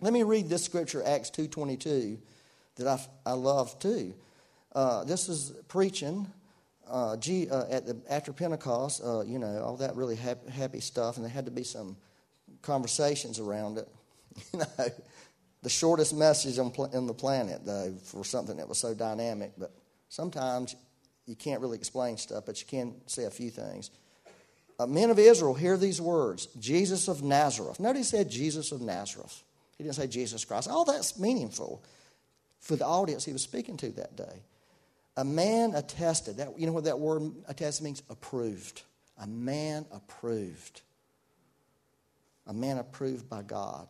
Let 0.00 0.14
me 0.14 0.22
read 0.22 0.48
this 0.48 0.64
scripture, 0.64 1.02
Acts 1.04 1.28
2.22, 1.28 2.16
that 2.76 2.86
I, 2.86 2.98
I 3.26 3.34
love 3.34 3.78
too. 3.78 4.14
Uh, 4.74 5.04
this 5.04 5.28
is 5.28 5.52
preaching 5.68 6.26
uh, 6.88 7.18
G, 7.18 7.50
uh, 7.50 7.66
at 7.70 7.84
the, 7.84 8.00
after 8.08 8.32
Pentecost, 8.32 9.02
uh, 9.04 9.20
you 9.20 9.38
know, 9.38 9.62
all 9.62 9.76
that 9.76 9.94
really 9.94 10.16
happy, 10.16 10.50
happy 10.50 10.80
stuff, 10.80 11.16
and 11.16 11.24
there 11.24 11.30
had 11.30 11.44
to 11.44 11.50
be 11.50 11.64
some 11.64 11.98
conversations 12.62 13.38
around 13.38 13.76
it. 13.76 13.88
you 14.54 14.60
know, 14.60 14.88
the 15.62 15.68
shortest 15.68 16.14
message 16.14 16.58
on, 16.58 16.70
pl- 16.70 16.90
on 16.94 17.08
the 17.08 17.12
planet, 17.12 17.66
though, 17.66 17.92
for 18.04 18.24
something 18.24 18.56
that 18.56 18.70
was 18.70 18.78
so 18.78 18.94
dynamic. 18.94 19.52
But 19.58 19.74
sometimes 20.08 20.76
you 21.26 21.36
can't 21.36 21.60
really 21.60 21.76
explain 21.76 22.16
stuff, 22.16 22.44
but 22.46 22.58
you 22.58 22.66
can 22.66 22.94
say 23.04 23.24
a 23.24 23.30
few 23.30 23.50
things 23.50 23.90
Uh, 24.80 24.86
men 24.86 25.10
of 25.10 25.18
Israel, 25.18 25.52
hear 25.52 25.76
these 25.76 26.00
words 26.00 26.46
Jesus 26.58 27.08
of 27.08 27.22
Nazareth. 27.22 27.78
Notice 27.78 28.10
he 28.10 28.16
said 28.16 28.30
Jesus 28.30 28.72
of 28.72 28.80
Nazareth. 28.80 29.42
He 29.76 29.84
didn't 29.84 29.96
say 29.96 30.06
Jesus 30.06 30.44
Christ. 30.44 30.68
All 30.68 30.84
that's 30.84 31.18
meaningful 31.18 31.82
for 32.60 32.76
the 32.76 32.86
audience 32.86 33.24
he 33.24 33.32
was 33.32 33.42
speaking 33.42 33.76
to 33.78 33.90
that 33.90 34.16
day. 34.16 34.42
A 35.16 35.24
man 35.24 35.74
attested. 35.74 36.38
That, 36.38 36.58
you 36.58 36.66
know 36.66 36.72
what 36.72 36.84
that 36.84 36.98
word 36.98 37.30
attested 37.46 37.84
means? 37.84 38.02
Approved. 38.08 38.82
A 39.18 39.26
man 39.26 39.84
approved. 39.92 40.80
A 42.46 42.54
man 42.54 42.78
approved 42.78 43.28
by 43.28 43.42
God. 43.42 43.88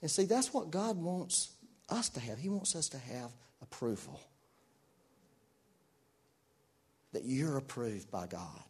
And 0.00 0.10
see, 0.10 0.24
that's 0.24 0.54
what 0.54 0.70
God 0.70 0.96
wants 0.96 1.52
us 1.90 2.08
to 2.10 2.20
have. 2.20 2.38
He 2.38 2.48
wants 2.48 2.74
us 2.76 2.88
to 2.90 2.98
have 2.98 3.30
approval. 3.60 4.20
that 7.14 7.24
you're 7.24 7.56
approved 7.56 8.10
by 8.10 8.26
God. 8.26 8.64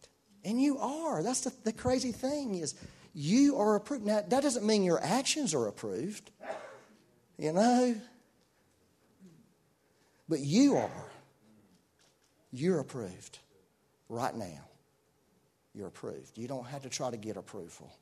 And 0.45 0.61
you 0.61 0.78
are. 0.78 1.22
That's 1.22 1.40
the, 1.40 1.53
the 1.64 1.72
crazy 1.72 2.12
thing 2.12 2.57
is 2.57 2.74
you 3.14 3.57
are 3.59 3.76
approved. 3.76 4.05
Now, 4.05 4.22
that 4.26 4.42
doesn't 4.42 4.66
mean 4.66 4.82
your 4.82 5.03
actions 5.03 5.55
are 5.55 5.66
approved, 5.66 6.30
you 7.38 7.53
know, 7.53 7.97
but 10.28 10.40
you 10.40 10.76
are. 10.76 11.11
You're 12.53 12.80
approved 12.80 13.38
right 14.09 14.34
now. 14.34 14.61
You're 15.74 15.88
approved. 15.88 16.38
You 16.38 16.47
don't 16.47 16.66
have 16.66 16.82
to 16.82 16.88
try 16.88 17.11
to 17.11 17.16
get 17.16 17.36
approval. 17.36 17.92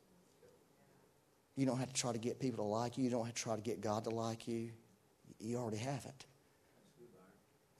You 1.56 1.66
don't 1.66 1.78
have 1.78 1.88
to 1.88 1.94
try 1.94 2.12
to 2.12 2.18
get 2.18 2.38
people 2.38 2.64
to 2.64 2.70
like 2.70 2.98
you. 2.98 3.04
You 3.04 3.10
don't 3.10 3.24
have 3.24 3.34
to 3.34 3.42
try 3.42 3.56
to 3.56 3.62
get 3.62 3.80
God 3.80 4.04
to 4.04 4.10
like 4.10 4.48
you. 4.48 4.70
You 5.38 5.56
already 5.58 5.78
have 5.78 6.04
it. 6.04 6.24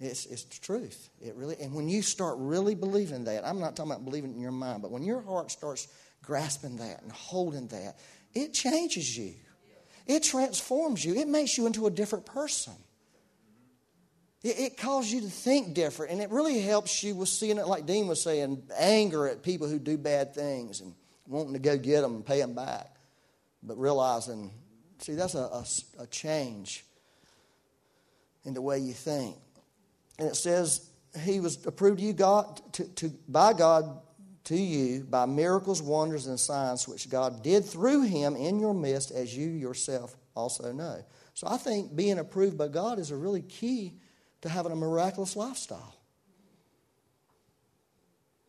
It's, 0.03 0.27
it's 0.27 0.45
the 0.45 0.61
truth. 0.61 1.11
It 1.21 1.35
really, 1.37 1.57
and 1.61 1.73
when 1.73 1.89
you 1.89 2.03
start 2.03 2.37
really 2.39 2.75
believing 2.75 3.25
that, 3.25 3.47
I'm 3.47 3.61
not 3.61 3.77
talking 3.77 3.93
about 3.93 4.05
believing 4.05 4.35
in 4.35 4.41
your 4.41 4.51
mind, 4.51 4.83
but 4.83 4.91
when 4.91 5.05
your 5.05 5.21
heart 5.21 5.51
starts 5.51 5.87
grasping 6.23 6.77
that 6.77 7.03
and 7.03 7.13
holding 7.13 7.69
that, 7.69 7.97
it 8.35 8.53
changes 8.53 9.17
you. 9.17 9.35
It 10.07 10.25
transforms 10.25 11.05
you. 11.05 11.15
It 11.15 11.29
makes 11.29 11.57
you 11.57 11.67
into 11.67 11.87
a 11.87 11.91
different 11.91 12.27
person. 12.27 12.73
It, 14.43 14.59
it 14.59 14.77
causes 14.77 15.13
you 15.13 15.21
to 15.21 15.29
think 15.29 15.75
different, 15.75 16.11
and 16.13 16.21
it 16.21 16.31
really 16.31 16.61
helps 16.61 17.05
you 17.05 17.15
with 17.15 17.29
seeing 17.29 17.59
it, 17.59 17.69
like 17.69 17.87
Dean 17.87 18.09
was 18.09 18.21
saying, 18.21 18.63
anger 18.77 19.29
at 19.29 19.45
people 19.45 19.69
who 19.69 19.79
do 19.79 19.97
bad 19.97 20.35
things 20.35 20.81
and 20.81 20.95
wanting 21.29 21.53
to 21.53 21.61
go 21.61 21.79
get 21.79 22.01
them 22.01 22.17
and 22.17 22.27
pay 22.27 22.41
them 22.41 22.55
back. 22.55 22.97
But 23.63 23.79
realizing, 23.79 24.51
see, 24.99 25.15
that's 25.15 25.37
a, 25.37 25.39
a, 25.39 25.65
a 26.01 26.07
change 26.09 26.85
in 28.45 28.55
the 28.55 28.63
way 28.63 28.81
you 28.81 28.93
think. 28.93 29.37
And 30.19 30.29
it 30.29 30.37
says, 30.37 30.91
He 31.25 31.41
was 31.41 31.65
approved 31.67 32.01
you, 32.01 32.13
God, 32.13 32.61
to, 32.75 32.85
to, 32.85 33.13
by 33.29 33.53
God 33.53 34.01
to 34.45 34.57
you 34.57 35.05
by 35.05 35.27
miracles, 35.27 35.81
wonders, 35.81 36.27
and 36.27 36.39
signs 36.39 36.89
which 36.89 37.09
God 37.09 37.43
did 37.43 37.65
through 37.65 38.03
him 38.03 38.37
in 38.37 38.59
your 38.59 38.75
midst, 38.75 39.11
as 39.11 39.37
you 39.37 39.49
yourself 39.49 40.17
also 40.35 40.73
know. 40.73 41.05
So 41.35 41.47
I 41.49 41.57
think 41.57 41.95
being 41.95 42.19
approved 42.19 42.59
by 42.59 42.69
God 42.69 42.99
is 42.99 43.11
a 43.11 43.17
really 43.17 43.43
key 43.43 43.95
to 44.43 44.49
having 44.49 44.73
a 44.73 44.77
miraculous 44.77 45.37
lifestyle. 45.37 45.97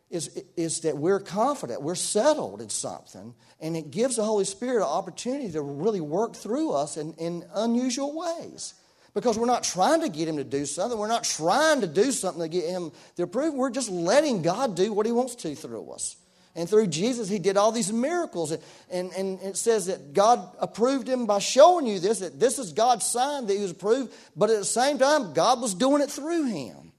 Is, 0.09 0.43
is 0.55 0.81
that 0.81 0.95
we're 0.95 1.19
confident, 1.19 1.81
we're 1.81 1.95
settled 1.95 2.61
in 2.61 2.69
something, 2.69 3.33
and 3.59 3.75
it 3.75 3.89
gives 3.89 4.17
the 4.17 4.23
Holy 4.23 4.45
Spirit 4.45 4.77
an 4.77 4.89
opportunity 4.89 5.51
to 5.51 5.61
really 5.61 6.01
work 6.01 6.35
through 6.35 6.71
us 6.71 6.97
in, 6.97 7.13
in 7.13 7.43
unusual 7.55 8.15
ways 8.15 8.75
because 9.13 9.37
we're 9.37 9.45
not 9.45 9.63
trying 9.63 10.01
to 10.01 10.09
get 10.09 10.27
him 10.27 10.37
to 10.37 10.43
do 10.43 10.65
something. 10.65 10.97
We're 10.97 11.07
not 11.07 11.23
trying 11.23 11.81
to 11.81 11.87
do 11.87 12.11
something 12.11 12.41
to 12.41 12.47
get 12.47 12.65
him 12.65 12.91
to 13.15 13.23
approve. 13.23 13.53
We're 13.53 13.69
just 13.69 13.89
letting 13.89 14.41
God 14.41 14.75
do 14.75 14.91
what 14.93 15.05
he 15.05 15.11
wants 15.11 15.35
to 15.35 15.55
through 15.55 15.91
us. 15.91 16.15
And 16.55 16.69
through 16.69 16.87
Jesus, 16.87 17.29
he 17.29 17.39
did 17.39 17.57
all 17.57 17.71
these 17.71 17.91
miracles. 17.91 18.51
And, 18.91 19.11
and 19.13 19.39
it 19.41 19.57
says 19.57 19.87
that 19.87 20.13
God 20.13 20.55
approved 20.59 21.07
him 21.07 21.25
by 21.25 21.39
showing 21.39 21.87
you 21.87 21.99
this, 21.99 22.19
that 22.19 22.39
this 22.39 22.59
is 22.59 22.73
God's 22.73 23.05
sign 23.05 23.47
that 23.47 23.53
he 23.53 23.61
was 23.61 23.71
approved. 23.71 24.13
But 24.35 24.51
at 24.51 24.59
the 24.59 24.65
same 24.65 24.99
time, 24.99 25.33
God 25.33 25.61
was 25.61 25.73
doing 25.73 26.01
it 26.01 26.11
through 26.11 26.45
him. 26.45 26.91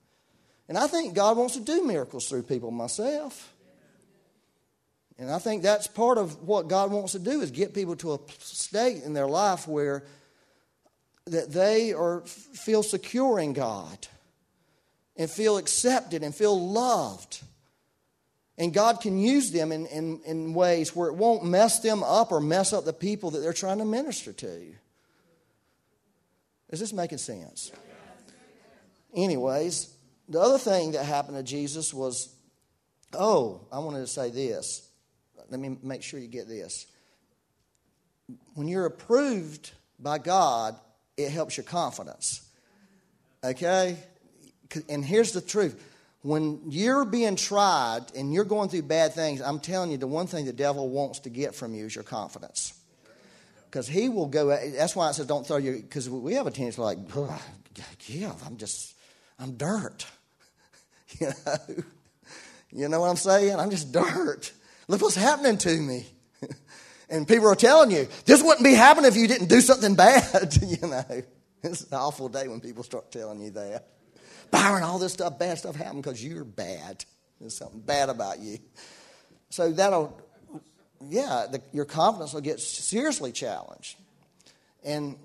And 0.69 0.79
I 0.79 0.87
think 0.87 1.15
God 1.15 1.37
wants 1.37 1.55
to 1.55 1.61
do 1.61 1.85
miracles 1.85 2.29
through 2.29 2.45
people 2.45 2.71
myself. 2.71 3.53
And 5.19 5.31
I 5.31 5.39
think 5.39 5.63
that's 5.63 5.87
part 5.87 6.19
of 6.19 6.43
what 6.43 6.67
God 6.67 6.91
wants 6.91 7.13
to 7.13 7.21
do 7.21 7.41
is 7.41 7.53
get 7.53 7.75
people 7.75 7.95
to 7.97 8.15
a 8.15 8.19
state 8.41 9.05
in 9.05 9.13
their 9.15 9.29
life 9.29 9.69
where 9.69 10.05
that 11.27 11.53
they 11.53 11.93
are, 11.93 12.21
feel 12.21 12.83
secure 12.83 13.39
in 13.39 13.53
God 13.53 14.07
and 15.17 15.31
feel 15.31 15.57
accepted 15.57 16.23
and 16.23 16.35
feel 16.35 16.71
loved. 16.71 17.43
And 18.59 18.73
God 18.73 19.01
can 19.01 19.19
use 19.19 19.51
them 19.51 19.73
in, 19.73 19.87
in, 19.87 20.21
in 20.25 20.55
ways 20.55 20.95
where 20.95 21.09
it 21.09 21.15
won't 21.15 21.45
mess 21.45 21.81
them 21.81 22.03
up 22.03 22.31
or 22.31 22.41
mess 22.41 22.73
up 22.73 22.85
the 22.85 22.93
people 22.93 23.31
that 23.33 23.41
they're 23.41 23.53
trying 23.53 23.79
to 23.79 23.85
minister 23.85 24.33
to. 24.33 24.75
Is 26.71 26.81
this 26.81 26.93
making 26.93 27.19
sense? 27.19 27.73
Anyways, 29.15 29.95
the 30.29 30.41
other 30.41 30.59
thing 30.59 30.93
that 30.93 31.05
happened 31.05 31.37
to 31.37 31.43
Jesus 31.43 31.95
was 31.95 32.35
oh, 33.17 33.61
I 33.73 33.79
wanted 33.79 34.01
to 34.01 34.07
say 34.07 34.31
this. 34.31 34.89
Let 35.51 35.61
me 35.61 35.77
make 35.83 36.03
sure 36.03 36.19
you 36.19 36.29
get 36.29 36.49
this. 36.49 36.87
When 38.55 38.69
you're 38.69 38.87
approved 38.87 39.71
by 39.99 40.19
God, 40.19 40.77
it 41.17 41.31
helps 41.31 41.57
your 41.57 41.65
confidence. 41.65 42.43
Okay? 43.43 43.97
And 44.89 45.05
here's 45.05 45.33
the 45.33 45.41
truth 45.41 45.81
when 46.23 46.61
you're 46.71 47.05
being 47.05 47.37
tried 47.37 48.07
and 48.17 48.33
you're 48.33 48.45
going 48.45 48.71
through 48.71 48.83
bad 48.83 49.13
things, 49.13 49.43
I'm 49.43 49.61
telling 49.61 49.91
you, 49.91 49.99
the 49.99 50.07
one 50.07 50.27
thing 50.27 50.47
the 50.47 50.55
devil 50.55 50.89
wants 50.89 51.21
to 51.21 51.31
get 51.31 51.55
from 51.55 51.75
you 51.75 51.85
is 51.85 51.95
your 51.95 52.05
confidence. 52.05 52.73
Because 53.67 53.87
he 53.87 54.09
will 54.09 54.29
go, 54.29 54.47
that's 54.47 54.97
why 54.97 55.09
I 55.09 55.13
says 55.13 55.27
don't 55.27 55.47
throw 55.47 55.59
your, 55.59 55.75
because 55.75 56.09
we 56.09 56.35
have 56.35 56.47
a 56.47 56.51
tendency 56.51 56.81
like, 56.81 56.97
yeah, 58.07 58.33
I'm 58.47 58.57
just, 58.57 58.95
I'm 59.39 59.57
dirt. 59.57 60.07
You 61.21 61.29
know? 61.47 61.85
You 62.73 62.89
know 62.89 63.01
what 63.01 63.11
I'm 63.11 63.17
saying? 63.17 63.55
I'm 63.55 63.71
just 63.71 63.93
dirt. 63.93 64.51
Look 64.89 65.01
what's 65.01 65.15
happening 65.15 65.59
to 65.59 65.81
me. 65.81 66.07
And 67.09 67.29
people 67.29 67.47
are 67.49 67.55
telling 67.55 67.91
you, 67.91 68.09
this 68.25 68.43
wouldn't 68.43 68.65
be 68.65 68.75
happening 68.75 69.09
if 69.09 69.17
you 69.17 69.29
didn't 69.29 69.49
do 69.49 69.61
something 69.61 69.95
bad. 69.97 70.57
you 70.63 70.87
know, 70.87 71.05
it's 71.63 71.83
an 71.83 71.95
awful 71.95 72.29
day 72.29 72.49
when 72.49 72.61
people 72.61 72.83
start 72.83 73.11
telling 73.11 73.41
you 73.41 73.51
that. 73.51 73.87
Byron, 74.51 74.83
all 74.83 74.99
this 74.99 75.13
stuff, 75.13 75.39
bad 75.39 75.59
stuff 75.59 75.75
happened 75.75 76.03
because 76.03 76.25
you're 76.25 76.45
bad. 76.45 77.05
There's 77.41 77.57
something 77.57 77.81
bad 77.81 78.09
about 78.09 78.39
you. 78.39 78.59
So 79.51 79.73
that'll, 79.73 80.21
yeah, 81.09 81.47
the, 81.51 81.63
your 81.73 81.85
confidence 81.85 82.33
will 82.33 82.41
get 82.41 82.61
seriously 82.61 83.33
challenged. 83.33 83.97
And 84.85 85.17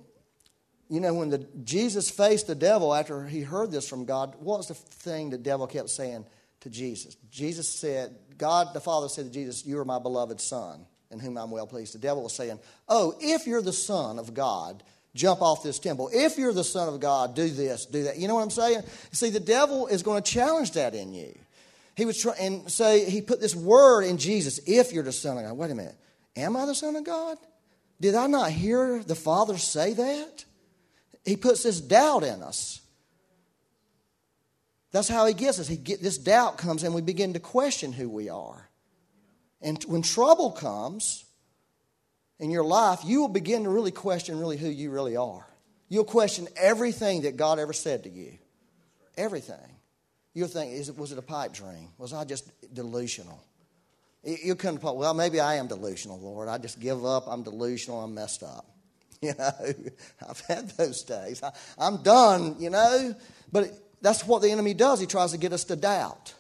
you 0.90 1.00
know, 1.00 1.14
when 1.14 1.30
the, 1.30 1.38
Jesus 1.64 2.10
faced 2.10 2.48
the 2.48 2.56
devil 2.56 2.94
after 2.94 3.28
he 3.28 3.42
heard 3.42 3.72
this 3.72 3.88
from 3.88 4.06
God, 4.06 4.36
what 4.40 4.58
was 4.58 4.70
the 4.70 4.74
thing 4.74 5.30
the 5.30 5.38
devil 5.38 5.68
kept 5.68 5.90
saying 5.90 6.26
to 6.62 6.70
Jesus? 6.70 7.16
Jesus 7.30 7.70
said, 7.70 8.16
God 8.38 8.74
the 8.74 8.80
Father 8.80 9.08
said 9.08 9.26
to 9.26 9.32
Jesus, 9.32 9.66
You 9.66 9.78
are 9.80 9.86
my 9.86 10.00
beloved 10.00 10.42
Son 10.42 10.86
in 11.12 11.20
whom 11.20 11.38
I'm 11.38 11.52
well 11.52 11.68
pleased. 11.68 11.94
The 11.94 12.00
devil 12.00 12.24
was 12.24 12.34
saying, 12.34 12.60
Oh, 12.88 13.16
if 13.20 13.48
you're 13.48 13.62
the 13.62 13.74
Son 13.74 14.20
of 14.20 14.34
God, 14.34 14.84
jump 15.16 15.42
off 15.42 15.64
this 15.64 15.80
temple. 15.80 16.10
If 16.14 16.38
you're 16.38 16.54
the 16.54 16.64
Son 16.64 16.94
of 16.94 17.00
God, 17.00 17.36
do 17.36 17.50
this, 17.50 17.86
do 17.86 18.04
that. 18.04 18.18
You 18.18 18.28
know 18.28 18.36
what 18.36 18.44
I'm 18.44 18.50
saying? 18.50 18.84
See, 19.12 19.30
the 19.30 19.40
devil 19.40 19.88
is 19.88 20.04
going 20.04 20.22
to 20.22 20.32
challenge 20.32 20.74
that 20.74 20.94
in 20.94 21.14
you. 21.14 21.38
He 21.96 22.06
was 22.06 22.22
trying 22.22 22.62
and 22.62 22.72
say 22.72 23.10
he 23.10 23.22
put 23.22 23.42
this 23.42 23.56
word 23.56 24.04
in 24.04 24.18
Jesus, 24.18 24.60
if 24.66 24.94
you're 24.94 25.04
the 25.04 25.12
Son 25.12 25.38
of 25.38 25.44
God. 25.44 25.58
Wait 25.58 25.72
a 25.72 25.76
minute. 25.76 25.96
Am 26.36 26.56
I 26.56 26.66
the 26.66 26.76
Son 26.76 26.96
of 26.96 27.04
God? 27.04 27.38
Did 28.00 28.16
I 28.16 28.28
not 28.28 28.52
hear 28.52 29.04
the 29.04 29.16
Father 29.16 29.58
say 29.58 29.94
that? 29.94 30.46
He 31.26 31.36
puts 31.36 31.64
this 31.64 31.82
doubt 31.82 32.24
in 32.24 32.42
us. 32.42 32.80
That's 34.92 35.10
how 35.10 35.26
he 35.26 35.34
gets 35.34 35.60
us. 35.60 35.68
He 35.68 35.76
get, 35.76 36.02
this 36.02 36.18
doubt 36.18 36.58
comes 36.58 36.84
and 36.84 36.96
we 36.96 37.02
begin 37.02 37.34
to 37.34 37.40
question 37.40 37.92
who 37.92 38.10
we 38.10 38.30
are. 38.30 38.69
And 39.62 39.84
when 39.84 40.02
trouble 40.02 40.52
comes 40.52 41.26
in 42.40 42.50
your 42.50 42.64
life, 42.64 43.00
you 43.04 43.22
will 43.22 43.30
begin 43.30 43.64
to 43.64 43.70
really 43.70 43.92
question 43.92 44.40
really 44.40 44.58
who 44.58 44.70
you 44.70 44.92
really 44.92 45.18
are. 45.18 45.46
You'll 45.90 46.06
question 46.06 46.48
everything 46.56 47.24
that 47.24 47.36
God 47.36 47.60
ever 47.60 47.74
said 47.74 48.04
to 48.04 48.10
you. 48.10 48.38
Everything. 49.18 49.58
You'll 50.34 50.48
think, 50.48 50.74
is 50.74 50.90
it, 50.90 50.98
was 50.98 51.12
it 51.12 51.18
a 51.18 51.24
pipe 51.24 51.54
dream? 51.54 51.90
Was 51.98 52.14
I 52.14 52.24
just 52.24 52.50
delusional? 52.74 53.44
You'll 54.24 54.56
come 54.56 54.78
to, 54.78 54.92
well, 54.92 55.14
maybe 55.14 55.40
I 55.40 55.56
am 55.56 55.68
delusional, 55.68 56.20
Lord. 56.20 56.48
I 56.48 56.58
just 56.58 56.80
give 56.80 57.06
up. 57.06 57.26
I'm 57.28 57.44
delusional. 57.44 58.02
I'm 58.02 58.14
messed 58.14 58.44
up. 58.44 58.66
You 59.22 59.34
know, 59.38 59.52
I've 60.30 60.40
had 60.48 60.70
those 60.78 61.04
days. 61.04 61.44
I, 61.44 61.52
I'm 61.78 62.02
done, 62.04 62.56
you 62.58 62.70
know. 62.70 63.14
But 63.52 63.78
that's 64.02 64.26
what 64.26 64.42
the 64.42 64.50
enemy 64.50 64.74
does. 64.74 65.02
He 65.02 65.08
tries 65.08 65.32
to 65.34 65.38
get 65.38 65.52
us 65.52 65.66
to 65.66 65.76
doubt. 65.76 66.34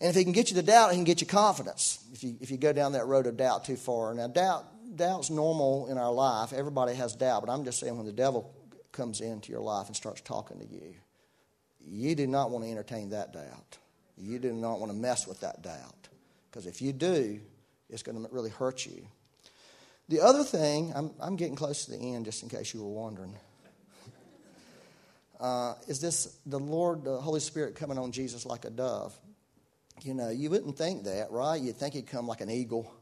And 0.00 0.10
if 0.10 0.16
he 0.16 0.24
can 0.24 0.32
get 0.32 0.50
you 0.50 0.56
to 0.56 0.62
doubt, 0.62 0.90
he 0.90 0.96
can 0.96 1.04
get 1.04 1.20
you 1.20 1.26
confidence. 1.26 2.04
If 2.12 2.22
you, 2.22 2.36
if 2.40 2.50
you 2.50 2.58
go 2.58 2.72
down 2.72 2.92
that 2.92 3.06
road 3.06 3.26
of 3.26 3.36
doubt 3.36 3.64
too 3.64 3.76
far. 3.76 4.12
Now, 4.14 4.28
doubt, 4.28 4.66
doubt's 4.96 5.30
normal 5.30 5.86
in 5.88 5.96
our 5.96 6.12
life. 6.12 6.52
Everybody 6.52 6.94
has 6.94 7.16
doubt. 7.16 7.46
But 7.46 7.52
I'm 7.52 7.64
just 7.64 7.80
saying 7.80 7.96
when 7.96 8.06
the 8.06 8.12
devil 8.12 8.54
comes 8.92 9.20
into 9.20 9.52
your 9.52 9.62
life 9.62 9.86
and 9.86 9.96
starts 9.96 10.20
talking 10.20 10.58
to 10.58 10.66
you, 10.66 10.94
you 11.80 12.14
do 12.14 12.26
not 12.26 12.50
want 12.50 12.64
to 12.64 12.70
entertain 12.70 13.10
that 13.10 13.32
doubt. 13.32 13.78
You 14.18 14.38
do 14.38 14.52
not 14.52 14.80
want 14.80 14.92
to 14.92 14.98
mess 14.98 15.26
with 15.26 15.40
that 15.40 15.62
doubt. 15.62 16.08
Because 16.50 16.66
if 16.66 16.82
you 16.82 16.92
do, 16.92 17.40
it's 17.88 18.02
going 18.02 18.22
to 18.22 18.28
really 18.32 18.50
hurt 18.50 18.84
you. 18.84 19.06
The 20.08 20.20
other 20.20 20.44
thing, 20.44 20.92
I'm, 20.94 21.10
I'm 21.20 21.36
getting 21.36 21.56
close 21.56 21.84
to 21.86 21.92
the 21.92 21.98
end 21.98 22.24
just 22.24 22.42
in 22.42 22.48
case 22.48 22.72
you 22.74 22.82
were 22.82 22.90
wondering. 22.90 23.34
Uh, 25.38 25.74
is 25.86 26.00
this 26.00 26.38
the 26.46 26.58
Lord, 26.58 27.04
the 27.04 27.20
Holy 27.20 27.40
Spirit 27.40 27.74
coming 27.74 27.98
on 27.98 28.10
Jesus 28.10 28.46
like 28.46 28.64
a 28.64 28.70
dove? 28.70 29.14
You 30.02 30.14
know, 30.14 30.30
you 30.30 30.50
wouldn't 30.50 30.76
think 30.76 31.04
that, 31.04 31.30
right? 31.30 31.60
You'd 31.60 31.76
think 31.76 31.94
he'd 31.94 32.06
come 32.06 32.26
like 32.26 32.40
an 32.40 32.50
eagle 32.50 32.92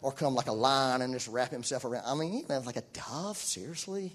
or 0.00 0.12
come 0.12 0.34
like 0.34 0.48
a 0.48 0.52
lion 0.52 1.02
and 1.02 1.12
just 1.12 1.28
wrap 1.28 1.50
himself 1.50 1.84
around. 1.84 2.04
I 2.06 2.14
mean, 2.14 2.32
you 2.32 2.44
know, 2.48 2.60
like 2.60 2.76
a 2.76 2.84
dove, 2.92 3.36
seriously? 3.36 4.12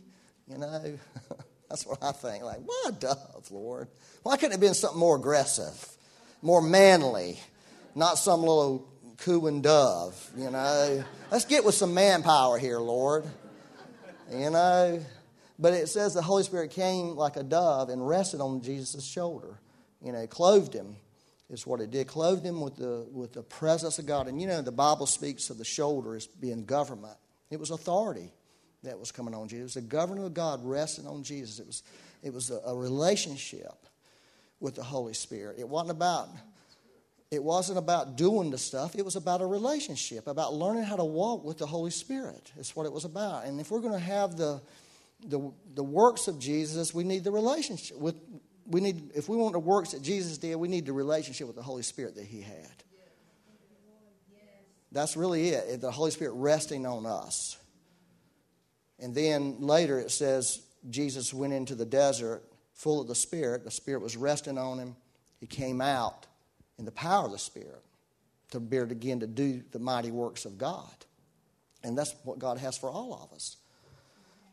You 0.47 0.57
know, 0.57 0.97
that's 1.69 1.85
what 1.85 2.03
I 2.03 2.11
think. 2.11 2.43
Like, 2.43 2.59
why 2.65 2.85
a 2.89 2.91
dove, 2.91 3.47
Lord? 3.51 3.87
Why 4.23 4.35
couldn't 4.35 4.51
it 4.51 4.55
have 4.55 4.61
been 4.61 4.73
something 4.73 4.99
more 4.99 5.15
aggressive? 5.15 5.97
more 6.41 6.61
manly, 6.61 7.39
not 7.95 8.17
some 8.17 8.41
little 8.41 8.87
cooing 9.17 9.61
dove, 9.61 10.31
you 10.37 10.49
know. 10.51 11.03
Let's 11.31 11.45
get 11.45 11.65
with 11.65 11.75
some 11.75 11.93
manpower 11.93 12.57
here, 12.57 12.79
Lord. 12.79 13.25
You 14.31 14.49
know. 14.49 15.03
But 15.59 15.73
it 15.73 15.89
says 15.89 16.13
the 16.13 16.21
Holy 16.21 16.43
Spirit 16.43 16.71
came 16.71 17.15
like 17.15 17.35
a 17.35 17.43
dove 17.43 17.89
and 17.89 18.07
rested 18.07 18.41
on 18.41 18.61
Jesus' 18.61 19.03
shoulder. 19.03 19.59
You 20.03 20.11
know, 20.11 20.27
clothed 20.27 20.73
him 20.73 20.95
is 21.49 21.65
what 21.65 21.79
it 21.81 21.91
did. 21.91 22.07
Clothed 22.07 22.45
him 22.45 22.61
with 22.61 22.75
the, 22.75 23.07
with 23.11 23.33
the 23.33 23.43
presence 23.43 23.99
of 23.99 24.05
God. 24.05 24.27
And 24.27 24.41
you 24.41 24.47
know, 24.47 24.61
the 24.61 24.71
Bible 24.71 25.05
speaks 25.05 25.49
of 25.49 25.57
the 25.57 25.65
shoulder 25.65 26.15
as 26.15 26.27
being 26.27 26.65
government. 26.65 27.17
It 27.49 27.59
was 27.59 27.71
authority 27.71 28.31
that 28.83 28.99
was 28.99 29.11
coming 29.11 29.33
on 29.33 29.47
Jesus. 29.47 29.75
It 29.75 29.79
was 29.79 29.85
the 29.85 29.89
government 29.89 30.25
of 30.25 30.33
God 30.33 30.59
resting 30.63 31.07
on 31.07 31.23
Jesus. 31.23 31.59
It 31.59 31.67
was, 31.67 31.83
it 32.23 32.33
was 32.33 32.51
a, 32.51 32.59
a 32.65 32.75
relationship 32.75 33.75
with 34.59 34.75
the 34.75 34.83
Holy 34.83 35.13
Spirit. 35.13 35.57
It 35.59 35.67
wasn't 35.67 35.91
about 35.91 36.29
it 37.29 37.43
wasn't 37.43 37.77
about 37.77 38.15
doing 38.15 38.51
the 38.51 38.57
stuff, 38.57 38.95
it 38.95 39.03
was 39.03 39.17
about 39.17 39.41
a 39.41 39.45
relationship, 39.45 40.27
about 40.27 40.53
learning 40.53 40.83
how 40.83 40.95
to 40.95 41.03
walk 41.03 41.43
with 41.43 41.57
the 41.57 41.65
Holy 41.65 41.91
Spirit. 41.91 42.51
That's 42.55 42.75
what 42.75 42.85
it 42.85 42.91
was 42.93 43.03
about. 43.03 43.45
And 43.45 43.59
if 43.59 43.69
we're 43.69 43.81
going 43.81 43.93
to 43.93 43.99
have 43.99 44.37
the, 44.37 44.61
the, 45.25 45.51
the 45.75 45.83
works 45.83 46.29
of 46.29 46.39
Jesus, 46.39 46.93
we 46.93 47.03
need 47.03 47.25
the 47.25 47.31
relationship 47.31 47.97
with, 47.97 48.15
we 48.69 48.81
need, 48.81 49.11
if 49.15 49.29
we 49.29 49.37
want 49.37 49.53
the 49.53 49.59
works 49.59 49.91
that 49.91 50.01
Jesus 50.01 50.37
did, 50.37 50.55
we 50.55 50.67
need 50.67 50.85
the 50.85 50.93
relationship 50.93 51.47
with 51.47 51.55
the 51.55 51.63
Holy 51.63 51.83
Spirit 51.83 52.15
that 52.15 52.25
he 52.25 52.41
had. 52.41 52.83
That's 54.91 55.17
really 55.17 55.49
it, 55.49 55.81
the 55.81 55.91
Holy 55.91 56.11
Spirit 56.11 56.33
resting 56.33 56.85
on 56.85 57.05
us. 57.05 57.57
And 58.99 59.13
then 59.13 59.57
later 59.59 59.99
it 59.99 60.11
says 60.11 60.61
Jesus 60.89 61.33
went 61.33 61.53
into 61.53 61.75
the 61.75 61.85
desert 61.85 62.43
full 62.73 63.01
of 63.01 63.07
the 63.07 63.15
Spirit. 63.15 63.63
The 63.63 63.71
Spirit 63.71 64.01
was 64.01 64.15
resting 64.17 64.57
on 64.57 64.79
him. 64.79 64.95
He 65.39 65.45
came 65.45 65.81
out 65.81 66.25
in 66.79 66.85
the 66.85 66.91
power 66.91 67.25
of 67.25 67.31
the 67.31 67.37
Spirit 67.37 67.83
to 68.51 68.59
be 68.59 68.83
begin 68.85 69.19
to 69.19 69.27
do 69.27 69.61
the 69.71 69.79
mighty 69.79 70.11
works 70.11 70.45
of 70.45 70.57
God. 70.57 70.89
And 71.83 71.97
that's 71.97 72.15
what 72.23 72.39
God 72.39 72.57
has 72.57 72.77
for 72.77 72.89
all 72.89 73.13
of 73.13 73.35
us. 73.35 73.57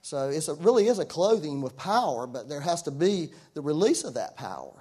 So 0.05 0.29
it 0.29 0.47
really 0.61 0.89
is 0.89 0.99
a 0.99 1.07
clothing 1.07 1.63
with 1.63 1.79
power, 1.79 2.27
but 2.27 2.47
there 2.47 2.61
has 2.61 2.83
to 2.83 2.91
be 2.91 3.31
the 3.55 3.63
release 3.63 4.05
of 4.05 4.15
that 4.15 4.37
power. 4.37 4.75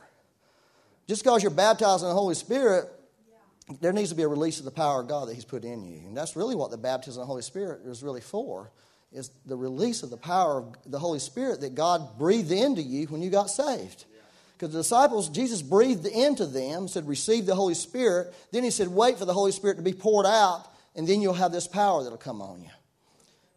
Just 1.08 1.24
because 1.24 1.42
you're 1.42 1.50
baptized 1.50 2.04
in 2.04 2.10
the 2.10 2.14
Holy 2.14 2.36
Spirit, 2.36 2.90
there 3.80 3.94
needs 3.94 4.10
to 4.10 4.16
be 4.16 4.24
a 4.24 4.28
release 4.28 4.60
of 4.60 4.66
the 4.66 4.72
power 4.72 5.00
of 5.00 5.08
God 5.08 5.30
that 5.30 5.34
He's 5.34 5.46
put 5.46 5.64
in 5.64 5.86
you. 5.86 6.00
And 6.06 6.18
that's 6.18 6.36
really 6.36 6.56
what 6.56 6.72
the 6.72 6.78
baptism 6.78 7.22
of 7.22 7.26
the 7.26 7.32
Holy 7.32 7.42
Spirit 7.42 7.86
is 7.86 8.04
really 8.04 8.20
for, 8.20 8.70
is 9.14 9.32
the 9.46 9.56
release 9.56 10.04
of 10.04 10.10
the 10.10 10.18
power 10.18 10.58
of 10.58 10.76
the 10.92 11.00
Holy 11.00 11.20
Spirit 11.20 11.62
that 11.62 11.74
God 11.74 12.18
breathed 12.20 12.52
into 12.52 12.82
you 12.82 13.06
when 13.06 13.22
you 13.22 13.30
got 13.30 13.50
saved. 13.50 14.04
Because 14.58 14.74
the 14.74 14.80
disciples, 14.80 15.30
Jesus 15.30 15.62
breathed 15.62 16.06
into 16.06 16.46
them, 16.46 16.90
said, 16.90 17.08
Receive 17.08 17.46
the 17.46 17.56
Holy 17.56 17.76
Spirit. 17.76 18.34
Then 18.52 18.66
he 18.66 18.72
said, 18.72 18.90
Wait 18.90 19.18
for 19.18 19.24
the 19.24 19.34
Holy 19.34 19.54
Spirit 19.54 19.78
to 19.78 19.84
be 19.84 19.94
poured 19.94 20.26
out, 20.26 20.66
and 20.98 21.08
then 21.08 21.22
you'll 21.22 21.34
have 21.34 21.54
this 21.54 21.66
power 21.66 22.04
that'll 22.04 22.18
come 22.18 22.42
on 22.42 22.62
you. 22.62 22.70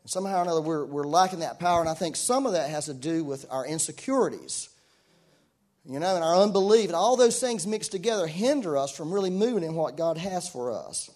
Somehow 0.06 0.38
or 0.38 0.42
another, 0.42 0.60
we're, 0.60 0.84
we're 0.84 1.06
lacking 1.06 1.40
that 1.40 1.58
power, 1.58 1.80
and 1.80 1.88
I 1.88 1.94
think 1.94 2.16
some 2.16 2.46
of 2.46 2.52
that 2.52 2.70
has 2.70 2.86
to 2.86 2.94
do 2.94 3.24
with 3.24 3.44
our 3.50 3.66
insecurities. 3.66 4.68
You 5.84 6.00
know, 6.00 6.14
and 6.14 6.24
our 6.24 6.36
unbelief, 6.36 6.86
and 6.86 6.96
all 6.96 7.16
those 7.16 7.38
things 7.40 7.66
mixed 7.66 7.92
together 7.92 8.26
hinder 8.26 8.76
us 8.76 8.90
from 8.90 9.12
really 9.12 9.30
moving 9.30 9.62
in 9.62 9.74
what 9.74 9.96
God 9.96 10.18
has 10.18 10.48
for 10.48 10.72
us. 10.72 11.10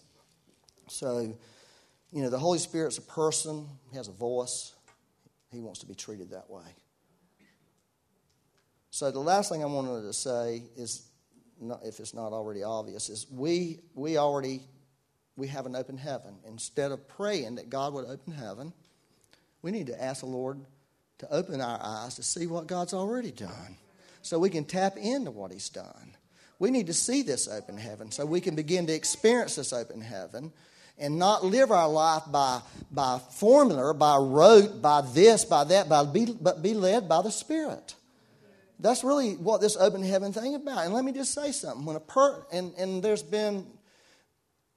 So, 0.87 1.35
you 2.13 2.23
know, 2.23 2.31
the 2.31 2.39
Holy 2.39 2.59
Spirit's 2.59 2.99
a 2.99 3.03
person, 3.03 3.67
he 3.91 3.97
has 3.97 4.07
a 4.07 4.13
voice, 4.13 4.73
he 5.51 5.61
wants 5.61 5.81
to 5.81 5.87
be 5.87 5.95
treated 5.95 6.31
that 6.31 6.49
way. 6.49 6.63
So 8.91 9.11
the 9.11 9.21
last 9.21 9.51
thing 9.51 9.63
I 9.63 9.67
wanted 9.67 10.03
to 10.03 10.13
say 10.13 10.65
is, 10.77 11.03
if 11.85 12.01
it's 12.01 12.15
not 12.15 12.33
already 12.33 12.63
obvious, 12.63 13.09
is 13.09 13.27
we 13.31 13.81
we 13.95 14.19
already 14.19 14.63
we 15.37 15.49
have 15.49 15.67
an 15.67 15.77
open 15.77 15.97
heaven. 15.97 16.37
Instead 16.47 16.93
of 16.93 17.09
praying 17.09 17.57
that 17.57 17.71
God 17.71 17.95
would 17.95 18.05
open 18.05 18.33
heaven, 18.33 18.73
we 19.63 19.71
need 19.71 19.87
to 19.87 20.03
ask 20.03 20.21
the 20.21 20.27
Lord 20.27 20.61
to 21.19 21.33
open 21.33 21.61
our 21.61 21.79
eyes 21.83 22.17
to 22.17 22.23
see 22.23 22.47
what 22.47 22.67
God's 22.67 22.95
already 22.95 23.31
done, 23.31 23.77
so 24.23 24.39
we 24.39 24.51
can 24.51 24.65
tap 24.65 24.97
into 24.97 25.31
what 25.31 25.53
He's 25.53 25.69
done. 25.69 26.17
We 26.59 26.71
need 26.71 26.89
to 26.89 26.95
see 26.95 27.23
this 27.23 27.49
open 27.49 27.79
heaven 27.79 28.11
so 28.11 28.27
we 28.27 28.41
can 28.41 28.55
begin 28.55 28.87
to 28.87 28.93
experience 28.93 29.57
this 29.57 29.73
open 29.73 30.01
heaven 30.01 30.53
and 30.99 31.19
not 31.19 31.43
live 31.43 31.71
our 31.71 31.89
life 31.89 32.23
by, 32.31 32.61
by 32.91 33.19
formula, 33.19 33.95
by 33.95 34.17
rote, 34.19 34.83
by 34.83 35.01
this, 35.01 35.47
by 35.47 35.65
that, 35.65 35.89
by 35.89 36.05
be, 36.05 36.27
but 36.39 36.63
be 36.63 36.75
led 36.75 37.09
by 37.09 37.23
the 37.23 37.31
Spirit. 37.31 37.95
That's 38.79 39.03
really 39.03 39.33
what 39.33 39.61
this 39.61 39.77
open 39.77 40.03
heaven 40.03 40.33
thing 40.33 40.53
is 40.53 40.61
about. 40.61 40.85
And 40.85 40.95
let 40.95 41.05
me 41.05 41.13
just 41.13 41.33
say 41.33 41.53
something. 41.53 41.85
When 41.85 41.97
a 41.97 42.01
per 42.01 42.45
and, 42.53 42.75
and 42.75 43.03
there's 43.03 43.23
been 43.23 43.67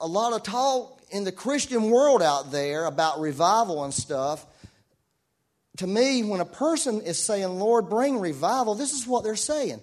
a 0.04 0.08
lot 0.08 0.34
of 0.34 0.44
talk 0.44 1.02
in 1.10 1.24
the 1.24 1.32
Christian 1.32 1.90
world 1.90 2.22
out 2.22 2.52
there 2.52 2.86
about 2.86 3.20
revival 3.20 3.84
and 3.84 3.94
stuff. 3.94 4.46
To 5.78 5.88
me, 5.88 6.24
when 6.24 6.40
a 6.40 6.46
person 6.46 7.02
is 7.02 7.18
saying, 7.18 7.48
Lord, 7.48 7.90
bring 7.90 8.20
revival, 8.20 8.76
this 8.76 8.94
is 8.94 9.08
what 9.08 9.24
they're 9.24 9.36
saying. 9.36 9.82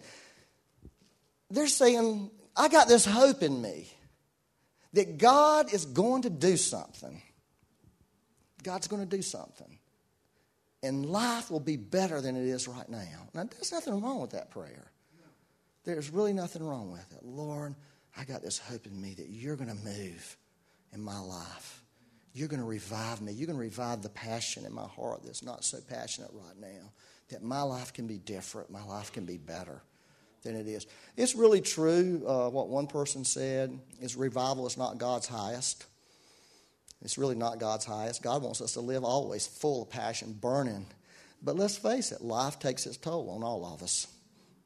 They're 1.51 1.67
saying, 1.67 2.31
I 2.57 2.69
got 2.69 2.87
this 2.87 3.05
hope 3.05 3.43
in 3.43 3.61
me 3.61 3.89
that 4.93 5.19
God 5.19 5.73
is 5.73 5.85
going 5.87 6.23
to 6.23 6.31
do 6.31 6.57
something. 6.57 7.21
God's 8.63 8.87
going 8.87 9.03
to 9.03 9.17
do 9.17 9.23
something 9.23 9.79
and 10.83 11.07
life 11.07 11.51
will 11.51 11.61
be 11.61 11.77
better 11.77 12.21
than 12.21 12.37
it 12.37 12.47
is 12.47 12.67
right 12.67 12.89
now. 12.89 13.29
Now, 13.35 13.45
there's 13.45 13.73
nothing 13.73 14.01
wrong 14.01 14.21
with 14.21 14.31
that 14.31 14.51
prayer. 14.51 14.91
There's 15.85 16.11
really 16.11 16.33
nothing 16.33 16.63
wrong 16.63 16.91
with 16.91 17.13
it. 17.13 17.25
Lord, 17.25 17.75
I 18.21 18.25
got 18.25 18.43
this 18.43 18.59
hope 18.59 18.87
in 18.87 19.01
me 19.01 19.15
that 19.15 19.31
you're 19.31 19.57
going 19.57 19.71
to 19.71 19.83
move 19.83 20.37
in 20.93 21.01
my 21.01 21.19
life. 21.19 21.83
You're 22.35 22.49
going 22.49 22.61
to 22.61 22.67
revive 22.67 23.23
me. 23.23 23.33
You're 23.33 23.47
going 23.47 23.59
to 23.59 23.63
revive 23.63 24.03
the 24.03 24.11
passion 24.11 24.67
in 24.67 24.75
my 24.75 24.87
heart 24.87 25.23
that's 25.25 25.43
not 25.43 25.65
so 25.65 25.79
passionate 25.89 26.31
right 26.35 26.59
now. 26.61 26.93
That 27.31 27.43
my 27.43 27.63
life 27.63 27.95
can 27.95 28.07
be 28.07 28.19
different, 28.19 28.71
my 28.71 28.85
life 28.85 29.11
can 29.11 29.25
be 29.25 29.39
better 29.39 29.81
than 30.43 30.55
it 30.55 30.67
is. 30.67 30.87
It's 31.17 31.35
really 31.35 31.63
true 31.63 32.23
uh, 32.27 32.51
what 32.51 32.69
one 32.69 32.87
person 32.87 33.25
said 33.25 33.79
is 34.01 34.17
revival 34.17 34.67
is 34.67 34.77
not 34.77 34.99
God's 34.99 35.27
highest. 35.27 35.87
It's 37.03 37.17
really 37.17 37.37
not 37.37 37.59
God's 37.59 37.87
highest. 37.87 38.23
God 38.23 38.43
wants 38.43 38.61
us 38.61 38.75
to 38.75 38.81
live 38.81 39.03
always 39.03 39.47
full 39.47 39.83
of 39.83 39.91
passion, 39.91 40.37
burning. 40.39 40.87
But 41.43 41.57
let's 41.57 41.79
face 41.79 42.13
it, 42.13 42.21
life 42.21 42.59
takes 42.59 42.85
its 42.85 42.99
toll 42.99 43.31
on 43.31 43.43
all 43.43 43.65
of 43.65 43.83
us. 43.83 44.07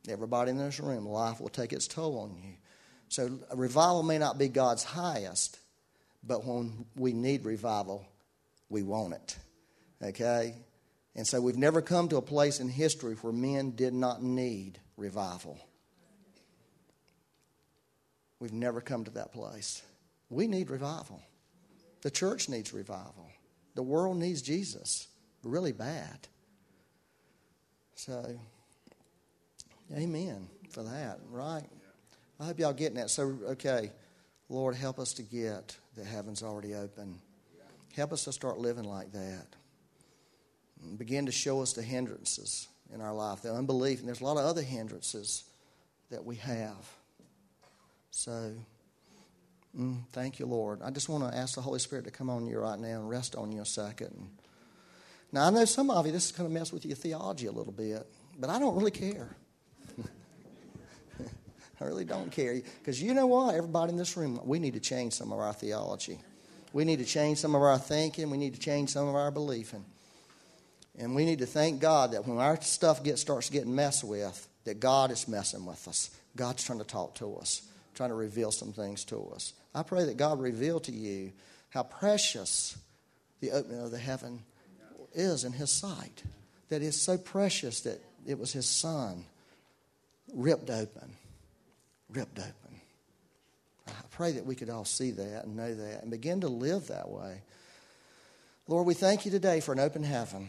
Everybody 0.08 0.50
in 0.50 0.58
this 0.58 0.80
room, 0.80 1.06
life 1.06 1.40
will 1.40 1.48
take 1.50 1.72
its 1.72 1.86
toll 1.86 2.18
on 2.18 2.34
you. 2.34 2.54
So, 3.14 3.30
revival 3.54 4.02
may 4.02 4.18
not 4.18 4.38
be 4.38 4.48
God's 4.48 4.82
highest, 4.82 5.60
but 6.24 6.44
when 6.44 6.84
we 6.96 7.12
need 7.12 7.44
revival, 7.44 8.04
we 8.68 8.82
want 8.82 9.14
it. 9.14 9.38
Okay? 10.02 10.56
And 11.14 11.24
so, 11.24 11.40
we've 11.40 11.56
never 11.56 11.80
come 11.80 12.08
to 12.08 12.16
a 12.16 12.20
place 12.20 12.58
in 12.58 12.68
history 12.68 13.14
where 13.14 13.32
men 13.32 13.70
did 13.76 13.94
not 13.94 14.20
need 14.20 14.80
revival. 14.96 15.56
We've 18.40 18.52
never 18.52 18.80
come 18.80 19.04
to 19.04 19.12
that 19.12 19.32
place. 19.32 19.80
We 20.28 20.48
need 20.48 20.68
revival. 20.68 21.22
The 22.02 22.10
church 22.10 22.48
needs 22.48 22.72
revival. 22.72 23.30
The 23.76 23.84
world 23.84 24.16
needs 24.16 24.42
Jesus 24.42 25.06
really 25.44 25.70
bad. 25.70 26.18
So, 27.94 28.40
amen 29.96 30.48
for 30.70 30.82
that, 30.82 31.20
right? 31.30 31.62
I 32.40 32.46
hope 32.46 32.58
y'all 32.58 32.72
getting 32.72 32.96
that. 32.96 33.10
So, 33.10 33.38
okay, 33.50 33.90
Lord, 34.48 34.74
help 34.74 34.98
us 34.98 35.12
to 35.14 35.22
get 35.22 35.76
the 35.96 36.04
heavens 36.04 36.42
already 36.42 36.74
open. 36.74 37.20
Help 37.94 38.12
us 38.12 38.24
to 38.24 38.32
start 38.32 38.58
living 38.58 38.84
like 38.84 39.12
that. 39.12 39.46
Begin 40.98 41.26
to 41.26 41.32
show 41.32 41.62
us 41.62 41.72
the 41.72 41.82
hindrances 41.82 42.68
in 42.92 43.00
our 43.00 43.14
life, 43.14 43.42
the 43.42 43.52
unbelief, 43.52 44.00
and 44.00 44.08
there's 44.08 44.20
a 44.20 44.24
lot 44.24 44.36
of 44.36 44.44
other 44.44 44.62
hindrances 44.62 45.44
that 46.10 46.24
we 46.24 46.36
have. 46.36 46.90
So, 48.10 48.52
Mm, 49.78 50.04
thank 50.12 50.38
you, 50.38 50.46
Lord. 50.46 50.82
I 50.82 50.90
just 50.90 51.08
want 51.08 51.28
to 51.30 51.36
ask 51.36 51.56
the 51.56 51.60
Holy 51.60 51.80
Spirit 51.80 52.04
to 52.04 52.10
come 52.10 52.30
on 52.30 52.46
you 52.46 52.60
right 52.60 52.78
now 52.78 53.00
and 53.00 53.10
rest 53.10 53.34
on 53.34 53.50
you 53.50 53.62
a 53.62 53.66
second. 53.66 54.28
Now, 55.32 55.48
I 55.48 55.50
know 55.50 55.64
some 55.64 55.90
of 55.90 56.06
you, 56.06 56.12
this 56.12 56.26
is 56.26 56.32
going 56.32 56.48
to 56.48 56.54
mess 56.54 56.72
with 56.72 56.86
your 56.86 56.94
theology 56.94 57.46
a 57.46 57.52
little 57.52 57.72
bit, 57.72 58.06
but 58.38 58.50
I 58.50 58.60
don't 58.60 58.76
really 58.76 58.92
care. 58.92 59.36
I 61.80 61.84
really 61.84 62.04
don't 62.04 62.30
care. 62.30 62.60
Because 62.78 63.02
you 63.02 63.14
know 63.14 63.26
what? 63.26 63.54
Everybody 63.54 63.92
in 63.92 63.98
this 63.98 64.16
room, 64.16 64.40
we 64.44 64.58
need 64.58 64.74
to 64.74 64.80
change 64.80 65.12
some 65.12 65.32
of 65.32 65.38
our 65.38 65.52
theology. 65.52 66.18
We 66.72 66.84
need 66.84 66.98
to 66.98 67.04
change 67.04 67.38
some 67.38 67.54
of 67.54 67.62
our 67.62 67.78
thinking. 67.78 68.30
We 68.30 68.38
need 68.38 68.54
to 68.54 68.60
change 68.60 68.90
some 68.90 69.08
of 69.08 69.14
our 69.14 69.30
believing. 69.30 69.84
And 70.98 71.14
we 71.14 71.24
need 71.24 71.40
to 71.40 71.46
thank 71.46 71.80
God 71.80 72.12
that 72.12 72.26
when 72.26 72.38
our 72.38 72.60
stuff 72.60 73.02
gets, 73.02 73.20
starts 73.20 73.50
getting 73.50 73.74
messed 73.74 74.04
with, 74.04 74.48
that 74.64 74.80
God 74.80 75.10
is 75.10 75.26
messing 75.26 75.66
with 75.66 75.86
us. 75.88 76.10
God's 76.36 76.64
trying 76.64 76.78
to 76.78 76.84
talk 76.84 77.14
to 77.16 77.36
us, 77.36 77.62
trying 77.94 78.10
to 78.10 78.14
reveal 78.14 78.50
some 78.50 78.72
things 78.72 79.04
to 79.06 79.30
us. 79.34 79.52
I 79.74 79.82
pray 79.82 80.04
that 80.04 80.16
God 80.16 80.40
reveal 80.40 80.80
to 80.80 80.92
you 80.92 81.32
how 81.70 81.82
precious 81.82 82.76
the 83.40 83.50
opening 83.50 83.80
of 83.80 83.90
the 83.90 83.98
heaven 83.98 84.40
is 85.12 85.44
in 85.44 85.52
His 85.52 85.70
sight. 85.70 86.22
That 86.68 86.82
is 86.82 87.00
so 87.00 87.18
precious 87.18 87.80
that 87.82 88.00
it 88.26 88.38
was 88.38 88.52
His 88.52 88.66
Son 88.66 89.24
ripped 90.32 90.70
open, 90.70 91.12
ripped 92.10 92.38
open. 92.38 92.80
I 93.88 93.92
pray 94.10 94.32
that 94.32 94.46
we 94.46 94.54
could 94.54 94.70
all 94.70 94.84
see 94.84 95.10
that 95.12 95.44
and 95.44 95.56
know 95.56 95.74
that 95.74 96.02
and 96.02 96.10
begin 96.10 96.40
to 96.42 96.48
live 96.48 96.88
that 96.88 97.08
way. 97.08 97.42
Lord, 98.66 98.86
we 98.86 98.94
thank 98.94 99.24
you 99.24 99.30
today 99.30 99.60
for 99.60 99.72
an 99.72 99.80
open 99.80 100.02
heaven. 100.02 100.48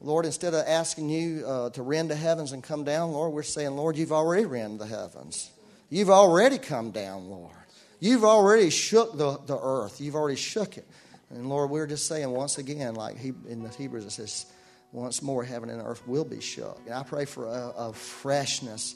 Lord, 0.00 0.26
instead 0.26 0.54
of 0.54 0.64
asking 0.66 1.08
you 1.08 1.44
uh, 1.46 1.70
to 1.70 1.82
rend 1.82 2.10
the 2.10 2.16
heavens 2.16 2.52
and 2.52 2.62
come 2.62 2.84
down, 2.84 3.12
Lord, 3.12 3.32
we're 3.32 3.42
saying, 3.42 3.70
Lord, 3.70 3.96
you've 3.96 4.12
already 4.12 4.44
rend 4.44 4.78
the 4.78 4.86
heavens. 4.86 5.50
You've 5.90 6.10
already 6.10 6.58
come 6.58 6.90
down, 6.90 7.28
Lord. 7.30 7.52
You've 7.98 8.24
already 8.24 8.70
shook 8.70 9.16
the, 9.16 9.38
the 9.46 9.58
earth. 9.58 10.00
You've 10.00 10.14
already 10.14 10.36
shook 10.36 10.76
it. 10.76 10.86
And 11.30 11.48
Lord, 11.48 11.70
we're 11.70 11.86
just 11.86 12.06
saying 12.06 12.30
once 12.30 12.58
again, 12.58 12.94
like 12.94 13.18
he, 13.18 13.32
in 13.48 13.62
the 13.62 13.70
Hebrews, 13.70 14.04
it 14.04 14.12
says, 14.12 14.46
once 14.92 15.20
more 15.20 15.44
heaven 15.44 15.68
and 15.68 15.82
earth 15.82 16.06
will 16.06 16.24
be 16.24 16.40
shook. 16.40 16.80
And 16.86 16.94
I 16.94 17.02
pray 17.02 17.24
for 17.24 17.46
a, 17.46 17.72
a 17.76 17.92
freshness 17.92 18.94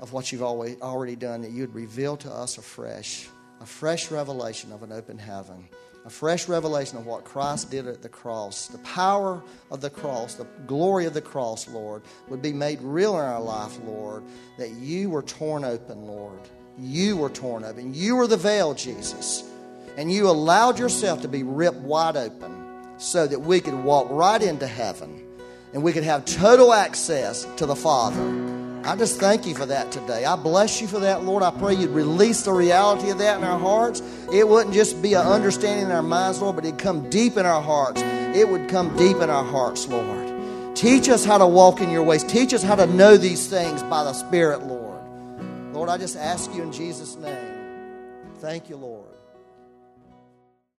of 0.00 0.12
what 0.12 0.32
you've 0.32 0.42
already 0.42 1.16
done, 1.16 1.42
that 1.42 1.52
you'd 1.52 1.74
reveal 1.74 2.16
to 2.16 2.30
us 2.30 2.58
afresh, 2.58 3.28
a 3.60 3.66
fresh 3.66 4.10
revelation 4.10 4.72
of 4.72 4.82
an 4.82 4.92
open 4.92 5.18
heaven, 5.18 5.68
a 6.06 6.10
fresh 6.10 6.48
revelation 6.48 6.96
of 6.96 7.04
what 7.04 7.24
Christ 7.24 7.70
did 7.70 7.86
at 7.86 8.00
the 8.00 8.08
cross. 8.08 8.68
The 8.68 8.78
power 8.78 9.42
of 9.70 9.82
the 9.82 9.90
cross, 9.90 10.34
the 10.34 10.46
glory 10.66 11.04
of 11.04 11.12
the 11.12 11.20
cross, 11.20 11.68
Lord, 11.68 12.02
would 12.28 12.40
be 12.40 12.54
made 12.54 12.80
real 12.80 13.18
in 13.18 13.24
our 13.24 13.40
life, 13.40 13.78
Lord, 13.84 14.24
that 14.56 14.70
you 14.70 15.10
were 15.10 15.22
torn 15.22 15.64
open, 15.64 16.06
Lord. 16.06 16.40
You 16.78 17.18
were 17.18 17.28
torn 17.28 17.64
open. 17.64 17.92
You 17.92 18.16
were 18.16 18.26
the 18.26 18.38
veil, 18.38 18.72
Jesus. 18.72 19.44
And 19.98 20.10
you 20.10 20.30
allowed 20.30 20.78
yourself 20.78 21.20
to 21.22 21.28
be 21.28 21.42
ripped 21.42 21.80
wide 21.80 22.16
open 22.16 22.96
so 22.96 23.26
that 23.26 23.40
we 23.40 23.60
could 23.60 23.74
walk 23.74 24.06
right 24.08 24.40
into 24.40 24.66
heaven 24.66 25.26
and 25.74 25.82
we 25.82 25.92
could 25.92 26.04
have 26.04 26.24
total 26.24 26.72
access 26.72 27.46
to 27.56 27.66
the 27.66 27.76
Father. 27.76 28.59
I 28.82 28.96
just 28.96 29.20
thank 29.20 29.46
you 29.46 29.54
for 29.54 29.66
that 29.66 29.92
today. 29.92 30.24
I 30.24 30.36
bless 30.36 30.80
you 30.80 30.88
for 30.88 31.00
that, 31.00 31.22
Lord. 31.22 31.42
I 31.42 31.50
pray 31.50 31.74
you'd 31.74 31.90
release 31.90 32.42
the 32.42 32.52
reality 32.52 33.10
of 33.10 33.18
that 33.18 33.38
in 33.38 33.44
our 33.44 33.58
hearts. 33.58 34.00
It 34.32 34.48
wouldn't 34.48 34.74
just 34.74 35.02
be 35.02 35.14
an 35.14 35.26
understanding 35.26 35.86
in 35.86 35.92
our 35.92 36.02
minds, 36.02 36.40
Lord, 36.40 36.56
but 36.56 36.64
it'd 36.64 36.78
come 36.78 37.10
deep 37.10 37.36
in 37.36 37.44
our 37.44 37.62
hearts. 37.62 38.00
It 38.02 38.48
would 38.48 38.68
come 38.68 38.96
deep 38.96 39.18
in 39.18 39.28
our 39.28 39.44
hearts, 39.44 39.86
Lord. 39.86 40.76
Teach 40.76 41.10
us 41.10 41.24
how 41.24 41.36
to 41.36 41.46
walk 41.46 41.80
in 41.80 41.90
your 41.90 42.02
ways. 42.02 42.24
Teach 42.24 42.54
us 42.54 42.62
how 42.62 42.74
to 42.74 42.86
know 42.86 43.16
these 43.18 43.46
things 43.48 43.82
by 43.82 44.02
the 44.02 44.14
Spirit, 44.14 44.62
Lord. 44.62 44.98
Lord, 45.74 45.90
I 45.90 45.98
just 45.98 46.16
ask 46.16 46.52
you 46.54 46.62
in 46.62 46.72
Jesus' 46.72 47.16
name. 47.16 47.36
Thank 48.38 48.70
you, 48.70 48.76
Lord. 48.76 49.09